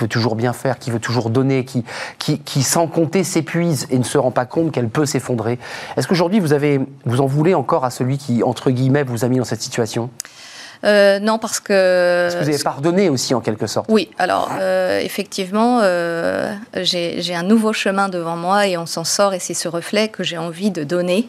veut 0.00 0.08
toujours 0.08 0.36
bien 0.36 0.52
faire, 0.52 0.78
qui 0.78 0.90
veut 0.90 1.00
toujours 1.00 1.30
donner, 1.30 1.64
qui, 1.64 1.84
qui, 2.18 2.62
sans 2.62 2.86
compter 2.86 3.24
s'épuise 3.24 3.86
et 3.90 3.98
ne 3.98 4.04
se 4.04 4.18
rend 4.18 4.30
pas 4.30 4.46
compte 4.46 4.72
qu'elle 4.72 4.88
peut 4.88 5.06
s'effondrer. 5.06 5.58
Est-ce 5.96 6.08
qu'aujourd'hui, 6.08 6.40
vous, 6.40 6.54
vous 7.04 7.20
en 7.20 7.26
voulez 7.26 7.54
encore 7.54 7.84
à 7.84 7.90
celui 7.90 8.18
qui, 8.18 8.42
entre 8.42 8.70
guillemets, 8.70 9.02
vous 9.02 9.24
a 9.24 9.28
mis 9.28 9.38
dans 9.38 9.44
cette 9.44 9.62
situation? 9.62 10.10
Euh, 10.84 11.18
non, 11.18 11.38
parce 11.38 11.60
que. 11.60 12.24
Parce 12.24 12.34
que 12.36 12.42
vous 12.44 12.54
avez 12.54 12.62
pardonné 12.62 13.08
aussi, 13.08 13.34
en 13.34 13.40
quelque 13.40 13.66
sorte. 13.66 13.86
Oui, 13.90 14.10
alors, 14.18 14.50
euh, 14.60 15.00
effectivement, 15.00 15.80
euh, 15.82 16.54
j'ai 16.74 17.34
un 17.34 17.42
nouveau 17.42 17.72
chemin 17.72 18.08
devant 18.08 18.36
moi 18.36 18.66
et 18.66 18.76
on 18.76 18.86
s'en 18.86 19.04
sort 19.04 19.34
et 19.34 19.38
c'est 19.38 19.54
ce 19.54 19.68
reflet 19.68 20.08
que 20.08 20.22
j'ai 20.22 20.38
envie 20.38 20.70
de 20.70 20.84
donner. 20.84 21.28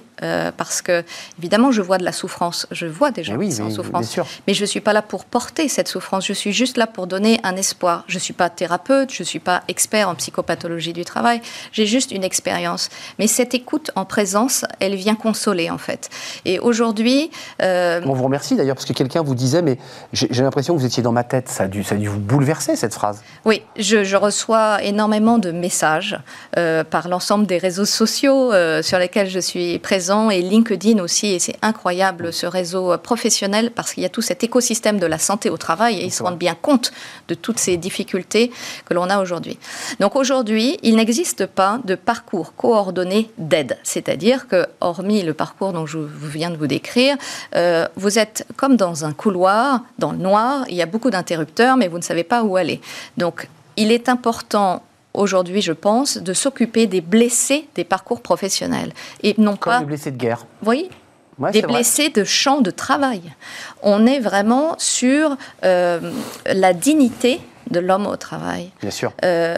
Parce 0.57 0.81
que, 0.81 1.03
évidemment, 1.39 1.71
je 1.71 1.81
vois 1.81 1.97
de 1.97 2.03
la 2.03 2.11
souffrance. 2.11 2.67
Je 2.71 2.85
vois 2.85 3.11
des 3.11 3.23
gens 3.23 3.37
qui 3.37 3.51
sont 3.51 3.63
en 3.63 3.69
souffrance. 3.69 4.19
Mais 4.47 4.53
je 4.53 4.61
ne 4.61 4.65
suis 4.65 4.81
pas 4.81 4.93
là 4.93 5.01
pour 5.01 5.25
porter 5.25 5.67
cette 5.67 5.87
souffrance. 5.87 6.25
Je 6.25 6.33
suis 6.33 6.53
juste 6.53 6.77
là 6.77 6.87
pour 6.87 7.07
donner 7.07 7.39
un 7.43 7.55
espoir. 7.55 8.03
Je 8.07 8.15
ne 8.15 8.19
suis 8.19 8.33
pas 8.33 8.49
thérapeute, 8.49 9.13
je 9.13 9.23
ne 9.23 9.27
suis 9.27 9.39
pas 9.39 9.63
expert 9.67 10.09
en 10.09 10.15
psychopathologie 10.15 10.93
du 10.93 11.05
travail. 11.05 11.41
J'ai 11.71 11.85
juste 11.85 12.11
une 12.11 12.23
expérience. 12.23 12.89
Mais 13.19 13.27
cette 13.27 13.53
écoute 13.53 13.91
en 13.95 14.05
présence, 14.05 14.65
elle 14.79 14.95
vient 14.95 15.15
consoler, 15.15 15.69
en 15.69 15.77
fait. 15.77 16.09
Et 16.45 16.59
aujourd'hui. 16.59 17.31
On 17.59 18.13
vous 18.13 18.23
remercie 18.23 18.55
d'ailleurs, 18.55 18.75
parce 18.75 18.85
que 18.85 18.93
quelqu'un 18.93 19.21
vous 19.21 19.35
disait, 19.35 19.61
mais 19.61 19.77
j'ai 20.13 20.43
l'impression 20.43 20.75
que 20.75 20.79
vous 20.79 20.85
étiez 20.85 21.03
dans 21.03 21.11
ma 21.11 21.23
tête. 21.23 21.49
Ça 21.49 21.63
a 21.63 21.67
dû, 21.67 21.83
ça 21.83 21.95
a 21.95 21.97
dû 21.97 22.07
vous 22.07 22.19
bouleverser, 22.19 22.75
cette 22.75 22.93
phrase. 22.93 23.21
Oui, 23.45 23.63
je, 23.77 24.15
reçois 24.15 24.83
énormément 24.83 25.39
de 25.39 25.51
messages 25.51 26.19
euh, 26.57 26.83
par 26.83 27.07
l'ensemble 27.07 27.47
des 27.47 27.57
réseaux 27.57 27.85
sociaux 27.85 28.53
euh, 28.53 28.83
sur 28.83 28.99
lesquels 28.99 29.29
je 29.29 29.39
suis 29.39 29.79
présent 30.11 30.29
et 30.29 30.41
LinkedIn 30.41 31.01
aussi. 31.01 31.27
Et 31.27 31.39
c'est 31.39 31.55
incroyable 31.61 32.33
ce 32.33 32.45
réseau 32.45 32.97
professionnel 32.97 33.71
parce 33.73 33.93
qu'il 33.93 34.03
y 34.03 34.05
a 34.05 34.09
tout 34.09 34.21
cet 34.21 34.43
écosystème 34.43 34.99
de 34.99 35.05
la 35.05 35.17
santé 35.17 35.49
au 35.49 35.57
travail 35.57 35.99
et 35.99 36.05
ils 36.05 36.11
se 36.11 36.21
rendent 36.21 36.37
bien 36.37 36.55
compte 36.55 36.91
de 37.29 37.33
toutes 37.33 37.59
ces 37.59 37.77
difficultés 37.77 38.51
que 38.85 38.93
l'on 38.93 39.09
a 39.09 39.21
aujourd'hui. 39.21 39.57
Donc 40.01 40.17
aujourd'hui, 40.17 40.77
il 40.83 40.95
n'existe 40.97 41.45
pas 41.45 41.79
de 41.85 41.95
parcours 41.95 42.55
coordonné 42.55 43.31
d'aide. 43.37 43.77
C'est-à-dire 43.83 44.49
que, 44.49 44.65
hormis 44.81 45.23
le 45.23 45.33
parcours 45.33 45.71
dont 45.71 45.85
je 45.85 45.99
viens 45.99 46.49
de 46.49 46.57
vous 46.57 46.67
décrire, 46.67 47.15
euh, 47.55 47.87
vous 47.95 48.19
êtes 48.19 48.45
comme 48.57 48.75
dans 48.75 49.05
un 49.05 49.13
couloir 49.13 49.81
dans 49.97 50.11
le 50.11 50.17
noir, 50.17 50.65
il 50.67 50.75
y 50.75 50.81
a 50.81 50.87
beaucoup 50.87 51.09
d'interrupteurs, 51.09 51.77
mais 51.77 51.87
vous 51.87 51.99
ne 51.99 52.03
savez 52.03 52.25
pas 52.25 52.43
où 52.43 52.57
aller. 52.57 52.81
Donc, 53.15 53.47
il 53.77 53.91
est 53.93 54.09
important 54.09 54.83
aujourd'hui, 55.13 55.61
je 55.61 55.73
pense, 55.73 56.17
de 56.17 56.33
s'occuper 56.33 56.87
des 56.87 57.01
blessés 57.01 57.67
des 57.75 57.83
parcours 57.83 58.21
professionnels 58.21 58.93
et 59.23 59.35
non 59.37 59.55
Comme 59.55 59.73
pas 59.73 59.79
des 59.79 59.85
blessés 59.85 60.11
de 60.11 60.17
guerre. 60.17 60.45
Oui. 60.65 60.89
des 61.51 61.61
blessés 61.61 62.09
de 62.09 62.23
champ 62.23 62.61
de 62.61 62.71
travail. 62.71 63.21
On 63.81 64.05
est 64.05 64.19
vraiment 64.19 64.75
sur 64.77 65.37
euh, 65.63 65.99
la 66.45 66.73
dignité 66.73 67.39
de 67.69 67.79
l'homme 67.79 68.07
au 68.07 68.15
travail. 68.17 68.71
Bien 68.81 68.91
sûr. 68.91 69.13
Euh, 69.23 69.57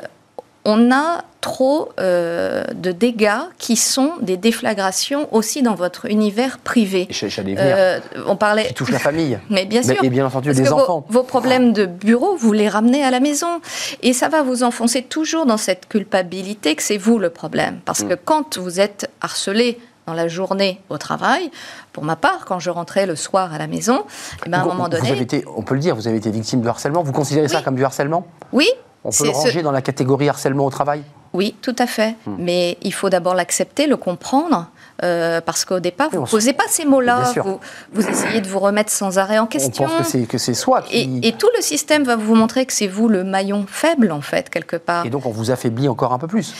on 0.66 0.91
a 0.91 1.24
trop 1.41 1.89
euh, 1.99 2.64
de 2.74 2.93
dégâts 2.93 3.41
qui 3.57 3.76
sont 3.76 4.14
des 4.22 4.38
déflagrations 4.38 5.28
aussi 5.34 5.61
dans 5.61 5.76
votre 5.76 6.09
univers 6.09 6.57
privé. 6.57 7.07
J'allais 7.09 7.53
venir. 7.53 7.59
Euh, 7.59 7.99
on 8.28 8.38
parlait. 8.38 8.68
Qui 8.68 8.74
touche 8.74 8.91
la 8.91 8.99
famille. 8.99 9.38
Mais 9.49 9.66
bien 9.66 9.84
sûr. 9.84 10.01
Et 10.01 10.09
bien 10.09 10.26
entendu 10.26 10.53
les 10.53 10.72
enfants. 10.72 11.05
Vos, 11.09 11.24
problèmes 11.24 11.74
de 11.74 11.86
bureau, 11.86 12.38
vous 12.38 12.53
les 12.53 12.70
ramenez 12.70 13.03
à 13.03 13.11
la 13.11 13.20
maison. 13.20 13.59
Et 14.01 14.14
ça 14.14 14.30
va 14.30 14.41
vous 14.41 14.64
enfoncer 14.64 15.01
toujours 15.01 15.45
dans 15.45 15.57
cette 15.57 15.88
culpabilité 15.89 16.76
que 16.76 16.84
c'est 16.84 16.97
vous 16.97 17.20
le 17.20 17.30
problème. 17.30 17.80
Parce 17.84 18.03
mm. 18.03 18.09
que 18.09 18.14
quand 18.16 18.57
vous 18.57 18.80
êtes 18.80 19.09
harcelé 19.22 19.78
dans 20.05 20.14
la 20.14 20.28
journée 20.28 20.82
au 20.89 20.97
travail. 20.97 21.49
Pour 21.93 22.03
ma 22.03 22.18
part, 22.18 22.43
quand 22.45 22.59
je 22.59 22.70
rentrais 22.70 23.05
le 23.05 23.16
soir 23.16 23.53
à 23.53 23.57
la 23.57 23.68
maison, 23.68 24.03
eh 24.45 24.49
ben, 24.49 24.59
à 24.59 24.61
un 24.61 24.66
moment 24.66 24.89
donné... 24.89 25.07
Vous 25.07 25.14
avez 25.14 25.22
été, 25.22 25.45
on 25.55 25.61
peut 25.61 25.76
le 25.76 25.80
dire, 25.80 25.95
vous 25.95 26.09
avez 26.09 26.18
été 26.18 26.30
victime 26.30 26.61
de 26.61 26.68
harcèlement. 26.68 27.03
Vous 27.03 27.14
considérez 27.14 27.47
ça 27.47 27.61
comme 27.61 27.76
du 27.76 27.86
harcèlement? 27.86 28.28
Oui, 28.51 28.68
on 29.04 29.12
peut 29.12 29.26
le 29.26 29.32
ranger 29.32 29.62
dans 29.62 29.72
la 29.72 29.82
catégorie 29.82 30.30
harcèlement 30.30 30.66
au 30.66 30.70
travail 30.70 31.04
Oui, 31.34 31.56
tout 31.62 31.76
à 31.78 31.88
fait. 31.88 32.16
Hmm. 32.26 32.36
Mais 32.39 32.78
il 32.82 32.93
faut 32.93 33.10
d'abord 33.10 33.36
l'accepter, 33.36 33.88
le 33.88 33.97
comprendre. 33.97 34.68
Euh, 35.04 35.41
parce 35.41 35.66
qu'au 35.66 35.80
départ, 35.80 36.10
vous 36.12 36.22
ne 36.22 36.28
posez 36.28 36.54
pas 36.54 36.66
ces 36.70 36.86
mots-là, 36.86 37.34
vous, 37.43 37.60
vous, 37.93 38.08
essayez 38.08 38.41
de 38.41 38.47
vous 38.47 38.60
remettre 38.60 38.91
sans 38.91 39.18
arrêt 39.18 39.39
en 39.39 39.47
question. 39.47 39.86
On 39.86 39.97
pense 39.97 40.16
que 40.30 40.38
c'est 40.38 40.54
soi 40.54 40.84
qui... 40.84 41.20
Et, 41.24 41.34
tout 41.34 41.49
le 41.58 41.62
système 41.62 42.04
va 42.04 42.16
vous 42.16 42.36
montrer 42.36 42.66
que 42.66 42.72
c'est 42.72 42.88
vous 42.88 43.10
le 43.10 43.24
maillon 43.24 43.66
faible, 43.68 44.12
en 44.12 44.22
fait, 44.22 44.49
quelque 44.49 44.78
part. 44.78 45.06
Et 45.06 45.10
donc 45.10 45.26
on 45.26 45.32
vous 45.32 45.51
affaiblit 45.51 45.89
encore 45.89 46.14
un 46.14 46.20
peu 46.20 46.28
plus 46.28 46.54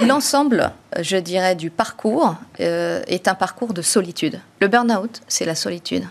L'ensemble, 0.00 0.72
je 1.00 1.16
dirais, 1.16 1.54
du 1.54 1.70
parcours 1.70 2.34
euh, 2.60 3.02
est 3.06 3.28
un 3.28 3.34
parcours 3.34 3.72
de 3.72 3.82
solitude. 3.82 4.40
Le 4.60 4.68
burn-out, 4.68 5.20
c'est 5.28 5.44
la 5.44 5.54
solitude. 5.54 6.04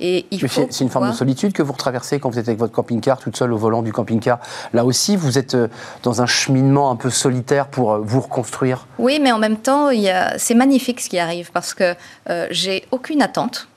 C'est 0.00 0.80
une 0.80 0.88
forme 0.88 1.10
de 1.10 1.14
solitude 1.14 1.52
que 1.52 1.62
vous 1.62 1.72
retraversez 1.72 2.18
quand 2.18 2.30
vous 2.30 2.38
êtes 2.38 2.48
avec 2.48 2.58
votre 2.58 2.72
camping-car, 2.72 3.18
toute 3.18 3.36
seule 3.36 3.52
au 3.52 3.58
volant 3.58 3.82
du 3.82 3.92
camping-car. 3.92 4.38
Là 4.72 4.84
aussi, 4.84 5.16
vous 5.16 5.38
êtes 5.38 5.54
euh, 5.54 5.68
dans 6.02 6.22
un 6.22 6.26
cheminement 6.26 6.90
un 6.90 6.96
peu 6.96 7.10
solitaire 7.10 7.66
pour 7.66 7.92
euh, 7.92 8.00
vous 8.02 8.20
reconstruire. 8.20 8.86
Oui, 8.98 9.18
mais 9.20 9.32
en 9.32 9.38
même 9.38 9.58
temps, 9.58 9.90
c'est 10.38 10.54
magnifique 10.54 11.00
ce 11.00 11.08
qui 11.08 11.18
arrive 11.18 11.50
parce 11.52 11.74
que 11.74 11.94
euh, 12.28 12.46
j'ai 12.50 12.84
aucune 12.90 13.22
attente. 13.22 13.68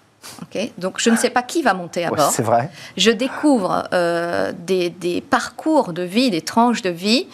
Donc 0.77 0.99
je 0.99 1.09
ne 1.09 1.17
sais 1.17 1.29
pas 1.29 1.41
qui 1.41 1.61
va 1.63 1.73
monter 1.73 2.05
à 2.05 2.09
bord. 2.09 2.31
c'est 2.31 2.43
vrai. 2.43 2.69
Je 2.95 3.11
découvre 3.11 3.83
des, 3.91 5.23
parcours 5.29 5.91
de 5.91 6.03
vie, 6.03 6.31
des 6.31 6.41
tranches 6.41 6.81
de 6.81 6.89
vie 6.89 7.27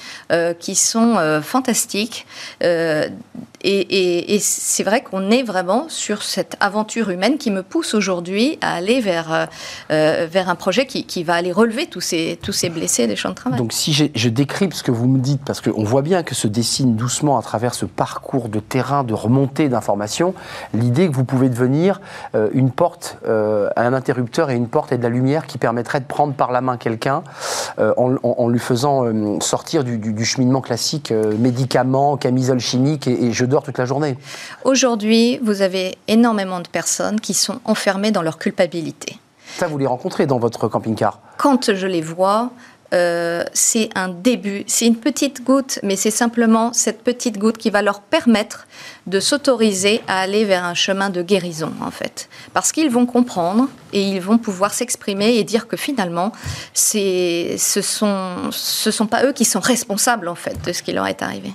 qui 0.57 0.73
sont 0.73 1.39
fantastiques, 1.43 2.25
et, 3.61 4.39
c'est 4.39 4.83
vrai 4.83 5.01
qu'on 5.01 5.31
est 5.31 5.43
vraiment 5.43 5.87
sur 5.89 6.23
cette 6.23 6.55
aventure 6.59 7.09
humaine 7.09 7.37
qui 7.37 7.51
me 7.51 7.63
pousse 7.63 7.93
aujourd'hui 7.93 8.57
à 8.61 8.73
aller 8.73 9.01
vers, 9.01 9.33
euh, 9.33 9.45
euh, 9.91 10.27
vers 10.31 10.49
un 10.49 10.55
projet 10.55 10.85
qui, 10.85 11.03
qui, 11.03 11.23
va 11.23 11.33
aller 11.35 11.51
relever 11.51 11.87
tous 11.87 12.01
ces, 12.01 12.39
tous 12.41 12.53
ces 12.53 12.69
blessés 12.69 13.07
des 13.07 13.15
champs 13.15 13.29
de 13.29 13.35
travail. 13.35 13.59
Donc 13.59 13.73
si 13.73 13.93
je 13.93 14.29
décrypte 14.29 14.75
ce 14.75 14.83
que 14.83 14.91
vous 14.91 15.07
me 15.07 15.19
dites, 15.19 15.41
parce 15.45 15.59
qu'on 15.59 15.83
voit 15.83 16.01
bien 16.01 16.23
que 16.23 16.35
se 16.35 16.47
dessine 16.47 16.95
doucement 16.95 17.37
à 17.37 17.41
travers 17.41 17.73
ce 17.73 17.85
parcours 17.85 18.47
de 18.47 18.59
terrain, 18.59 19.03
de 19.03 19.13
remontée 19.13 19.67
d'informations, 19.67 20.33
l'idée 20.73 21.07
que 21.09 21.13
vous 21.13 21.25
pouvez 21.25 21.49
devenir 21.49 21.99
euh, 22.35 22.49
une 22.53 22.71
porte, 22.71 23.17
un 23.25 23.93
interrupteur 23.93 24.49
et 24.49 24.55
une 24.55 24.67
porte 24.67 24.91
et 24.91 24.97
de 24.97 25.03
la 25.03 25.09
lumière 25.09 25.45
qui 25.47 25.57
permettrait 25.57 25.99
de 25.99 26.05
prendre 26.05 26.33
par 26.33 26.51
la 26.51 26.61
main 26.61 26.77
quelqu'un 26.77 27.23
en, 27.77 28.15
en, 28.23 28.47
lui 28.49 28.59
faisant 28.59 29.05
sortir 29.41 29.83
du, 29.83 29.97
du, 29.97 30.25
cheminement 30.25 30.61
classique, 30.61 31.11
médicaments, 31.11 32.17
camisole 32.17 32.59
chimique 32.59 33.07
et, 33.07 33.25
et 33.25 33.31
je 33.31 33.45
dors 33.49 33.63
toute 33.63 33.77
la 33.77 33.85
journée. 33.85 34.17
Aujourd'hui, 34.63 35.39
vous 35.43 35.61
avez 35.61 35.97
énormément 36.07 36.59
de 36.59 36.67
personnes 36.67 37.19
qui 37.19 37.33
sont 37.33 37.59
enfermées 37.65 38.11
dans 38.11 38.21
leur 38.21 38.37
culpabilité. 38.37 39.17
Ça, 39.57 39.67
vous 39.67 39.77
les 39.77 39.87
rencontrez 39.87 40.25
dans 40.25 40.39
votre 40.39 40.67
camping-car 40.67 41.19
Quand 41.37 41.73
je 41.73 41.87
les 41.87 42.01
vois, 42.01 42.51
euh, 42.93 43.43
c'est 43.53 43.89
un 43.95 44.09
début, 44.09 44.63
c'est 44.67 44.87
une 44.87 44.95
petite 44.95 45.43
goutte, 45.43 45.79
mais 45.83 45.95
c'est 45.95 46.11
simplement 46.11 46.73
cette 46.73 47.03
petite 47.03 47.37
goutte 47.37 47.57
qui 47.57 47.69
va 47.69 47.81
leur 47.81 48.01
permettre 48.01 48.67
de 49.05 49.19
s'autoriser 49.19 50.01
à 50.07 50.21
aller 50.21 50.43
vers 50.45 50.63
un 50.63 50.73
chemin 50.73 51.09
de 51.09 51.21
guérison, 51.21 51.71
en 51.81 51.91
fait. 51.91 52.29
Parce 52.53 52.71
qu'ils 52.71 52.89
vont 52.89 53.05
comprendre 53.05 53.67
et 53.93 54.01
ils 54.01 54.21
vont 54.21 54.37
pouvoir 54.37 54.73
s'exprimer 54.73 55.35
et 55.35 55.43
dire 55.43 55.67
que 55.67 55.77
finalement, 55.77 56.31
ce 56.73 57.55
sont, 57.57 58.49
ce 58.51 58.91
sont 58.91 59.07
pas 59.07 59.23
eux 59.25 59.33
qui 59.33 59.45
sont 59.45 59.59
responsables, 59.59 60.27
en 60.27 60.35
fait, 60.35 60.57
de 60.65 60.73
ce 60.73 60.81
qui 60.81 60.91
leur 60.91 61.05
est 61.05 61.21
arrivé. 61.21 61.51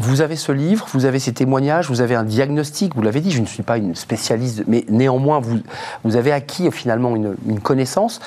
Vous 0.00 0.22
avez 0.22 0.36
ce 0.36 0.50
livre, 0.50 0.86
vous 0.94 1.04
avez 1.04 1.18
ces 1.18 1.34
témoignages, 1.34 1.90
vous 1.90 2.00
avez 2.00 2.14
un 2.14 2.24
diagnostic, 2.24 2.94
vous 2.94 3.02
l'avez 3.02 3.20
dit, 3.20 3.30
je 3.30 3.42
ne 3.42 3.46
suis 3.46 3.62
pas 3.62 3.76
une 3.76 3.94
spécialiste, 3.94 4.62
mais 4.66 4.86
néanmoins, 4.88 5.40
vous, 5.40 5.58
vous 6.04 6.16
avez 6.16 6.32
acquis 6.32 6.70
finalement 6.70 7.14
une, 7.14 7.60
connaissance. 7.60 8.20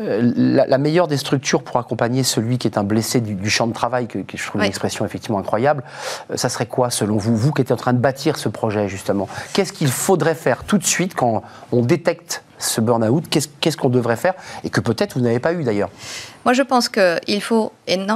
Euh, 0.00 0.32
la, 0.36 0.78
meilleure 0.78 1.08
des 1.08 1.16
structures 1.16 1.64
pour 1.64 1.78
accompagner 1.78 2.22
celui 2.22 2.58
qui 2.58 2.68
est 2.68 2.78
un 2.78 2.84
blessé 2.84 3.20
du, 3.20 3.50
champ 3.50 3.66
de 3.66 3.72
travail, 3.72 4.06
que, 4.06 4.20
je 4.32 4.46
trouve 4.46 4.60
une 4.60 4.68
expression 4.68 5.04
effectivement 5.04 5.40
incroyable, 5.40 5.82
euh, 6.30 6.36
ça 6.36 6.48
serait 6.48 6.66
quoi 6.66 6.90
selon 6.90 7.16
vous, 7.16 7.36
vous 7.36 7.50
qui 7.50 7.62
êtes 7.62 7.72
en 7.72 7.76
train 7.76 7.92
de 7.92 7.98
bâtir 7.98 8.38
ce 8.38 8.48
projet 8.48 8.88
justement? 8.88 9.28
Qu'est-ce 9.52 9.72
qu'il 9.72 9.88
faudrait 9.88 10.36
faire 10.36 10.62
tout 10.62 10.78
de 10.78 10.84
suite 10.84 11.16
quand 11.16 11.42
on 11.72 11.82
détecte 11.82 12.44
ce 12.58 12.80
burn-out? 12.80 13.24
Qu'est-ce 13.28 13.76
qu'on 13.76 13.88
devrait 13.88 14.14
faire 14.14 14.34
et 14.62 14.70
que 14.70 14.80
peut-être 14.80 15.14
vous 15.14 15.24
n'avez 15.24 15.40
pas 15.40 15.54
eu 15.54 15.64
d'ailleurs? 15.64 15.90
Moi, 16.46 16.52
je 16.52 16.62
pense 16.62 16.88
qu'il 16.88 17.42
faut 17.42 17.72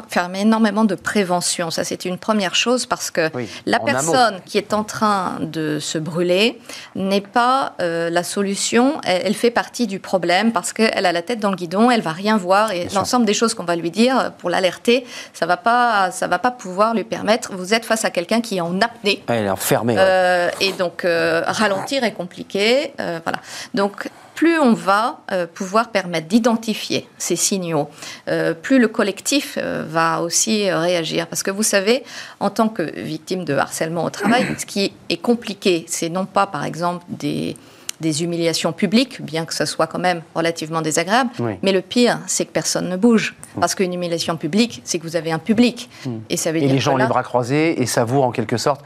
faire 0.08 0.30
énormément 0.32 0.84
de 0.84 0.94
prévention. 0.94 1.72
Ça, 1.72 1.82
c'est 1.82 2.04
une 2.04 2.16
première 2.16 2.54
chose 2.54 2.86
parce 2.86 3.10
que 3.10 3.28
la 3.66 3.80
personne 3.80 4.40
qui 4.46 4.56
est 4.56 4.72
en 4.72 4.84
train 4.84 5.38
de 5.40 5.80
se 5.80 5.98
brûler 5.98 6.60
n'est 6.94 7.22
pas 7.22 7.72
euh, 7.80 8.08
la 8.08 8.22
solution. 8.22 9.00
Elle, 9.04 9.34
fait 9.34 9.50
partie 9.50 9.88
du 9.88 9.98
problème 9.98 10.52
parce 10.52 10.72
qu'elle 10.72 11.06
a 11.06 11.10
la 11.10 11.22
tête 11.22 11.40
dans 11.40 11.50
le 11.50 11.56
guidon, 11.56 11.90
elle 11.90 12.02
va 12.02 12.12
rien 12.12 12.36
voir 12.36 12.70
et 12.70 12.86
l'ensemble 12.94 13.26
des 13.26 13.34
choses 13.34 13.54
qu'on 13.54 13.64
va 13.64 13.74
lui 13.74 13.90
dire 13.90 14.30
pour 14.38 14.48
l'alerter, 14.48 15.04
ça 15.32 15.46
va 15.46 15.56
pas, 15.56 16.12
ça 16.12 16.28
va 16.28 16.38
pas 16.38 16.52
pouvoir 16.52 16.94
lui 16.94 17.02
permettre. 17.02 17.52
Vous 17.52 17.74
êtes 17.74 17.84
face 17.84 18.04
à 18.04 18.10
quelqu'un 18.10 18.40
qui 18.40 18.58
est 18.58 18.60
en 18.60 18.80
apnée. 18.80 19.24
Elle 19.26 19.46
est 19.46 19.50
enfermée. 19.50 19.96
Euh, 19.98 20.50
et 20.60 20.70
donc 20.74 21.04
euh, 21.04 21.42
ralentir 21.48 22.04
est 22.04 22.12
compliqué. 22.12 22.92
voilà. 22.96 23.40
Donc 23.74 24.08
plus 24.40 24.58
on 24.58 24.72
va 24.72 25.18
euh, 25.32 25.46
pouvoir 25.46 25.90
permettre 25.90 26.26
d'identifier 26.26 27.06
ces 27.18 27.36
signaux, 27.36 27.90
euh, 28.30 28.54
plus 28.54 28.78
le 28.78 28.88
collectif 28.88 29.58
euh, 29.58 29.84
va 29.86 30.22
aussi 30.22 30.70
réagir. 30.70 31.26
Parce 31.26 31.42
que 31.42 31.50
vous 31.50 31.62
savez, 31.62 32.04
en 32.38 32.50
tant 32.50 32.68
que 32.68 32.82
victime 33.00 33.44
de 33.44 33.54
harcèlement 33.54 34.04
au 34.04 34.10
travail, 34.10 34.46
ce 34.58 34.66
qui 34.66 34.92
est 35.08 35.16
compliqué, 35.16 35.84
c'est 35.88 36.08
non 36.08 36.26
pas 36.26 36.46
par 36.46 36.64
exemple 36.64 37.04
des 37.08 37.56
des 38.00 38.22
humiliations 38.22 38.72
publiques, 38.72 39.22
bien 39.22 39.44
que 39.44 39.54
ce 39.54 39.64
soit 39.64 39.86
quand 39.86 39.98
même 39.98 40.22
relativement 40.34 40.82
désagréable. 40.82 41.30
Mais 41.62 41.72
le 41.72 41.82
pire, 41.82 42.18
c'est 42.26 42.46
que 42.46 42.52
personne 42.52 42.88
ne 42.88 42.96
bouge. 42.96 43.34
Parce 43.58 43.74
qu'une 43.74 43.92
humiliation 43.92 44.36
publique, 44.36 44.80
c'est 44.84 44.98
que 44.98 45.02
vous 45.04 45.16
avez 45.16 45.32
un 45.32 45.38
public. 45.38 45.90
Hmm. 46.06 46.18
Et 46.28 46.36
ça 46.36 46.52
veut 46.52 46.58
et 46.58 46.68
les 46.68 46.78
gens 46.78 46.94
ont 46.94 46.96
les 46.96 47.06
bras 47.06 47.22
croisés 47.22 47.80
et 47.80 47.86
savourent 47.86 48.24
en 48.24 48.30
quelque 48.30 48.56
sorte. 48.56 48.82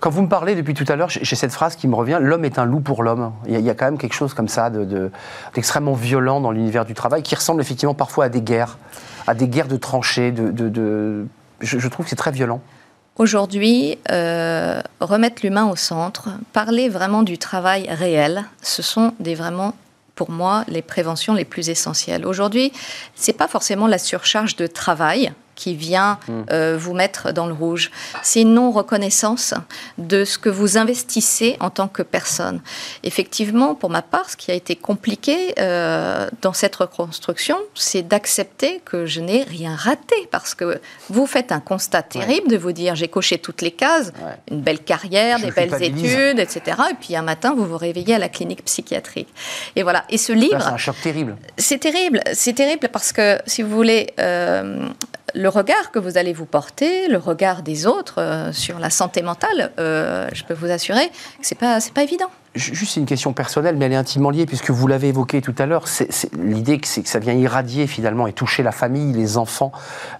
Quand 0.00 0.10
vous 0.10 0.22
me 0.22 0.28
parlez 0.28 0.54
depuis 0.54 0.74
tout 0.74 0.84
à 0.88 0.96
l'heure, 0.96 1.08
j'ai 1.08 1.36
cette 1.36 1.52
phrase 1.52 1.76
qui 1.76 1.88
me 1.88 1.94
revient 1.94 2.18
l'homme 2.20 2.44
est 2.44 2.58
un 2.58 2.64
loup 2.64 2.80
pour 2.80 3.02
l'homme. 3.02 3.32
Il, 3.46 3.58
y, 3.60 3.70
a 3.70 3.74
quand 3.74 3.86
même 3.86 3.98
quelque 3.98 4.14
chose 4.14 4.34
comme 4.34 4.48
ça 4.48 4.70
d'extrêmement 4.70 5.92
de, 5.92 5.98
violent 5.98 6.40
dans 6.40 6.50
l'univers 6.50 6.84
du 6.84 6.94
travail 6.94 7.22
qui 7.22 7.34
ressemble 7.34 7.60
effectivement 7.60 7.94
parfois 7.94 8.26
à 8.26 8.28
des 8.28 8.42
guerres, 8.42 8.78
à 9.26 9.34
des 9.34 9.48
guerres 9.48 9.68
de 9.68 9.76
tranchées. 9.76 10.30
De, 10.30 11.26
je, 11.60 11.78
je 11.78 11.88
trouve 11.88 12.04
que 12.04 12.10
c'est 12.10 12.16
très 12.16 12.30
violent. 12.30 12.60
Aujourd'hui, 13.18 13.98
euh, 14.12 14.80
remettre 15.00 15.42
l'humain 15.42 15.68
au 15.68 15.74
centre, 15.74 16.28
parler 16.52 16.88
vraiment 16.88 17.24
du 17.24 17.36
travail 17.36 17.88
réel, 17.90 18.44
ce 18.62 18.80
sont 18.80 19.12
des 19.18 19.34
vraiment 19.34 19.74
pour 20.14 20.30
moi 20.30 20.64
les 20.68 20.82
préventions 20.82 21.34
les 21.34 21.44
plus 21.44 21.68
essentielles. 21.68 22.24
Aujourd'hui, 22.24 22.72
c'est 23.16 23.32
pas 23.32 23.48
forcément 23.48 23.88
la 23.88 23.98
surcharge 23.98 24.54
de 24.54 24.68
travail 24.68 25.32
qui 25.58 25.74
vient 25.74 26.20
hmm. 26.28 26.42
euh, 26.52 26.76
vous 26.78 26.94
mettre 26.94 27.32
dans 27.32 27.48
le 27.48 27.52
rouge. 27.52 27.90
C'est 28.22 28.42
une 28.42 28.54
non-reconnaissance 28.54 29.54
de 29.98 30.24
ce 30.24 30.38
que 30.38 30.48
vous 30.48 30.78
investissez 30.78 31.56
en 31.58 31.68
tant 31.68 31.88
que 31.88 32.02
personne. 32.02 32.60
Effectivement, 33.02 33.74
pour 33.74 33.90
ma 33.90 34.02
part, 34.02 34.30
ce 34.30 34.36
qui 34.36 34.52
a 34.52 34.54
été 34.54 34.76
compliqué 34.76 35.54
euh, 35.58 36.28
dans 36.42 36.52
cette 36.52 36.76
reconstruction, 36.76 37.58
c'est 37.74 38.06
d'accepter 38.06 38.80
que 38.84 39.04
je 39.04 39.20
n'ai 39.20 39.42
rien 39.42 39.74
raté, 39.74 40.28
parce 40.30 40.54
que 40.54 40.80
vous 41.10 41.26
faites 41.26 41.50
un 41.50 41.58
constat 41.60 42.02
terrible 42.02 42.48
de 42.48 42.56
vous 42.56 42.70
dire 42.70 42.94
j'ai 42.94 43.08
coché 43.08 43.38
toutes 43.38 43.60
les 43.60 43.72
cases, 43.72 44.12
une 44.48 44.60
belle 44.60 44.78
carrière, 44.78 45.40
des 45.40 45.50
belles 45.50 45.82
études, 45.82 46.38
etc. 46.38 46.76
Et 46.92 46.94
puis 46.94 47.16
un 47.16 47.22
matin, 47.22 47.52
vous 47.56 47.66
vous 47.66 47.78
réveillez 47.78 48.14
à 48.14 48.18
la 48.20 48.28
clinique 48.28 48.64
psychiatrique. 48.64 49.28
Et 49.74 49.82
voilà. 49.82 50.04
Et 50.08 50.18
ce 50.18 50.32
livre, 50.32 50.62
c'est 50.62 50.68
un 50.68 50.76
choc 50.76 50.96
terrible. 51.02 51.36
C'est 51.56 51.78
terrible. 51.78 52.20
C'est 52.32 52.52
terrible 52.52 52.88
parce 52.92 53.12
que 53.12 53.40
si 53.46 53.62
vous 53.62 53.74
voulez. 53.74 54.14
Euh, 54.20 54.88
le 55.34 55.48
regard 55.48 55.90
que 55.90 55.98
vous 55.98 56.18
allez 56.18 56.32
vous 56.32 56.46
porter, 56.46 57.08
le 57.08 57.18
regard 57.18 57.62
des 57.62 57.86
autres 57.86 58.20
euh, 58.20 58.52
sur 58.52 58.78
la 58.78 58.90
santé 58.90 59.22
mentale, 59.22 59.72
euh, 59.78 60.28
je 60.32 60.44
peux 60.44 60.54
vous 60.54 60.70
assurer 60.70 61.08
que 61.08 61.14
c'est 61.42 61.58
pas 61.58 61.80
c'est 61.80 61.92
pas 61.92 62.02
évident. 62.02 62.30
Juste 62.54 62.96
une 62.96 63.06
question 63.06 63.32
personnelle, 63.32 63.76
mais 63.76 63.86
elle 63.86 63.92
est 63.92 63.96
intimement 63.96 64.30
liée 64.30 64.46
puisque 64.46 64.70
vous 64.70 64.86
l'avez 64.86 65.08
évoqué 65.08 65.40
tout 65.40 65.54
à 65.58 65.66
l'heure. 65.66 65.84
L'idée 66.42 66.80
c'est 66.82 67.02
que 67.02 67.08
ça 67.08 67.18
vient 67.18 67.34
irradier 67.34 67.86
finalement 67.86 68.26
et 68.26 68.32
toucher 68.32 68.62
la 68.62 68.72
famille, 68.72 69.12
les 69.12 69.36
enfants, 69.36 69.72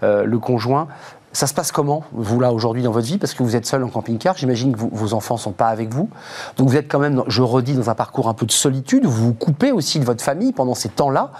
euh, 0.02 0.24
le 0.24 0.38
conjoint. 0.38 0.88
Ça 1.32 1.46
se 1.46 1.52
passe 1.52 1.72
comment, 1.72 2.04
vous, 2.12 2.40
là, 2.40 2.52
aujourd'hui, 2.52 2.82
dans 2.82 2.90
votre 2.90 3.06
vie? 3.06 3.18
Parce 3.18 3.34
que 3.34 3.42
vous 3.42 3.54
êtes 3.54 3.66
seul 3.66 3.84
en 3.84 3.88
camping-car, 3.88 4.36
j'imagine 4.36 4.74
que 4.74 4.80
vos 4.80 5.12
enfants 5.12 5.34
ne 5.34 5.40
sont 5.40 5.52
pas 5.52 5.66
avec 5.66 5.92
vous. 5.92 6.08
Donc 6.56 6.68
vous 6.68 6.76
êtes 6.76 6.88
quand 6.90 6.98
même, 6.98 7.22
je 7.26 7.42
redis, 7.42 7.74
dans 7.74 7.90
un 7.90 7.94
parcours 7.94 8.28
un 8.28 8.34
peu 8.34 8.46
de 8.46 8.52
solitude. 8.52 9.04
Vous 9.04 9.26
vous 9.26 9.34
coupez 9.34 9.70
aussi 9.70 10.00
de 10.00 10.04
votre 10.04 10.24
famille 10.24 10.52
pendant 10.52 10.74
ces 10.74 10.88
temps-là. 10.88 11.30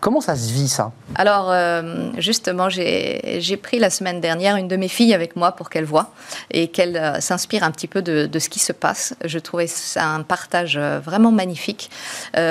Comment 0.00 0.20
ça 0.20 0.36
se 0.36 0.52
vit, 0.52 0.68
ça? 0.68 0.92
Alors, 1.14 1.50
euh, 1.50 2.10
justement, 2.18 2.68
j'ai 2.68 3.58
pris 3.62 3.78
la 3.78 3.88
semaine 3.88 4.20
dernière 4.20 4.56
une 4.56 4.68
de 4.68 4.76
mes 4.76 4.88
filles 4.88 5.14
avec 5.14 5.34
moi 5.34 5.52
pour 5.52 5.70
qu'elle 5.70 5.86
voit 5.86 6.10
et 6.50 6.68
qu'elle 6.68 6.96
euh, 6.96 7.20
s'inspire 7.20 7.64
un 7.64 7.70
petit 7.70 7.88
peu 7.88 8.02
de, 8.02 8.38
ce 8.38 8.48
qui 8.48 8.58
se 8.58 8.72
passe. 8.72 9.14
Je 9.24 9.38
trouvais 9.38 9.66
ça 9.66 10.04
un 10.04 10.22
partage 10.22 10.76
euh, 10.76 11.00
vraiment 11.02 11.32
magnifique. 11.32 11.90
Donc 12.34 12.42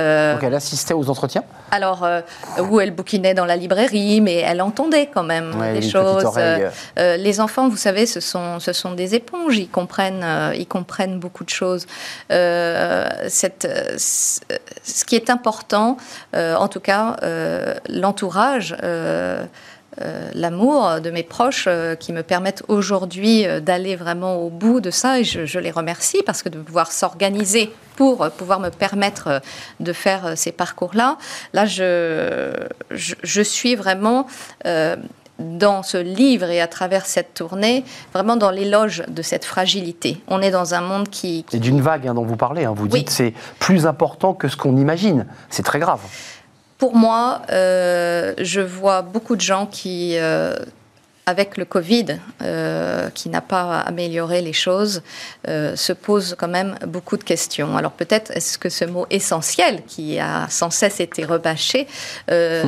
elle 0.44 0.56
assistait 0.56 0.96
aux 0.96 1.10
entretiens? 1.10 1.44
Alors, 1.72 2.08
où 2.60 2.80
elle 2.80 2.92
bouquinait 2.92 3.34
dans 3.34 3.46
la 3.46 3.56
librairie, 3.56 4.20
mais 4.22 4.38
elle 4.38 4.62
entendait 4.62 5.10
quand 5.14 5.24
même 5.24 5.54
des 5.74 5.82
choses. 5.82 6.26
Euh, 6.98 7.18
les 7.18 7.40
enfants, 7.40 7.70
vous 7.70 7.78
savez, 7.78 8.06
ce 8.06 8.20
sont, 8.20 8.60
ce 8.60 8.74
sont 8.74 8.92
des 8.92 9.16
éponges, 9.16 9.58
ils 9.58 9.70
comprennent, 9.70 10.24
euh, 10.24 10.54
ils 10.56 10.68
comprennent 10.68 11.20
beaucoup 11.20 11.44
de 11.44 11.50
choses. 11.50 11.86
Euh, 12.32 13.08
ce 13.30 15.06
qui 15.06 15.16
est 15.16 15.30
important, 15.30 15.98
en 16.34 16.68
tout 16.68 16.80
cas, 16.80 17.18
l'entourage. 17.90 18.76
l'amour 20.34 21.02
de 21.02 21.10
mes 21.10 21.24
proches 21.24 21.68
qui 22.00 22.14
me 22.14 22.22
permettent 22.22 22.64
aujourd'hui 22.68 23.46
d'aller 23.62 23.96
vraiment 23.96 24.36
au 24.36 24.50
bout 24.50 24.80
de 24.80 24.92
ça 24.92 25.20
et 25.20 25.24
je, 25.24 25.60
les 25.60 25.72
remercie 25.72 26.22
parce 26.24 26.44
que 26.44 26.50
de 26.50 26.60
pouvoir 26.60 26.92
s'organiser 26.92 27.74
pour 27.96 28.30
pouvoir 28.30 28.60
me 28.60 28.70
permettre 28.70 29.42
de 29.80 29.94
faire 29.94 30.34
ces 30.36 30.52
parcours-là, 30.52 31.18
là, 31.54 31.66
je, 31.66 32.52
je, 32.92 33.42
suis 33.42 33.76
vraiment 33.76 34.28
dans 35.40 35.84
ce 35.84 35.98
livre 35.98 36.50
et 36.50 36.62
à 36.62 36.68
travers 36.68 37.06
cette 37.06 37.34
tournée, 37.34 37.84
vraiment 38.14 38.36
dans 38.36 38.52
l'éloge 38.52 39.04
de 39.08 39.22
cette 39.22 39.46
fragilité. 39.46 40.22
On 40.28 40.42
est 40.42 40.52
dans 40.52 40.74
un 40.74 40.82
monde 40.82 41.10
qui... 41.10 41.46
C'est 41.50 41.60
d'une 41.60 41.82
vague 41.82 42.08
hein, 42.08 42.14
dont 42.14 42.26
vous 42.26 42.38
parlez, 42.38 42.66
hein. 42.66 42.74
vous 42.76 42.88
dites 42.88 43.10
c'est 43.10 43.34
plus 43.60 43.86
important 43.86 44.34
que 44.34 44.48
ce 44.48 44.58
qu'on 44.58 44.78
imagine. 44.78 45.26
C'est 45.50 45.64
très 45.64 45.80
grave. 45.80 46.02
Pour 46.78 46.96
moi, 46.96 47.42
euh, 47.52 48.34
je 48.40 48.62
vois 48.62 49.02
beaucoup 49.02 49.36
de 49.36 49.42
gens 49.42 49.66
qui, 49.66 50.18
euh, 50.18 50.56
avec 51.28 51.58
le 51.58 51.66
Covid, 51.66 52.20
euh, 52.42 53.10
qui 53.10 53.28
n'a 53.28 53.42
pas 53.42 53.82
amélioré 53.82 54.42
les 54.42 54.54
choses, 54.54 55.04
euh, 55.50 55.76
se 55.76 55.92
pose 55.92 56.36
quand 56.40 56.48
même 56.48 56.78
beaucoup 56.88 57.18
de 57.18 57.24
questions. 57.24 57.76
Alors 57.76 57.92
peut-être 57.92 58.32
est-ce 58.32 58.58
que 58.58 58.70
ce 58.70 58.86
mot 58.86 59.06
essentiel, 59.10 59.84
qui 59.86 60.20
a 60.20 60.48
sans 60.50 60.70
cesse 60.70 61.02
été 61.02 61.26
rebâché, 61.26 61.86
euh, 62.32 62.64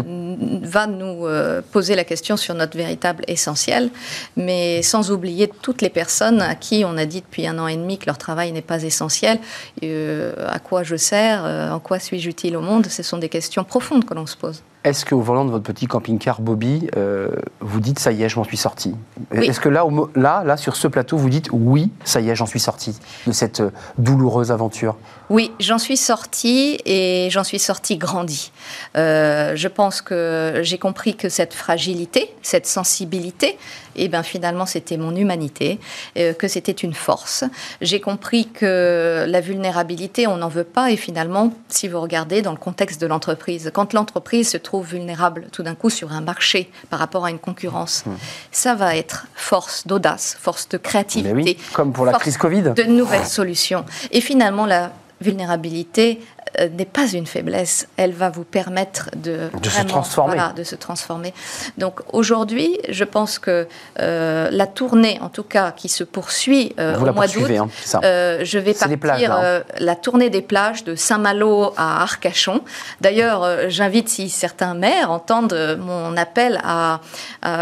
va 0.61 0.87
nous 0.87 1.25
poser 1.71 1.95
la 1.95 2.03
question 2.03 2.35
sur 2.35 2.53
notre 2.53 2.77
véritable 2.77 3.23
essentiel, 3.27 3.89
mais 4.35 4.81
sans 4.81 5.09
oublier 5.09 5.49
toutes 5.61 5.81
les 5.81 5.89
personnes 5.89 6.41
à 6.41 6.55
qui 6.55 6.83
on 6.85 6.97
a 6.97 7.05
dit 7.05 7.21
depuis 7.21 7.47
un 7.47 7.57
an 7.59 7.67
et 7.67 7.77
demi 7.77 7.97
que 7.97 8.07
leur 8.07 8.17
travail 8.17 8.51
n'est 8.51 8.61
pas 8.61 8.83
essentiel. 8.83 9.39
à 9.81 10.59
quoi 10.59 10.83
je 10.83 10.97
sers 10.97 11.45
En 11.71 11.79
quoi 11.79 11.99
suis-je 11.99 12.29
utile 12.29 12.57
au 12.57 12.61
monde 12.61 12.87
Ce 12.87 13.03
sont 13.03 13.17
des 13.17 13.29
questions 13.29 13.63
profondes 13.63 14.03
que 14.03 14.13
l'on 14.13 14.25
se 14.25 14.35
pose. 14.35 14.61
Est-ce 14.85 15.05
qu'au 15.05 15.19
volant 15.19 15.43
de 15.43 15.51
votre 15.51 15.65
petit 15.65 15.87
camping-car 15.87 16.39
Bobby, 16.39 16.87
euh, 16.95 17.31
vous 17.59 17.81
dites 17.81 17.99
ça 17.99 18.13
y 18.13 18.23
est, 18.23 18.29
je 18.29 18.37
m'en 18.37 18.45
suis 18.45 18.55
sorti? 18.55 18.95
Est-ce 19.33 19.59
que 19.59 19.67
là, 19.67 19.85
là, 20.15 20.43
là, 20.45 20.55
sur 20.55 20.77
ce 20.77 20.87
plateau, 20.87 21.17
vous 21.17 21.29
dites 21.29 21.49
oui, 21.51 21.91
ça 22.05 22.21
y 22.21 22.29
est, 22.29 22.35
j'en 22.35 22.45
suis 22.45 22.61
sorti 22.61 22.97
de 23.27 23.33
cette 23.33 23.59
euh, 23.59 23.71
douloureuse 23.97 24.53
aventure? 24.53 24.95
Oui, 25.29 25.51
j'en 25.59 25.79
suis 25.79 25.97
sorti 25.97 26.79
et 26.85 27.27
j'en 27.29 27.43
suis 27.43 27.59
sorti 27.59 27.97
grandi. 27.97 28.51
Euh, 28.95 29.55
je 29.55 29.67
pense 29.67 30.01
que 30.01 30.61
j'ai 30.63 30.77
compris 30.77 31.15
que 31.15 31.27
cette 31.27 31.53
fragilité, 31.53 32.33
cette 32.41 32.65
sensibilité, 32.65 33.57
et 33.95 34.07
ben 34.07 34.23
finalement 34.23 34.65
c'était 34.65 34.97
mon 34.97 35.13
humanité, 35.15 35.79
euh, 36.17 36.33
que 36.33 36.47
c'était 36.47 36.71
une 36.71 36.93
force. 36.93 37.43
J'ai 37.81 37.99
compris 37.99 38.47
que 38.47 39.25
la 39.27 39.41
vulnérabilité, 39.41 40.25
on 40.25 40.37
n'en 40.37 40.47
veut 40.47 40.63
pas 40.63 40.89
et 40.89 40.95
finalement, 40.95 41.51
si 41.67 41.89
vous 41.89 41.99
regardez 41.99 42.41
dans 42.41 42.53
le 42.53 42.57
contexte 42.57 43.01
de 43.01 43.07
l'entreprise, 43.07 43.69
quand 43.73 43.93
l'entreprise 43.93 44.49
se 44.49 44.57
trouve 44.57 44.68
vulnérable 44.77 45.47
tout 45.51 45.63
d'un 45.63 45.75
coup 45.75 45.89
sur 45.89 46.11
un 46.11 46.21
marché 46.21 46.71
par 46.89 46.99
rapport 46.99 47.25
à 47.25 47.31
une 47.31 47.39
concurrence, 47.39 48.05
mmh. 48.05 48.11
ça 48.51 48.75
va 48.75 48.95
être 48.95 49.27
force 49.33 49.87
d'audace, 49.87 50.37
force 50.39 50.69
de 50.69 50.77
créativité, 50.77 51.57
comme 51.73 51.91
pour 51.91 52.05
la 52.05 52.13
crise 52.13 52.37
Covid, 52.37 52.73
de 52.75 52.83
nouvelles 52.83 53.25
solutions. 53.25 53.85
Et 54.11 54.21
finalement, 54.21 54.65
la 54.65 54.91
vulnérabilité, 55.21 56.21
n'est 56.71 56.85
pas 56.85 57.07
une 57.07 57.25
faiblesse. 57.25 57.87
Elle 57.97 58.13
va 58.13 58.29
vous 58.29 58.43
permettre 58.43 59.09
de, 59.15 59.49
se 59.63 59.83
transformer. 59.85 60.37
de 60.55 60.63
se 60.63 60.75
transformer. 60.75 61.33
Donc 61.77 62.01
aujourd'hui, 62.11 62.77
je 62.89 63.03
pense 63.03 63.39
que 63.39 63.67
euh, 63.99 64.49
la 64.51 64.67
tournée, 64.67 65.19
en 65.21 65.29
tout 65.29 65.43
cas, 65.43 65.71
qui 65.71 65.89
se 65.89 66.03
poursuit 66.03 66.73
euh, 66.79 66.97
au 66.97 67.13
mois 67.13 67.27
d'août, 67.27 67.49
hein, 67.51 67.69
je 68.01 68.57
vais 68.57 68.73
partir 68.73 69.31
hein. 69.31 69.61
la 69.79 69.95
tournée 69.95 70.29
des 70.29 70.41
plages 70.41 70.83
de 70.83 70.95
Saint-Malo 70.95 71.73
à 71.77 72.01
Arcachon. 72.01 72.61
D'ailleurs, 73.01 73.69
j'invite 73.69 74.09
si 74.09 74.29
certains 74.29 74.73
maires 74.73 75.11
entendent 75.11 75.77
mon 75.79 76.17
appel 76.17 76.59
à, 76.63 76.99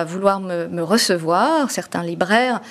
vouloir 0.06 0.40
me, 0.40 0.68
me, 0.68 0.84
recevoir, 0.84 1.70
certains 1.72 2.04
libraires, 2.04 2.62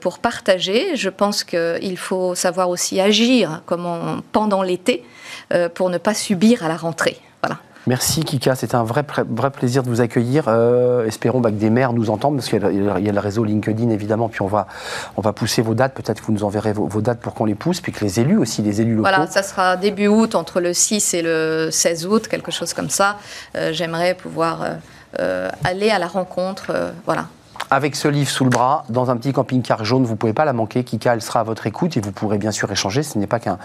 pour 0.00 0.18
partager. 0.18 0.96
Je 0.96 1.08
pense 1.08 1.44
qu'il 1.44 1.98
faut 1.98 2.34
savoir 2.34 2.70
aussi 2.70 3.00
agir 3.00 3.62
comme 3.66 4.22
pendant 4.32 4.62
l'été. 4.62 5.04
Pour 5.74 5.90
ne 5.90 5.98
pas 5.98 6.14
subir 6.14 6.64
à 6.64 6.68
la 6.68 6.76
rentrée. 6.76 7.18
Voilà. 7.42 7.58
Merci 7.88 8.22
Kika, 8.22 8.54
c'est 8.54 8.74
un 8.74 8.84
vrai, 8.84 9.02
vrai 9.30 9.50
plaisir 9.50 9.82
de 9.82 9.88
vous 9.88 10.02
accueillir. 10.02 10.44
Euh, 10.48 11.06
espérons 11.06 11.40
bah, 11.40 11.50
que 11.50 11.56
des 11.56 11.70
maires 11.70 11.94
nous 11.94 12.10
entendent, 12.10 12.36
parce 12.36 12.48
qu'il 12.48 12.60
y, 12.60 13.08
a 13.08 13.12
le 13.12 13.18
réseau 13.18 13.44
LinkedIn 13.44 13.88
évidemment, 13.88 14.28
puis 14.28 14.42
on 14.42 14.46
va, 14.46 14.66
on 15.16 15.22
va 15.22 15.32
pousser 15.32 15.62
vos 15.62 15.72
dates, 15.72 15.94
peut-être 15.94 16.20
que 16.20 16.26
vous 16.26 16.34
nous 16.34 16.44
enverrez 16.44 16.74
vos, 16.74 17.00
dates 17.00 17.20
pour 17.20 17.32
qu'on 17.32 17.46
les 17.46 17.54
pousse, 17.54 17.80
puis 17.80 17.92
que 17.92 18.04
les 18.04 18.20
élus 18.20 18.36
aussi, 18.36 18.60
les 18.60 18.82
élus 18.82 18.94
locaux. 18.94 19.08
Voilà, 19.08 19.26
ça 19.26 19.42
sera 19.42 19.78
début 19.78 20.08
août, 20.08 20.34
entre 20.34 20.60
le 20.60 20.74
6 20.74 21.14
et 21.14 21.22
le 21.22 21.70
16 21.70 22.06
août, 22.06 22.28
quelque 22.28 22.50
chose 22.50 22.74
comme 22.74 22.90
ça. 22.90 23.16
Euh, 23.56 23.72
j'aimerais 23.72 24.12
pouvoir 24.14 24.66
euh, 25.18 25.48
aller 25.64 25.88
à 25.88 25.98
la 25.98 26.08
rencontre, 26.08 26.92
voilà, 27.06 27.28
avec 27.70 27.96
ce 27.96 28.08
livre 28.08 28.30
sous 28.30 28.44
le 28.44 28.50
bras, 28.50 28.84
dans 28.88 29.10
un 29.10 29.16
petit 29.16 29.32
camping-car 29.32 29.84
jaune, 29.84 30.04
vous 30.04 30.12
ne 30.12 30.16
pouvez 30.16 30.32
pas 30.32 30.44
la 30.44 30.52
manquer. 30.52 30.84
Kika, 30.84 31.14
elle 31.14 31.22
sera 31.22 31.40
à 31.40 31.42
votre 31.42 31.66
écoute 31.66 31.96
et 31.96 32.00
vous 32.00 32.12
pourrez 32.12 32.38
bien 32.38 32.50
sûr 32.50 32.70
échanger. 32.70 33.02
Ce 33.02 33.18
n'est 33.18 33.26
pas 33.26 33.40
qu'un 33.40 33.58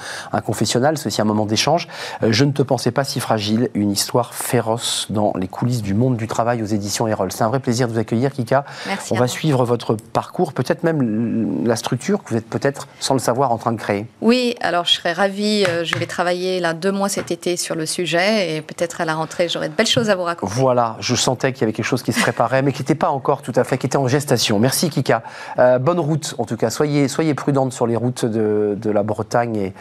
confessionnal, 0.46 0.98
c'est 0.98 1.08
aussi 1.08 1.22
un 1.22 1.26
moment 1.26 1.46
d'échange. 1.46 1.88
Euh, 2.22 2.32
je 2.32 2.44
ne 2.44 2.52
te 2.52 2.62
pensais 2.62 2.92
pas 2.92 3.04
si 3.04 3.20
fragile, 3.20 3.70
une 3.74 3.92
histoire 3.92 4.34
féroce 4.34 5.08
dans 5.10 5.34
les 5.40 5.48
coulisses 5.48 5.82
du 5.82 5.94
monde 5.94 6.18
du 6.18 6.28
travail 6.28 6.62
aux 6.62 6.66
éditions 6.66 7.08
Erol. 7.08 7.32
C'est 7.32 7.44
un 7.44 7.50
vrai 7.50 7.60
plaisir 7.60 7.88
de 7.88 7.94
vous 7.94 8.00
accueillir, 8.00 8.32
Kika. 8.32 8.66
Merci 8.88 9.14
On 9.14 9.16
va 9.16 9.28
suivre 9.28 9.66
votre 9.66 9.96
parcours, 9.96 10.54
peut-être 10.54 10.84
même 10.84 11.66
la 11.66 11.76
structure 11.76 12.24
que 12.24 12.30
vous 12.30 12.38
êtes 12.38 12.50
peut-être, 12.50 12.88
sans 13.00 13.14
le 13.14 13.20
savoir, 13.20 13.52
en 13.52 13.58
train 13.58 13.72
de 13.72 13.80
créer. 13.80 14.06
Oui, 14.22 14.56
alors 14.62 14.86
je 14.86 14.94
serais 14.94 15.14
ravie. 15.14 15.66
Euh, 15.68 15.84
je 15.84 15.98
vais 15.98 16.06
travailler 16.06 16.60
là 16.60 16.74
deux 16.74 16.92
mois 16.92 17.10
cet 17.10 17.32
été 17.32 17.58
sur 17.58 17.76
le 17.76 17.86
sujet 17.86 18.56
et 18.56 18.62
peut-être 18.62 19.02
à 19.02 19.06
la 19.06 19.16
rentrée, 19.16 19.48
j'aurai 19.50 19.70
de 19.70 19.74
belles 19.74 19.88
choses 19.88 20.10
à 20.10 20.16
vous 20.16 20.24
raconter. 20.24 20.54
Voilà, 20.56 20.98
je 21.00 21.16
sentais 21.16 21.54
qu'il 21.54 21.62
y 21.62 21.64
avait 21.64 21.74
quelque 21.74 21.86
chose 21.86 22.04
qui 22.04 22.14
se 22.14 22.20
préparait, 22.20 22.62
mais 22.62 22.74
qui 22.74 22.82
n'était 22.82 22.96
pas 22.96 23.10
encore 23.10 23.42
tout 23.42 23.54
à 23.56 23.64
fait, 23.64 23.78
qui 23.78 23.86
en 23.98 24.08
gestation. 24.08 24.60
Merci 24.60 24.90
Kika. 24.90 25.24
Euh, 25.60 25.80
bonne 25.80 26.00
route 26.00 26.36
en 26.38 26.46
tout 26.46 26.58
cas. 26.58 26.70
Soyez, 26.70 27.08
soyez 27.08 27.34
prudente 27.34 27.74
sur 27.74 27.88
les 27.88 27.96
routes 27.96 28.26
de, 28.26 28.90
la 28.90 29.04
Bretagne 29.04 29.72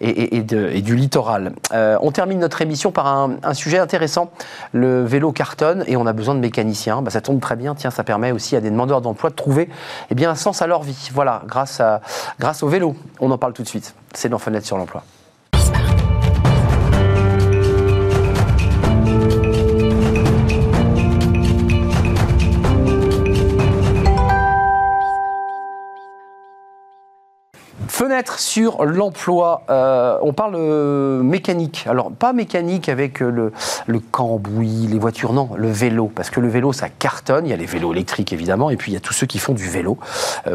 et, 0.00 0.36
et, 0.36 0.42
du 0.42 0.96
littoral. 0.96 1.52
Euh, 1.72 1.96
on 2.02 2.10
termine 2.10 2.38
notre 2.38 2.60
émission 2.60 2.92
par 2.92 3.06
un, 3.06 3.54
sujet 3.54 3.78
intéressant. 3.78 4.30
Le 4.72 5.04
vélo 5.04 5.32
cartonne 5.32 5.84
et 5.86 5.96
on 5.96 6.06
a 6.06 6.12
besoin 6.12 6.34
de 6.34 6.40
mécaniciens. 6.40 7.02
Bah, 7.02 7.10
ça 7.10 7.20
tombe 7.20 7.40
très 7.40 7.56
bien. 7.56 7.74
Tiens, 7.74 7.90
ça 7.90 8.04
permet 8.04 8.32
aussi 8.32 8.56
à 8.56 8.60
des 8.60 8.70
demandeurs 8.70 9.00
d'emploi 9.00 9.30
de 9.30 9.34
trouver 9.34 9.68
eh 10.10 10.14
bien, 10.14 10.30
un 10.30 10.34
sens 10.34 10.62
à 10.62 10.66
leur 10.66 10.82
vie. 10.82 11.10
Voilà, 11.12 11.42
grâce, 11.46 11.80
à, 11.80 12.00
grâce 12.38 12.62
au 12.62 12.68
vélo. 12.68 12.94
On 13.20 13.30
en 13.30 13.38
parle 13.38 13.52
tout 13.52 13.62
de 13.62 13.68
suite. 13.68 13.94
C'est 14.14 14.28
dans 14.28 14.38
Fenêtre 14.38 14.66
sur 14.66 14.78
l'emploi. 14.78 15.02
Fenêtre 27.98 28.38
sur 28.38 28.84
l'emploi. 28.84 29.62
Euh, 29.70 30.18
on 30.22 30.32
parle 30.32 30.54
euh, 30.54 31.20
mécanique. 31.20 31.84
Alors, 31.88 32.12
pas 32.12 32.32
mécanique 32.32 32.88
avec 32.88 33.20
euh, 33.20 33.28
le, 33.28 33.52
le 33.88 33.98
cambouis, 33.98 34.86
les 34.86 35.00
voitures, 35.00 35.32
non, 35.32 35.50
le 35.56 35.68
vélo. 35.68 36.08
Parce 36.14 36.30
que 36.30 36.38
le 36.38 36.46
vélo, 36.46 36.72
ça 36.72 36.90
cartonne. 36.90 37.46
Il 37.46 37.50
y 37.50 37.52
a 37.52 37.56
les 37.56 37.66
vélos 37.66 37.92
électriques, 37.92 38.32
évidemment. 38.32 38.70
Et 38.70 38.76
puis, 38.76 38.92
il 38.92 38.94
y 38.94 38.96
a 38.96 39.00
tous 39.00 39.14
ceux 39.14 39.26
qui 39.26 39.40
font 39.40 39.52
du 39.52 39.68
vélo 39.68 39.98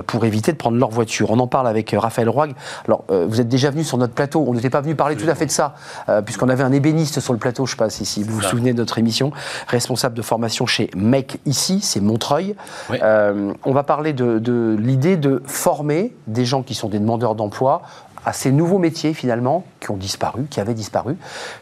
pour 0.07 0.23
éviter 0.23 0.53
de 0.53 0.57
prendre 0.57 0.77
leur 0.77 0.89
voiture. 0.89 1.31
On 1.31 1.39
en 1.39 1.47
parle 1.47 1.67
avec 1.67 1.93
Raphaël 1.97 2.29
Roig. 2.29 2.53
Alors, 2.87 3.03
vous 3.09 3.41
êtes 3.41 3.49
déjà 3.49 3.71
venu 3.71 3.83
sur 3.83 3.97
notre 3.97 4.13
plateau. 4.13 4.45
On 4.47 4.53
n'était 4.53 4.69
pas 4.69 4.79
venu 4.79 4.95
parler 4.95 5.17
tout 5.17 5.29
à 5.29 5.35
fait 5.35 5.45
de 5.45 5.51
ça, 5.51 5.75
puisqu'on 6.23 6.47
avait 6.47 6.63
un 6.63 6.71
ébéniste 6.71 7.19
sur 7.19 7.33
le 7.33 7.39
plateau. 7.39 7.65
Je 7.65 7.71
ne 7.71 7.75
sais 7.75 7.77
pas 7.77 7.89
si, 7.89 8.23
vous 8.23 8.35
vous 8.35 8.41
souvenez 8.41 8.71
de 8.71 8.77
notre 8.77 8.99
émission. 8.99 9.33
Responsable 9.67 10.15
de 10.15 10.21
formation 10.21 10.65
chez 10.65 10.89
MEC 10.95 11.41
ici, 11.45 11.81
c'est 11.81 11.99
Montreuil. 11.99 12.55
on 12.89 13.73
va 13.73 13.83
parler 13.83 14.13
de, 14.13 14.39
de 14.39 14.77
l'idée 14.79 15.17
de 15.17 15.43
former 15.45 16.15
des 16.27 16.45
gens 16.45 16.63
qui 16.63 16.73
sont 16.73 16.87
des 16.87 16.99
demandeurs 16.99 17.32
d'emploi 17.35 17.81
à 18.25 18.33
ces 18.33 18.51
nouveaux 18.51 18.79
métiers 18.79 19.13
finalement 19.13 19.65
qui 19.79 19.91
ont 19.91 19.97
disparu, 19.97 20.45
qui 20.49 20.59
avaient 20.59 20.73
disparu. 20.73 21.17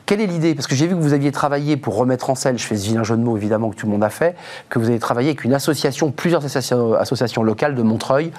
Quelle 0.06 0.22
est 0.22 0.28
l'idée? 0.28 0.54
Parce 0.54 0.68
que 0.68 0.76
j'ai 0.76 0.88
vu 0.88 0.96
que 0.96 1.02
vous 1.02 1.14
aviez 1.14 1.32
travaillé 1.32 1.78
pour 1.78 1.96
remettre 1.96 2.30
en 2.30 2.36
scène, 2.36 2.58
je 2.58 2.66
fais 2.66 2.76
ce 2.76 2.86
vilain 2.86 3.04
jeu 3.04 3.18
de 3.18 3.24
mots 3.24 3.36
évidemment 3.38 3.70
que 3.70 3.76
tout 3.76 3.88
le 3.88 3.92
monde 3.92 4.04
a 4.04 4.10
fait, 4.10 4.36
que 4.70 4.78
vous 4.78 4.90
avez 4.90 5.00
travaillé 5.00 5.30
avec 5.30 5.44
une 5.44 5.54
association, 5.54 6.12
plusieurs 6.12 6.46
associations, 6.46 7.44
locales 7.44 7.76
de 7.76 7.82
Montreuil 7.82 8.32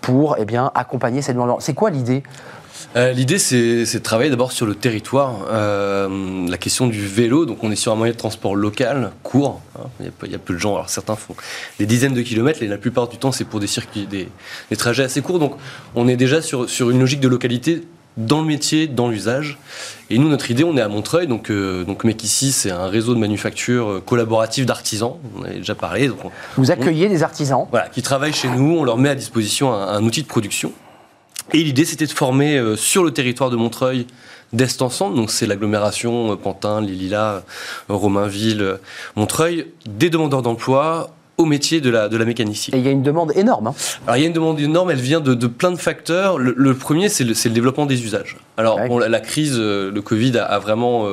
pour 0.00 0.36
eh 0.38 0.44
bien, 0.44 0.70
accompagner 0.74 1.20
ces 1.20 1.32
demandeurs. 1.32 1.60
C'est 1.60 1.74
quoi 1.74 1.90
l'idée? 1.90 2.22
Euh, 2.94 3.12
l'idée, 3.12 3.38
c'est 3.38 3.84
de 3.84 3.98
travailler 3.98 4.30
d'abord 4.30 4.52
sur 4.52 4.66
le 4.66 4.74
territoire. 4.74 5.46
Euh, 5.50 6.48
la 6.48 6.56
question 6.56 6.86
du 6.86 7.06
vélo, 7.06 7.44
donc 7.44 7.62
on 7.62 7.70
est 7.70 7.76
sur 7.76 7.92
un 7.92 7.94
moyen 7.96 8.12
de 8.12 8.18
transport 8.18 8.56
local, 8.56 9.12
court. 9.22 9.60
Hein. 9.78 9.88
il, 10.00 10.30
y 10.30 10.34
a, 10.34 10.38
peu 10.38 10.54
de 10.54 10.58
gens. 10.58 10.74
Alors 10.74 10.88
certains 10.88 11.16
font 11.16 11.34
des 11.78 11.86
dizaines 11.86 12.14
de 12.14 12.22
kilomètres, 12.22 12.62
et 12.62 12.66
la 12.66 12.78
plupart 12.78 13.08
du 13.08 13.18
temps, 13.18 13.32
c'est 13.32 13.44
pour 13.44 13.60
des 13.60 13.66
circuits, 13.66 14.06
des, 14.06 14.28
trajets 14.76 15.04
assez 15.04 15.20
courts. 15.20 15.38
Donc 15.38 15.56
on 15.94 16.08
est 16.08 16.16
déjà 16.16 16.40
sur, 16.40 16.70
sur 16.70 16.90
une 16.90 17.00
logique 17.00 17.20
de 17.20 17.28
localité 17.28 17.82
dans 18.16 18.40
le 18.40 18.46
métier, 18.46 18.86
dans 18.86 19.08
l'usage. 19.08 19.58
Et 20.08 20.16
nous, 20.16 20.30
notre 20.30 20.50
idée, 20.50 20.64
on 20.64 20.74
est 20.78 20.80
à 20.80 20.88
Montreuil. 20.88 21.26
Donc, 21.26 21.50
euh, 21.50 21.84
donc 21.84 22.02
Mec 22.04 22.24
ici, 22.24 22.50
c'est 22.50 22.70
un 22.70 22.86
réseau 22.86 23.14
de 23.14 23.18
manufacture 23.18 24.02
collaborative 24.06 24.64
d'artisans. 24.64 25.16
On 25.36 25.40
en 25.40 25.44
avait 25.44 25.56
déjà 25.56 25.74
parlé. 25.74 26.10
Vous 26.56 26.70
accueillez 26.70 27.10
des 27.10 27.22
artisans 27.22 27.66
Voilà, 27.70 27.88
qui 27.88 28.00
travaillent 28.00 28.32
chez 28.32 28.48
nous. 28.48 28.78
On 28.78 28.84
leur 28.84 28.96
met 28.96 29.10
à 29.10 29.14
disposition 29.14 29.74
un 29.74 30.02
outil 30.02 30.22
de 30.22 30.28
production. 30.28 30.72
Et 31.52 31.62
l'idée, 31.62 31.84
c'était 31.84 32.06
de 32.06 32.12
former 32.12 32.58
euh, 32.58 32.76
sur 32.76 33.04
le 33.04 33.12
territoire 33.12 33.50
de 33.50 33.56
Montreuil 33.56 34.06
d'Est 34.52 34.82
Ensemble, 34.82 35.16
donc 35.16 35.30
c'est 35.30 35.46
l'agglomération 35.46 36.32
euh, 36.32 36.36
Pantin, 36.36 36.80
Lilila, 36.80 37.44
euh, 37.90 37.94
Romainville, 37.94 38.78
Montreuil, 39.16 39.66
des 39.86 40.10
demandeurs 40.10 40.42
d'emploi 40.42 41.10
au 41.38 41.44
métier 41.44 41.80
de 41.82 41.90
la, 41.90 42.08
de 42.08 42.16
la 42.16 42.24
mécanicie. 42.24 42.70
Et 42.74 42.78
il 42.78 42.84
y 42.84 42.88
a 42.88 42.90
une 42.90 43.02
demande 43.02 43.32
énorme. 43.36 43.68
Hein. 43.68 43.74
Alors 44.06 44.16
il 44.16 44.20
y 44.20 44.24
a 44.24 44.26
une 44.26 44.32
demande 44.32 44.58
énorme, 44.58 44.90
elle 44.90 45.00
vient 45.00 45.20
de, 45.20 45.34
de 45.34 45.46
plein 45.46 45.70
de 45.70 45.76
facteurs. 45.76 46.38
Le, 46.38 46.74
premier, 46.74 47.08
c'est 47.10 47.24
le, 47.24 47.34
le, 47.34 47.50
développement 47.50 47.84
des 47.84 48.02
usages. 48.02 48.38
Alors 48.56 48.80
la, 48.98 49.20
crise, 49.20 49.58
le 49.58 50.00
Covid 50.00 50.38
a, 50.38 50.58
vraiment 50.58 51.06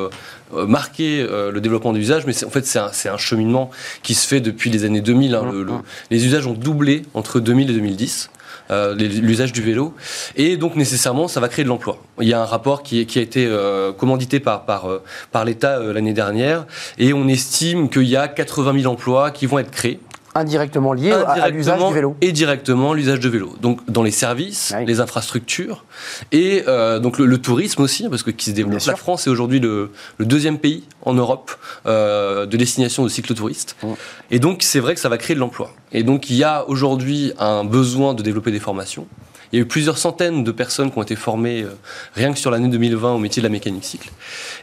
marqué 0.53 1.27
le 1.27 1.59
développement 1.59 1.91
des 1.91 1.99
usages, 1.99 2.25
mais 2.25 2.41
en 2.45 2.49
fait 2.49 2.65
c'est 2.65 2.79
un, 2.79 2.89
un, 3.11 3.17
cheminement 3.17 3.69
qui 4.01 4.13
se 4.13 4.25
fait 4.25 4.39
depuis 4.39 4.69
les 4.69 4.85
années 4.85 5.01
2000. 5.01 5.35
Hein. 5.35 5.43
Mmh, 5.43 5.63
mmh. 5.63 5.81
les 6.11 6.25
usages 6.25 6.47
ont 6.47 6.53
doublé 6.53 7.01
entre 7.13 7.41
2000 7.41 7.69
et 7.69 7.73
2010. 7.73 8.29
Euh, 8.71 8.95
l'usage 8.95 9.51
du 9.51 9.61
vélo. 9.61 9.93
Et 10.37 10.55
donc 10.55 10.77
nécessairement, 10.77 11.27
ça 11.27 11.41
va 11.41 11.49
créer 11.49 11.63
de 11.63 11.69
l'emploi. 11.69 11.97
Il 12.21 12.29
y 12.29 12.33
a 12.33 12.41
un 12.41 12.45
rapport 12.45 12.81
qui, 12.81 12.99
a 12.99 13.21
été 13.21 13.45
euh, 13.45 13.91
commandité 13.91 14.39
par, 14.39 14.63
euh, 14.89 15.03
par 15.33 15.43
l'État 15.43 15.79
l'année 15.79 16.13
dernière, 16.13 16.65
et 16.97 17.11
on 17.11 17.27
estime 17.27 17.89
qu'il 17.89 18.07
y 18.07 18.15
a 18.15 18.29
80 18.29 18.81
000 18.81 18.91
emplois 18.91 19.31
qui 19.31 19.47
vont 19.47 19.59
être 19.59 19.71
créés 19.71 19.99
indirectement 20.35 20.93
lié 20.93 21.11
à 21.11 21.49
l'usage 21.49 21.79
du 21.79 21.93
vélo. 21.93 22.15
Et 22.21 22.31
directement 22.31 22.93
l'usage 22.93 23.19
de 23.19 23.29
vélo. 23.29 23.55
Donc 23.61 23.79
dans 23.89 24.03
les 24.03 24.11
services, 24.11 24.73
les 24.85 24.99
infrastructures 24.99 25.85
et 26.31 26.63
euh, 26.67 26.99
donc 26.99 27.17
le, 27.17 27.37
tourisme 27.37 27.81
aussi, 27.81 28.07
parce 28.09 28.23
que 28.23 28.31
qui 28.31 28.45
se 28.45 28.55
développe. 28.55 28.81
La 28.85 28.95
France 28.95 29.27
est 29.27 29.29
aujourd'hui 29.29 29.59
le, 29.59 29.91
deuxième 30.19 30.57
pays 30.57 30.83
en 31.01 31.13
Europe 31.13 31.51
euh, 31.85 32.45
de 32.45 32.57
destination 32.57 33.03
de 33.03 33.09
cyclotouristes. 33.09 33.75
Mmh. 33.83 33.87
Et 34.31 34.39
donc 34.39 34.63
c'est 34.63 34.79
vrai 34.79 34.95
que 34.95 34.99
ça 34.99 35.09
va 35.09 35.17
créer 35.17 35.35
de 35.35 35.39
l'emploi. 35.39 35.71
Et 35.91 36.03
donc 36.03 36.29
il 36.29 36.35
y 36.35 36.43
a 36.43 36.67
aujourd'hui 36.67 37.33
un 37.39 37.63
besoin 37.63 38.13
de 38.13 38.23
développer 38.23 38.51
des 38.51 38.59
formations. 38.59 39.07
Il 39.53 39.57
y 39.57 39.59
a 39.59 39.61
eu 39.61 39.67
plusieurs 39.67 39.99
centaines 39.99 40.43
de 40.43 40.51
personnes 40.51 40.91
qui 40.91 40.97
ont 40.97 41.03
été 41.03 41.15
formées 41.15 41.61
euh, 41.61 41.77
rien 42.15 42.33
que 42.33 42.39
sur 42.39 42.49
l'année 42.49 42.69
2020 42.69 43.13
au 43.13 43.19
métier 43.19 43.39
de 43.39 43.45
la 43.45 43.51
mécanique 43.51 43.85
cycle. 43.85 44.09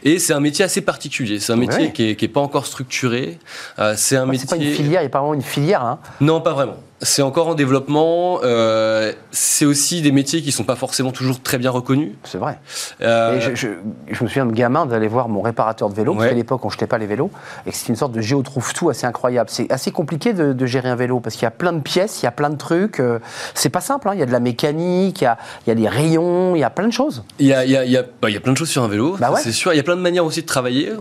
Et 0.03 0.19
c'est 0.19 0.33
un 0.33 0.41
métier 0.41 0.65
assez 0.65 0.81
particulier. 0.81 1.39
C'est 1.39 1.53
un 1.53 1.55
métier 1.55 1.93
qui 1.93 2.17
n'est 2.21 2.27
pas 2.27 2.41
encore 2.41 2.65
structuré. 2.65 3.39
Euh, 3.79 3.93
c'est 3.95 4.17
un 4.17 4.25
métier. 4.25 4.47
pas 4.47 4.57
une 4.57 4.73
filière. 4.73 5.01
Il 5.01 5.05
n'y 5.05 5.07
a 5.07 5.09
pas 5.09 5.19
vraiment 5.19 5.33
une 5.33 5.41
filière. 5.41 5.81
Hein. 5.81 5.99
Non, 6.19 6.41
pas 6.41 6.51
vraiment. 6.51 6.75
C'est 7.03 7.23
encore 7.23 7.47
en 7.47 7.55
développement. 7.55 8.41
Euh, 8.43 9.11
c'est 9.31 9.65
aussi 9.65 10.01
des 10.01 10.11
métiers 10.11 10.41
qui 10.41 10.47
ne 10.47 10.53
sont 10.53 10.63
pas 10.63 10.75
forcément 10.75 11.11
toujours 11.11 11.41
très 11.41 11.57
bien 11.57 11.71
reconnus. 11.71 12.11
C'est 12.23 12.37
vrai. 12.37 12.59
Euh, 13.01 13.39
je, 13.55 13.69
me 13.69 14.27
souviens 14.27 14.45
de 14.45 14.51
gamin 14.51 14.85
d'aller 14.85 15.07
voir 15.07 15.27
mon 15.27 15.41
réparateur 15.41 15.89
de 15.89 15.95
vélo, 15.95 16.19
à 16.21 16.31
l'époque 16.31 16.63
on 16.63 16.67
ne 16.67 16.71
jetait 16.71 16.87
pas 16.87 16.99
les 16.99 17.07
vélos, 17.07 17.31
et 17.65 17.71
c'est 17.71 17.89
une 17.89 17.95
sorte 17.95 18.11
de 18.11 18.21
géotrouve-tout 18.21 18.89
assez 18.89 19.07
incroyable. 19.07 19.49
C'est 19.49 19.71
assez 19.71 19.91
compliqué 19.91 20.33
de, 20.33 20.65
gérer 20.65 20.89
un 20.89 20.95
vélo 20.95 21.19
parce 21.19 21.35
qu'il 21.35 21.43
y 21.43 21.47
a 21.47 21.51
plein 21.51 21.73
de 21.73 21.79
pièces, 21.79 22.21
il 22.21 22.25
y 22.25 22.27
a 22.27 22.31
plein 22.31 22.49
de 22.49 22.55
trucs. 22.55 22.99
Euh, 22.99 23.19
c'est 23.55 23.69
pas 23.69 23.81
simple. 23.81 24.07
Hein. 24.07 24.11
Il 24.13 24.19
y 24.19 24.23
a 24.23 24.27
de 24.27 24.31
la 24.31 24.39
mécanique, 24.39 25.21
il 25.21 25.23
y 25.23 25.27
a, 25.27 25.37
il 25.65 25.69
y 25.69 25.71
a 25.71 25.75
des 25.75 25.89
rayons, 25.89 26.55
il 26.55 26.59
y 26.59 26.63
a 26.63 26.69
plein 26.69 26.87
de 26.87 26.93
choses. 26.93 27.23
Il 27.39 27.47
y 27.47 27.53
a, 27.53 27.65
il 27.65 27.71
y 27.71 27.77
a, 27.77 27.83
il 27.83 27.91
y 27.91 27.97
a, 27.97 28.03
bah, 28.03 28.27
plein 28.41 28.53
de 28.53 28.57
choses 28.57 28.69
sur 28.69 28.83
un 28.83 28.87
vélo, 28.87 29.17
bah 29.19 29.33
c'est 29.37 29.51
sûr. 29.51 29.73
Il 29.73 29.77
y 29.77 29.79
a 29.79 29.83
plein 29.83 29.95
de 29.95 30.01
manières 30.01 30.25
aussi 30.25 30.41
de 30.41 30.45
travailler. 30.45 30.91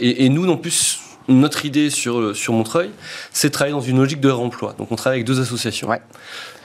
et, 0.00 0.26
et 0.26 0.28
nous, 0.28 0.44
non 0.44 0.58
plus 0.58 1.00
notre 1.28 1.64
idée 1.64 1.90
sur, 1.90 2.36
sur 2.36 2.52
Montreuil, 2.52 2.90
c'est 3.32 3.48
de 3.48 3.52
travailler 3.52 3.74
dans 3.74 3.80
une 3.80 3.98
logique 3.98 4.20
de 4.20 4.30
remploi. 4.30 4.74
Donc 4.78 4.92
on 4.92 4.96
travaille 4.96 5.18
avec 5.18 5.26
deux 5.26 5.40
associations. 5.40 5.88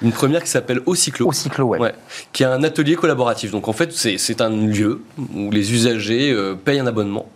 Une 0.01 0.12
première 0.12 0.43
qui 0.43 0.49
s'appelle 0.49 0.82
Ocyclo. 0.86 1.28
Ocyclo, 1.28 1.66
ouais. 1.68 1.93
Qui 2.34 2.43
est 2.43 2.47
un 2.47 2.64
atelier 2.64 2.95
collaboratif. 2.95 3.51
Donc 3.51 3.68
en 3.68 3.74
fait, 3.74 3.91
c'est 3.93 4.41
un 4.41 4.49
lieu 4.49 5.01
où 5.36 5.51
les 5.51 5.74
usagers 5.74 6.32
euh, 6.32 6.55
payent 6.55 6.80
un 6.80 6.88
abonnement 6.88 7.30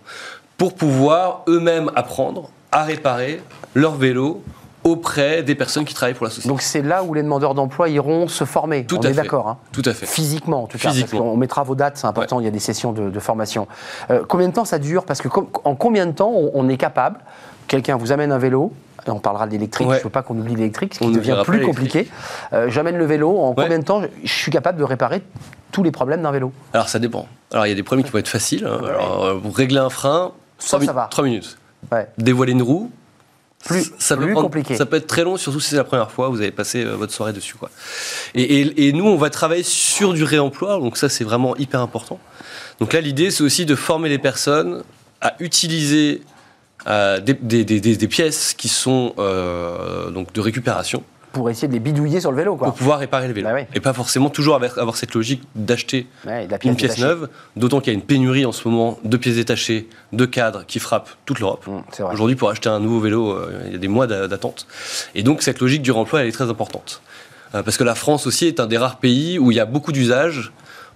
pour 0.58 0.76
pouvoir 0.76 1.44
eux-mêmes 1.48 1.92
apprendre 1.96 2.52
à 2.72 2.84
réparer 2.84 3.42
leur 3.74 3.96
vélo 3.96 4.44
auprès 4.84 5.44
des 5.44 5.56
personnes 5.56 5.86
qui 5.86 5.94
travaillent 5.94 6.14
pour 6.14 6.26
la 6.26 6.30
société. 6.30 6.50
Donc 6.50 6.62
c'est 6.62 6.82
là 6.82 7.04
où 7.04 7.14
les 7.14 7.24
demandeurs 7.24 7.54
d'emploi 7.54 7.90
iront 7.90 8.28
se 8.28 8.44
former. 8.44 8.86
Tout 8.86 8.98
on 8.98 9.02
à 9.02 9.10
est 9.10 9.14
d'accord. 9.14 9.48
Hein. 9.48 9.58
Tout 9.72 9.84
à 9.86 9.94
fait. 9.94 10.06
Physiquement, 10.06 10.64
en 10.64 10.68
tout 10.68 10.78
cas. 10.78 10.92
On 11.14 11.38
mettra 11.38 11.64
vos 11.64 11.76
dates, 11.76 11.98
c'est 11.98 12.08
important. 12.08 12.40
Il 12.40 12.44
y 12.44 12.48
a 12.48 12.52
des 12.52 12.60
sessions 12.60 12.92
de, 12.92 13.20
formation. 13.20 13.68
Euh, 14.12 14.24
combien 14.28 14.50
de 14.50 14.54
temps 14.54 14.66
ça 14.66 14.80
dure? 14.80 15.06
Parce 15.06 15.22
que 15.22 15.30
en 15.64 15.76
combien 15.76 16.06
de 16.06 16.12
temps 16.12 16.34
on, 16.54 16.68
est 16.68 16.78
capable? 16.78 17.20
Quelqu'un 17.68 17.96
vous 17.96 18.12
amène 18.12 18.32
un 18.34 18.38
vélo, 18.38 18.74
on 19.08 19.20
parlera 19.20 19.48
de 19.48 19.52
l'électrique, 19.52 19.88
je 19.90 19.98
ne 19.98 20.04
veux 20.04 20.10
pas 20.10 20.22
qu'on 20.22 20.38
oublie 20.38 20.56
l'électrique, 20.56 20.96
ce 20.96 21.00
qui 21.00 21.12
devient 21.12 21.42
plus 21.46 21.62
compliqué. 21.62 22.10
Euh, 22.52 22.70
j'amène 22.70 22.98
le 22.98 23.06
vélo, 23.06 23.38
en 23.38 23.54
combien 23.54 23.80
de 23.80 23.84
temps 23.84 24.02
je 24.24 24.34
suis 24.34 24.52
capable 24.52 24.78
de 24.78 24.84
réparer 24.84 25.22
tous 25.72 25.84
les 25.84 25.92
problèmes 25.92 26.22
d'un 26.22 26.32
vélo? 26.32 26.52
Alors 26.74 26.90
ça 26.90 27.00
dépend. 27.00 27.28
Alors 27.52 27.66
il 27.66 27.70
y 27.70 27.72
a 27.72 27.76
des 27.76 27.84
problèmes 27.84 28.06
qui 28.06 28.12
vont 28.12 28.20
être 28.20 28.28
faciles. 28.28 28.66
Hein. 28.66 28.82
Alors, 28.86 29.24
euh, 29.24 29.40
régler 29.54 29.80
un 29.80 29.90
frein, 29.90 30.32
ça, 30.58 30.78
3, 30.78 30.94
va. 30.94 31.08
3 31.10 31.24
minutes. 31.24 31.58
Dévoiler 32.18 32.54
une 32.54 32.62
roue, 32.62 32.92
plus, 33.64 33.92
ça 33.98 34.18
peut 34.18 34.34
compliqué. 34.34 34.76
Ça 34.76 34.86
peut 34.86 34.98
être 34.98 35.08
très 35.08 35.24
long, 35.24 35.38
surtout 35.38 35.60
si 35.60 35.70
c'est 35.70 35.76
la 35.76 35.84
première 35.84 36.12
fois, 36.12 36.30
vous 36.30 36.42
avez 36.42 36.52
passé 36.52 36.84
euh, 36.84 36.96
votre 36.96 37.14
soirée 37.14 37.34
dessus. 37.34 37.56
Quoi. 37.56 37.70
Et, 38.36 38.88
et, 38.88 38.94
nous, 38.94 39.06
on 39.06 39.16
va 39.16 39.30
travailler 39.30 39.64
sur 39.64 40.14
du 40.14 40.24
réemploi, 40.24 40.80
donc 40.80 40.98
ça 40.98 41.10
c'est 41.10 41.24
vraiment 41.24 41.56
hyper 41.56 41.80
important. 41.80 42.20
Donc 42.80 42.94
là, 42.94 43.02
l'idée, 43.02 43.32
c'est 43.32 43.44
aussi 43.44 43.66
de 43.66 43.76
former 43.76 44.10
les 44.10 44.18
personnes 44.18 44.84
à 45.22 45.36
utiliser 45.40 46.22
euh, 46.88 47.20
des, 47.20 47.34
des, 47.34 47.64
des, 47.64 47.80
des, 47.80 48.08
pièces 48.08 48.54
qui 48.54 48.68
sont 48.68 49.14
euh, 49.18 50.10
donc 50.10 50.34
de 50.34 50.42
récupération 50.42 51.04
pour 51.34 51.50
essayer 51.50 51.68
de 51.68 51.74
les 51.74 51.80
bidouiller 51.80 52.22
sur 52.22 52.32
le 52.32 52.38
vélo. 52.38 52.56
Quoi. 52.56 52.68
Pour 52.68 52.78
pouvoir 52.78 53.00
réparer 53.00 53.28
le 53.28 53.34
vélo. 53.34 53.50
Bah 53.50 53.62
et 53.74 53.80
pas 53.80 53.92
forcément 53.92 54.30
toujours 54.30 54.56
avoir, 54.56 54.96
cette 54.96 55.14
logique 55.16 55.42
d'acheter 55.56 56.08
une 56.64 56.76
pièce 56.76 57.00
neuve, 57.00 57.28
d'autant 57.58 57.82
qu'il 57.82 57.92
y 57.92 57.96
a 57.96 58.00
une 58.00 58.06
pénurie 58.06 58.46
en 58.46 58.52
ce 58.52 58.68
moment 58.68 59.00
de 59.04 59.18
pièces 59.18 59.36
détachées, 59.36 59.90
de 60.14 60.26
cadres 60.26 60.64
qui 60.66 60.80
frappent 60.80 61.10
toute 61.26 61.40
l'Europe. 61.40 61.66
Mmh, 61.68 62.04
Aujourd'hui, 62.14 62.36
pour 62.36 62.50
acheter 62.50 62.70
un 62.70 62.80
nouveau 62.80 63.00
vélo, 63.00 63.32
euh, 63.32 63.64
il 63.66 63.74
y 63.74 63.76
a 63.76 63.80
des 63.80 63.88
mois 63.88 64.06
d'attente. 64.08 64.68
Et 65.16 65.24
donc, 65.24 65.42
cette 65.42 65.60
logique 65.60 65.82
du 65.82 65.92
remploi, 65.92 66.22
elle 66.22 66.28
est 66.28 66.32
très 66.32 66.50
importante. 66.50 67.02
parce 67.52 67.78
que 67.78 67.84
la 67.84 67.96
France 67.96 68.28
aussi 68.28 68.46
est 68.46 68.60
un 68.60 68.68
des 68.68 68.78
rares 68.78 69.00
pays 69.00 69.40
où 69.40 69.52
il 69.52 69.58
y 69.58 69.60
a 69.60 69.66
beaucoup 69.66 69.92
d'usages 69.92 70.54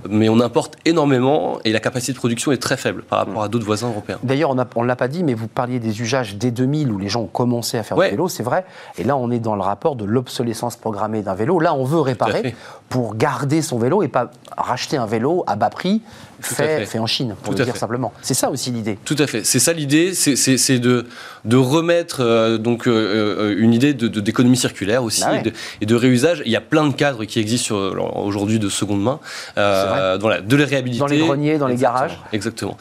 mais 0.09 0.29
on 0.29 0.39
importe 0.39 0.75
énormément 0.85 1.59
et 1.65 1.71
la 1.71 1.79
capacité 1.79 2.13
de 2.13 2.17
production 2.17 2.51
est 2.51 2.57
très 2.57 2.77
faible 2.77 3.03
par 3.03 3.19
rapport 3.19 3.43
à 3.43 3.47
d'autres 3.47 3.65
voisins 3.65 3.89
européens. 3.89 4.19
D'ailleurs, 4.23 4.55
on 4.75 4.83
ne 4.83 4.87
l'a 4.87 4.95
pas 4.95 5.07
dit, 5.07 5.23
mais 5.23 5.33
vous 5.33 5.47
parliez 5.47 5.79
des 5.79 6.01
usages 6.01 6.35
dès 6.35 6.51
2000 6.51 6.91
où 6.91 6.97
les 6.97 7.09
gens 7.09 7.21
ont 7.21 7.27
commencé 7.27 7.77
à 7.77 7.83
faire 7.83 7.97
du 7.97 8.03
vélo, 8.03 8.27
c'est 8.27 8.43
vrai. 8.43 8.65
Et 8.97 9.03
là, 9.03 9.17
on 9.17 9.31
est 9.31 9.39
dans 9.39 9.55
le 9.55 9.61
rapport 9.61 9.95
de 9.95 10.05
l'obsolescence 10.05 10.75
programmée 10.75 11.21
d'un 11.21 11.35
vélo. 11.35 11.59
Là, 11.59 11.73
on 11.73 11.83
veut 11.83 12.01
réparer 12.01 12.55
pour 12.89 13.15
garder 13.15 13.61
son 13.61 13.77
vélo 13.77 14.03
et 14.03 14.07
pas 14.07 14.31
racheter 14.55 14.97
un 14.97 15.05
vélo 15.05 15.43
à 15.47 15.55
bas 15.55 15.69
prix 15.69 16.01
fait, 16.41 16.85
fait, 16.85 16.99
en 16.99 17.07
Chine, 17.07 17.35
pour 17.43 17.53
le 17.53 17.63
dire 17.63 17.75
simplement. 17.75 18.13
C'est 18.21 18.33
ça 18.33 18.49
aussi 18.49 18.71
l'idée. 18.71 18.97
Tout 19.05 19.15
à 19.19 19.27
fait. 19.27 19.43
C'est 19.43 19.59
ça 19.59 19.73
l'idée, 19.73 20.13
c'est 20.13 20.79
de, 20.79 21.05
de 21.45 21.57
remettre 21.57 22.17
euh, 22.21 22.57
donc 22.57 22.87
euh, 22.87 22.91
euh, 22.91 23.55
une 23.57 23.73
idée 23.73 23.93
d'économie 23.93 24.55
de, 24.55 24.61
circulaire 24.61 25.03
aussi 25.03 25.21
bah 25.21 25.41
et, 25.81 25.85
de, 25.85 25.95
réusage. 25.95 26.43
Il 26.45 26.51
y 26.51 26.55
a 26.55 26.61
plein 26.61 26.87
de 26.87 26.93
cadres 26.93 27.25
qui 27.25 27.39
existent 27.39 27.75
aujourd'hui 27.75 28.59
de 28.59 28.69
seconde 28.69 29.01
main, 29.01 29.19
de 29.55 30.55
les 30.55 30.63
réhabiliter. 30.63 30.99
Dans 30.99 31.07
les 31.07 31.19
greniers, 31.19 31.57
dans 31.57 31.67
les 31.67 31.75
garages. 31.75 32.17
Exactement. 32.33 32.77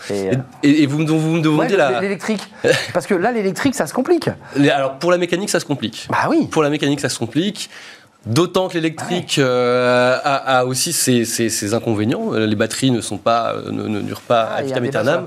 Et, 0.63 0.87
vous, 0.87 1.07
vous, 1.07 1.37
me 1.37 1.41
demandez 1.41 1.77
la... 1.77 2.01
L'électrique. 2.01 2.43
Parce 2.93 3.07
que 3.07 3.15
là, 3.15 3.33
l'électrique, 3.33 3.75
ça 3.75 3.87
se 3.87 3.95
complique. 3.95 4.29
Alors 4.57 4.99
pour 4.99 5.11
la 5.11 5.19
mécanique, 5.19 5.51
ça 5.51 5.61
se 5.61 5.65
complique. 5.65 6.07
Bah 6.11 6.29
oui. 6.29 6.49
Pour 6.51 6.63
la 6.63 6.71
mécanique, 6.71 7.01
ça 7.01 7.09
se 7.09 7.19
complique. 7.19 7.71
D'autant 8.27 8.67
que 8.67 8.75
l'électrique 8.75 9.39
euh, 9.39 10.19
a, 10.25 10.65
aussi 10.67 10.93
ses, 10.93 11.75
inconvénients. 11.75 12.35
Euh, 12.35 12.47
les 12.47 12.57
batteries 12.57 12.91
ne 12.91 13.01
sont 13.01 13.19
pas, 13.19 13.55
euh, 13.55 13.71
ne, 13.71 14.01
durent 14.01 14.21
pas 14.21 14.51
ah, 14.51 14.57
à 14.57 14.63
vitam 14.63 14.85
aeternam. 14.85 15.25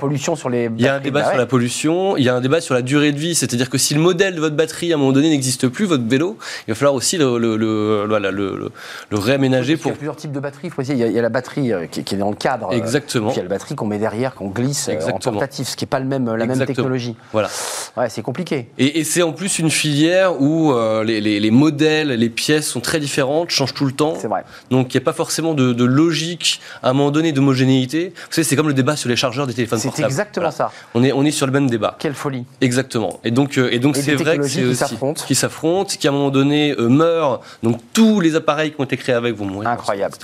Il 0.77 0.81
y 0.81 0.87
a 0.87 0.95
un 0.95 0.99
débat 0.99 1.21
bah 1.21 1.29
sur 1.29 1.37
la 1.37 1.45
pollution. 1.45 2.17
Il 2.17 2.25
y 2.25 2.29
a 2.29 2.35
un 2.35 2.41
débat 2.41 2.59
sur 2.59 2.73
la 2.73 2.81
durée 2.81 3.13
de 3.13 3.17
vie. 3.17 3.35
C'est-à-dire 3.35 3.69
que 3.69 3.77
si 3.77 3.93
le 3.93 4.01
modèle 4.01 4.35
de 4.35 4.41
votre 4.41 4.57
batterie 4.57 4.91
à 4.91 4.95
un 4.95 4.99
moment 4.99 5.13
donné 5.13 5.29
n'existe 5.29 5.69
plus, 5.69 5.85
votre 5.85 6.03
vélo, 6.03 6.37
il 6.67 6.71
va 6.71 6.75
falloir 6.75 6.93
aussi 6.93 7.17
le, 7.17 7.37
le, 7.37 7.55
le, 7.55 8.05
le 8.05 9.17
réaménager 9.17 9.77
pour. 9.77 9.91
Il 9.91 9.93
y 9.93 9.95
a 9.95 9.97
plusieurs 9.97 10.17
types 10.17 10.33
de 10.33 10.39
batteries. 10.41 10.69
Il, 10.89 10.97
y 10.97 11.19
a, 11.19 11.21
la 11.21 11.29
batterie 11.29 11.71
qui, 11.91 12.01
est 12.01 12.17
dans 12.17 12.31
le 12.31 12.35
cadre. 12.35 12.73
Exactement. 12.73 13.27
Puis 13.27 13.35
il 13.35 13.37
y 13.37 13.41
a 13.41 13.43
la 13.43 13.49
batterie 13.49 13.75
qu'on 13.75 13.87
met 13.87 13.99
derrière, 13.99 14.35
qu'on 14.35 14.49
glisse 14.49 14.89
en 14.89 15.19
portatif, 15.19 15.69
ce 15.69 15.77
qui 15.77 15.85
n'est 15.85 15.89
pas 15.89 16.01
le 16.01 16.05
même, 16.05 16.35
la 16.35 16.45
même 16.45 16.65
technologie. 16.65 17.15
Voilà. 17.31 17.49
Ouais, 17.95 18.09
c'est 18.09 18.21
compliqué. 18.21 18.67
Et, 18.77 19.05
c'est 19.05 19.21
en 19.21 19.31
plus 19.31 19.57
une 19.57 19.71
filière 19.71 20.41
où 20.41 20.73
les, 21.05 21.21
les, 21.21 21.39
les 21.39 21.51
modèles, 21.51 22.09
les 22.09 22.29
pièces 22.29 22.67
sont 22.67 22.81
très 22.81 22.88
différentes, 22.97 23.51
changent 23.51 23.73
tout 23.73 23.85
le 23.85 23.91
temps. 23.91 24.15
C'est 24.19 24.27
vrai. 24.27 24.43
Donc 24.71 24.93
il 24.93 24.97
n'y 24.97 25.03
a 25.03 25.05
pas 25.05 25.13
forcément 25.13 25.53
de, 25.53 25.83
logique 25.83 26.61
à 26.81 26.89
un 26.89 26.93
moment 26.93 27.11
donné 27.11 27.31
d'homogénéité. 27.31 28.13
Vous 28.15 28.33
savez, 28.33 28.43
c'est 28.43 28.55
comme 28.55 28.67
le 28.67 28.73
débat 28.73 28.95
sur 28.95 29.09
les 29.09 29.15
chargeurs 29.15 29.45
des 29.45 29.53
téléphones 29.53 29.81
portables. 29.81 29.97
C'est 29.97 30.03
exactement 30.03 30.51
ça. 30.51 30.71
On 30.95 31.03
est, 31.03 31.11
on 31.11 31.23
est 31.25 31.31
sur 31.31 31.45
le 31.45 31.51
même 31.51 31.69
débat. 31.69 31.95
Quelle 31.99 32.15
folie. 32.15 32.45
Exactement. 32.61 33.19
Et 33.23 33.31
donc, 33.31 33.57
euh, 33.57 33.69
et 33.71 33.79
donc 33.79 33.97
c'est 33.97 34.15
vrai 34.15 34.37
que 34.37 34.47
c'est 34.47 34.63
qui 34.63 34.75
s'affrontent. 34.75 35.23
Qui 35.27 35.35
s'affrontent, 35.35 35.93
qui 35.99 36.07
à 36.07 36.11
un 36.11 36.13
moment 36.13 36.31
donné 36.31 36.75
euh, 36.79 36.87
meurent. 36.87 37.41
Donc 37.61 37.79
tous 37.93 38.19
les 38.19 38.35
appareils 38.35 38.71
qui 38.73 38.81
ont 38.81 38.85
été 38.85 38.97
créés 38.97 39.15
avec 39.15 39.35
vont 39.35 39.45
mourir. 39.45 39.69
Incroyable. 39.69 40.15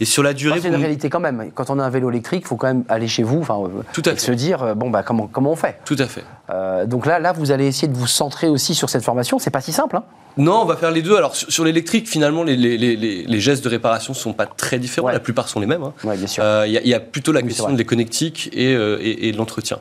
Et 0.00 0.04
sur 0.04 0.22
la 0.22 0.34
durée. 0.34 0.60
c'est 0.60 0.68
une 0.68 0.74
réalité 0.74 1.08
quand 1.08 1.20
même. 1.20 1.50
Quand 1.54 1.70
on 1.70 1.78
a 1.78 1.84
un 1.84 1.90
vélo 1.90 2.10
électrique, 2.10 2.42
il 2.44 2.48
faut 2.48 2.56
quand 2.56 2.66
même 2.66 2.84
aller 2.88 3.08
chez 3.08 3.22
vous, 3.22 3.40
enfin, 3.40 3.58
euh, 3.64 3.82
tout 3.92 4.02
à 4.04 4.12
et 4.12 4.18
se 4.18 4.32
dire 4.32 4.74
bon 4.74 4.90
bah 4.90 5.02
comment 5.02 5.26
comment 5.26 5.52
on 5.52 5.56
fait? 5.56 5.78
Tout 5.84 5.96
à 5.98 6.06
fait. 6.06 6.24
donc 6.86 7.06
là, 7.06 7.18
là, 7.20 7.32
vous 7.32 7.52
allez 7.52 7.66
essayer 7.66 7.88
de 7.88 7.96
vous 7.96 8.06
centrer 8.06 8.48
aussi 8.48 8.74
sur 8.74 8.90
cette 8.90 9.04
formation. 9.04 9.38
C'est 9.38 9.50
pas 9.50 9.60
si 9.60 9.72
simple. 9.72 9.96
Hein 9.96 10.04
non, 10.40 10.62
on 10.62 10.64
va 10.64 10.76
faire 10.76 10.90
les 10.90 11.02
deux. 11.02 11.16
Alors 11.16 11.36
sur, 11.36 11.64
l'électrique, 11.64 12.08
finalement, 12.08 12.42
les, 12.42 12.56
les, 12.56 12.78
les, 12.78 12.96
les, 12.96 13.40
gestes 13.40 13.62
de 13.62 13.68
réparation 13.68 14.12
ne 14.12 14.18
sont 14.18 14.32
pas 14.32 14.46
très 14.46 14.78
différents. 14.78 15.08
La 15.08 15.20
plupart 15.20 15.48
sont 15.48 15.60
les 15.60 15.66
mêmes. 15.66 15.82
Hein. 15.82 15.92
Euh, 16.38 16.64
il 16.66 16.88
y, 16.88 16.94
a 16.94 17.00
plutôt 17.00 17.32
la 17.32 17.42
question 17.42 17.72
des 17.72 17.84
connectiques 17.84 18.48
et, 18.52 18.74
euh, 18.74 18.98
et, 19.00 19.32
de 19.32 19.36
l'entretien. 19.36 19.78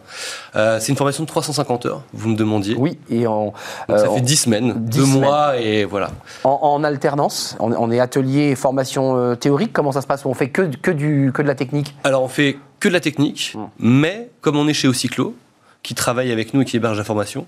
Euh, 0.55 0.77
c'est 0.79 0.89
une 0.89 0.97
formation 0.97 1.23
de 1.23 1.27
350 1.27 1.85
heures, 1.85 2.03
vous 2.13 2.29
me 2.29 2.35
demandiez. 2.35 2.75
Oui, 2.77 2.97
et 3.09 3.25
en, 3.25 3.53
ça 3.87 4.09
fait 4.09 4.21
10 4.21 4.35
semaines, 4.35 4.73
2 4.85 5.05
mois 5.05 5.57
et 5.57 5.85
voilà. 5.85 6.11
En, 6.43 6.83
alternance, 6.83 7.55
on, 7.59 7.91
est 7.91 7.99
atelier 7.99 8.55
formation 8.55 9.35
théorique. 9.35 9.71
Comment 9.73 9.91
ça 9.91 10.01
se 10.01 10.07
passe? 10.07 10.25
On 10.25 10.33
fait 10.33 10.49
que, 10.49 10.63
que, 10.81 10.91
du, 10.91 11.31
que 11.33 11.41
de 11.41 11.47
la 11.47 11.55
technique? 11.55 11.95
Alors 12.03 12.23
on 12.23 12.27
fait 12.27 12.57
que 12.79 12.87
de 12.87 12.93
la 12.93 12.99
technique, 12.99 13.53
hum. 13.55 13.69
mais 13.79 14.29
comme 14.41 14.57
on 14.57 14.67
est 14.67 14.73
chez 14.73 14.87
Ocyclo, 14.87 15.35
qui 15.83 15.95
travaille 15.95 16.31
avec 16.31 16.53
nous 16.53 16.61
et 16.61 16.65
qui 16.65 16.77
héberge 16.77 16.97
la 16.97 17.03
formation, 17.03 17.45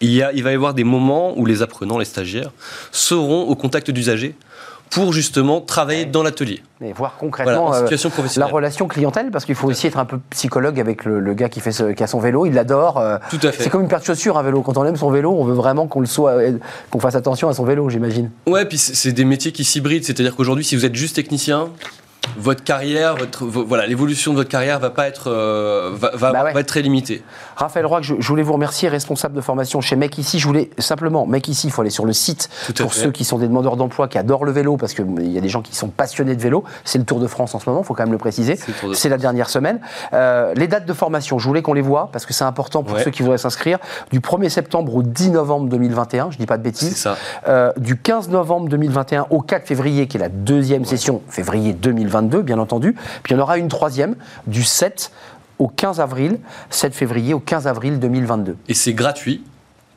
il, 0.00 0.12
y 0.12 0.22
a, 0.22 0.32
il 0.32 0.42
va 0.42 0.52
y 0.52 0.54
avoir 0.54 0.74
des 0.74 0.84
moments 0.84 1.36
où 1.36 1.46
les 1.46 1.62
apprenants, 1.62 1.98
les 1.98 2.04
stagiaires, 2.04 2.50
seront 2.92 3.42
au 3.42 3.54
contact 3.54 3.90
d'usagers 3.90 4.34
pour 4.90 5.12
justement 5.12 5.60
travailler 5.60 6.06
dans 6.06 6.22
l'atelier. 6.22 6.62
Et 6.80 6.92
voir 6.92 7.16
concrètement 7.18 7.74
euh, 7.74 7.88
la 8.36 8.46
relation 8.46 8.88
clientèle, 8.88 9.30
parce 9.30 9.44
qu'il 9.44 9.54
faut 9.54 9.68
aussi 9.68 9.86
être 9.86 9.98
un 9.98 10.04
peu 10.04 10.18
psychologue 10.30 10.80
avec 10.80 11.04
le, 11.04 11.34
gars 11.34 11.48
qui, 11.48 11.60
fait 11.60 11.72
ce, 11.72 11.92
qui 11.92 12.02
a 12.02 12.06
son 12.06 12.20
vélo, 12.20 12.46
il 12.46 12.54
l'adore. 12.54 12.98
Euh, 12.98 13.18
Tout 13.30 13.38
à 13.42 13.52
fait. 13.52 13.64
C'est 13.64 13.70
comme 13.70 13.82
une 13.82 13.88
paire 13.88 14.00
de 14.00 14.04
chaussures, 14.04 14.38
un 14.38 14.42
vélo. 14.42 14.62
Quand 14.62 14.76
on 14.78 14.84
aime 14.84 14.96
son 14.96 15.10
vélo, 15.10 15.30
on 15.32 15.44
veut 15.44 15.54
vraiment 15.54 15.86
qu'on 15.86 16.00
le 16.00 16.06
soit, 16.06 16.32
euh, 16.32 16.58
qu'on 16.90 17.00
fasse 17.00 17.16
attention 17.16 17.48
à 17.48 17.54
son 17.54 17.64
vélo, 17.64 17.88
j'imagine. 17.90 18.30
Ouais, 18.46 18.64
puis 18.64 18.78
c'est 18.78 19.12
des 19.12 19.24
métiers 19.24 19.52
qui 19.52 19.64
s'hybrident, 19.64 20.04
c'est-à-dire 20.04 20.34
qu'aujourd'hui, 20.34 20.64
si 20.64 20.76
vous 20.76 20.84
êtes 20.84 20.94
juste 20.94 21.16
technicien, 21.16 21.68
votre 22.36 22.62
carrière, 22.62 23.16
votre, 23.16 23.44
voilà, 23.44 23.86
l'évolution 23.86 24.32
de 24.32 24.38
votre 24.38 24.48
carrière 24.48 24.78
va 24.78 24.90
pas 24.90 25.08
être, 25.08 25.28
euh, 25.28 25.90
va, 25.94 26.10
va, 26.14 26.32
bah 26.32 26.52
être 26.54 26.66
très 26.66 26.82
limitée. 26.82 27.22
Raphaël 27.56 27.86
Roy, 27.86 28.02
je, 28.02 28.14
voulais 28.14 28.42
vous 28.42 28.52
remercier, 28.52 28.88
responsable 28.88 29.34
de 29.34 29.40
formation 29.40 29.80
chez 29.80 29.96
Mec 29.96 30.18
ici. 30.18 30.38
Je 30.38 30.46
voulais 30.46 30.70
simplement, 30.78 31.26
Mec 31.26 31.48
ici, 31.48 31.66
il 31.66 31.70
faut 31.70 31.80
aller 31.80 31.90
sur 31.90 32.04
le 32.04 32.12
site 32.12 32.48
pour 32.76 32.94
ceux 32.94 33.10
qui 33.10 33.24
sont 33.24 33.38
des 33.38 33.48
demandeurs 33.48 33.76
d'emploi, 33.76 34.08
qui 34.08 34.18
adorent 34.18 34.44
le 34.44 34.52
vélo, 34.52 34.76
parce 34.76 34.94
qu'il 34.94 35.32
y 35.32 35.38
a 35.38 35.40
des 35.40 35.48
gens 35.48 35.62
qui 35.62 35.74
sont 35.74 35.88
passionnés 35.88 36.36
de 36.36 36.42
vélo. 36.42 36.64
C'est 36.84 36.98
le 36.98 37.04
Tour 37.04 37.20
de 37.20 37.26
France 37.26 37.54
en 37.54 37.58
ce 37.58 37.68
moment, 37.68 37.82
il 37.82 37.86
faut 37.86 37.94
quand 37.94 38.04
même 38.04 38.12
le 38.12 38.18
préciser. 38.18 38.58
C'est 38.92 39.08
la 39.08 39.18
dernière 39.18 39.48
semaine. 39.48 39.80
Euh, 40.12 40.52
les 40.54 40.68
dates 40.68 40.86
de 40.86 40.92
formation, 40.92 41.38
je 41.38 41.46
voulais 41.46 41.62
qu'on 41.62 41.72
les 41.72 41.82
voit, 41.82 42.10
parce 42.12 42.26
que 42.26 42.34
c'est 42.34 42.44
important 42.44 42.82
pour 42.82 42.98
ceux 42.98 43.10
qui 43.10 43.22
voudraient 43.22 43.38
s'inscrire. 43.38 43.78
Du 44.10 44.20
1er 44.20 44.48
septembre 44.48 44.94
au 44.94 45.02
10 45.02 45.30
novembre 45.30 45.68
2021, 45.68 46.30
je 46.30 46.38
dis 46.38 46.46
pas 46.46 46.58
de 46.58 46.62
bêtises. 46.62 46.96
Ça. 46.96 47.16
Euh, 47.48 47.72
du 47.76 47.96
15 47.96 48.28
novembre 48.28 48.68
2021 48.68 49.26
au 49.30 49.40
4 49.40 49.66
février, 49.66 50.06
qui 50.06 50.16
est 50.16 50.20
la 50.20 50.28
deuxième 50.28 50.84
session, 50.84 51.22
février 51.28 51.72
2022, 52.08 52.42
bien 52.42 52.58
entendu. 52.58 52.94
Puis 53.22 53.32
il 53.32 53.36
y 53.36 53.40
en 53.40 53.42
aura 53.42 53.58
une 53.58 53.68
troisième 53.68 54.16
du 54.46 54.64
7 54.64 55.12
au 55.58 55.68
15 55.68 56.00
avril, 56.00 56.38
7 56.70 56.94
février 56.94 57.34
au 57.34 57.40
15 57.40 57.66
avril 57.66 57.98
2022. 57.98 58.56
Et 58.68 58.74
c'est 58.74 58.94
gratuit 58.94 59.42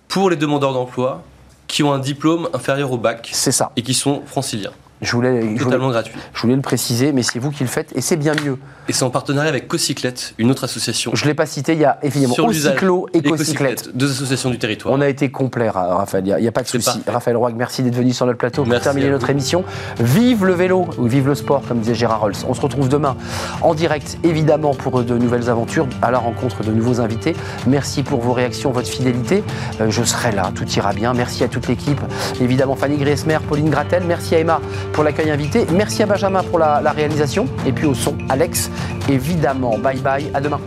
pour 0.07 0.29
les 0.29 0.35
demandeurs 0.35 0.73
d'emploi 0.73 1.23
qui 1.67 1.83
ont 1.83 1.93
un 1.93 1.99
diplôme 1.99 2.49
inférieur 2.53 2.91
au 2.91 2.97
bac. 2.97 3.29
C'est 3.31 3.51
ça. 3.51 3.71
Et 3.75 3.81
qui 3.81 3.93
sont 3.93 4.23
franciliens. 4.25 4.71
Je 5.01 5.11
voulais, 5.13 5.55
Totalement 5.57 5.89
gratuit. 5.89 6.13
Je 6.33 6.41
voulais 6.41 6.55
le 6.55 6.61
préciser, 6.61 7.11
mais 7.11 7.23
c'est 7.23 7.39
vous 7.39 7.49
qui 7.49 7.63
le 7.63 7.69
faites 7.69 7.91
et 7.95 8.01
c'est 8.01 8.17
bien 8.17 8.33
mieux. 8.43 8.57
Et 8.87 8.93
c'est 8.93 9.03
en 9.03 9.09
partenariat 9.09 9.49
avec 9.49 9.67
Cocyclette, 9.67 10.33
une 10.37 10.51
autre 10.51 10.63
association. 10.63 11.11
Je 11.13 11.23
ne 11.23 11.29
l'ai 11.29 11.33
pas 11.33 11.45
cité, 11.45 11.73
il 11.73 11.79
y 11.79 11.85
a 11.85 11.97
évidemment 12.03 12.35
Ocyclo 12.37 13.07
et 13.13 13.21
Cocyclette. 13.21 13.95
Deux 13.95 14.11
associations 14.11 14.49
du 14.49 14.59
territoire. 14.59 14.93
On 14.93 15.01
a 15.01 15.07
été 15.07 15.31
complet, 15.31 15.69
Raphaël, 15.69 16.25
il 16.27 16.41
n'y 16.41 16.47
a, 16.47 16.51
pas 16.51 16.63
de 16.63 16.67
souci. 16.67 17.01
Raphaël 17.07 17.37
Roig, 17.37 17.53
merci 17.55 17.83
d'être 17.83 17.95
venu 17.95 18.13
sur 18.13 18.25
notre 18.25 18.37
plateau 18.37 18.63
pour 18.63 18.79
terminer 18.79 19.09
notre 19.09 19.29
émission. 19.29 19.63
Vive 19.99 20.45
le 20.45 20.53
vélo, 20.53 20.87
ou 20.97 21.07
vive 21.07 21.27
le 21.27 21.35
sport, 21.35 21.63
comme 21.67 21.79
disait 21.79 21.95
Gérard 21.95 22.21
Rolls. 22.21 22.35
On 22.47 22.53
se 22.53 22.61
retrouve 22.61 22.89
demain 22.89 23.15
en 23.61 23.73
direct, 23.73 24.17
évidemment, 24.23 24.73
pour 24.73 25.03
de 25.03 25.17
nouvelles 25.17 25.49
aventures, 25.49 25.87
à 26.01 26.11
la 26.11 26.19
rencontre 26.19 26.63
de 26.63 26.71
nouveaux 26.71 26.99
invités. 26.99 27.35
Merci 27.67 28.03
pour 28.03 28.21
vos 28.21 28.33
réactions, 28.33 28.71
votre 28.71 28.89
fidélité. 28.89 29.43
Euh, 29.79 29.89
je 29.89 30.03
serai 30.03 30.31
là, 30.31 30.51
tout 30.53 30.67
ira 30.69 30.93
bien. 30.93 31.13
Merci 31.13 31.43
à 31.43 31.47
toute 31.47 31.67
l'équipe. 31.67 32.01
Évidemment, 32.39 32.75
Fanny 32.75 32.97
Griesmer, 32.97 33.39
Pauline 33.47 33.69
Gratel. 33.69 34.03
Merci 34.05 34.35
à 34.35 34.39
Emma 34.39 34.61
pour 34.93 35.03
l'accueil 35.03 35.31
invité. 35.31 35.65
Merci 35.71 36.03
à 36.03 36.05
Benjamin 36.05 36.43
pour 36.43 36.59
la, 36.59 36.79
réalisation. 36.91 37.45
Et 37.65 37.71
puis 37.71 37.85
au 37.85 37.93
son, 37.93 38.17
Alex. 38.29 38.69
Évidemment, 39.09 39.77
bye 39.77 39.99
bye, 39.99 40.29
à 40.33 40.41
demain. 40.41 40.59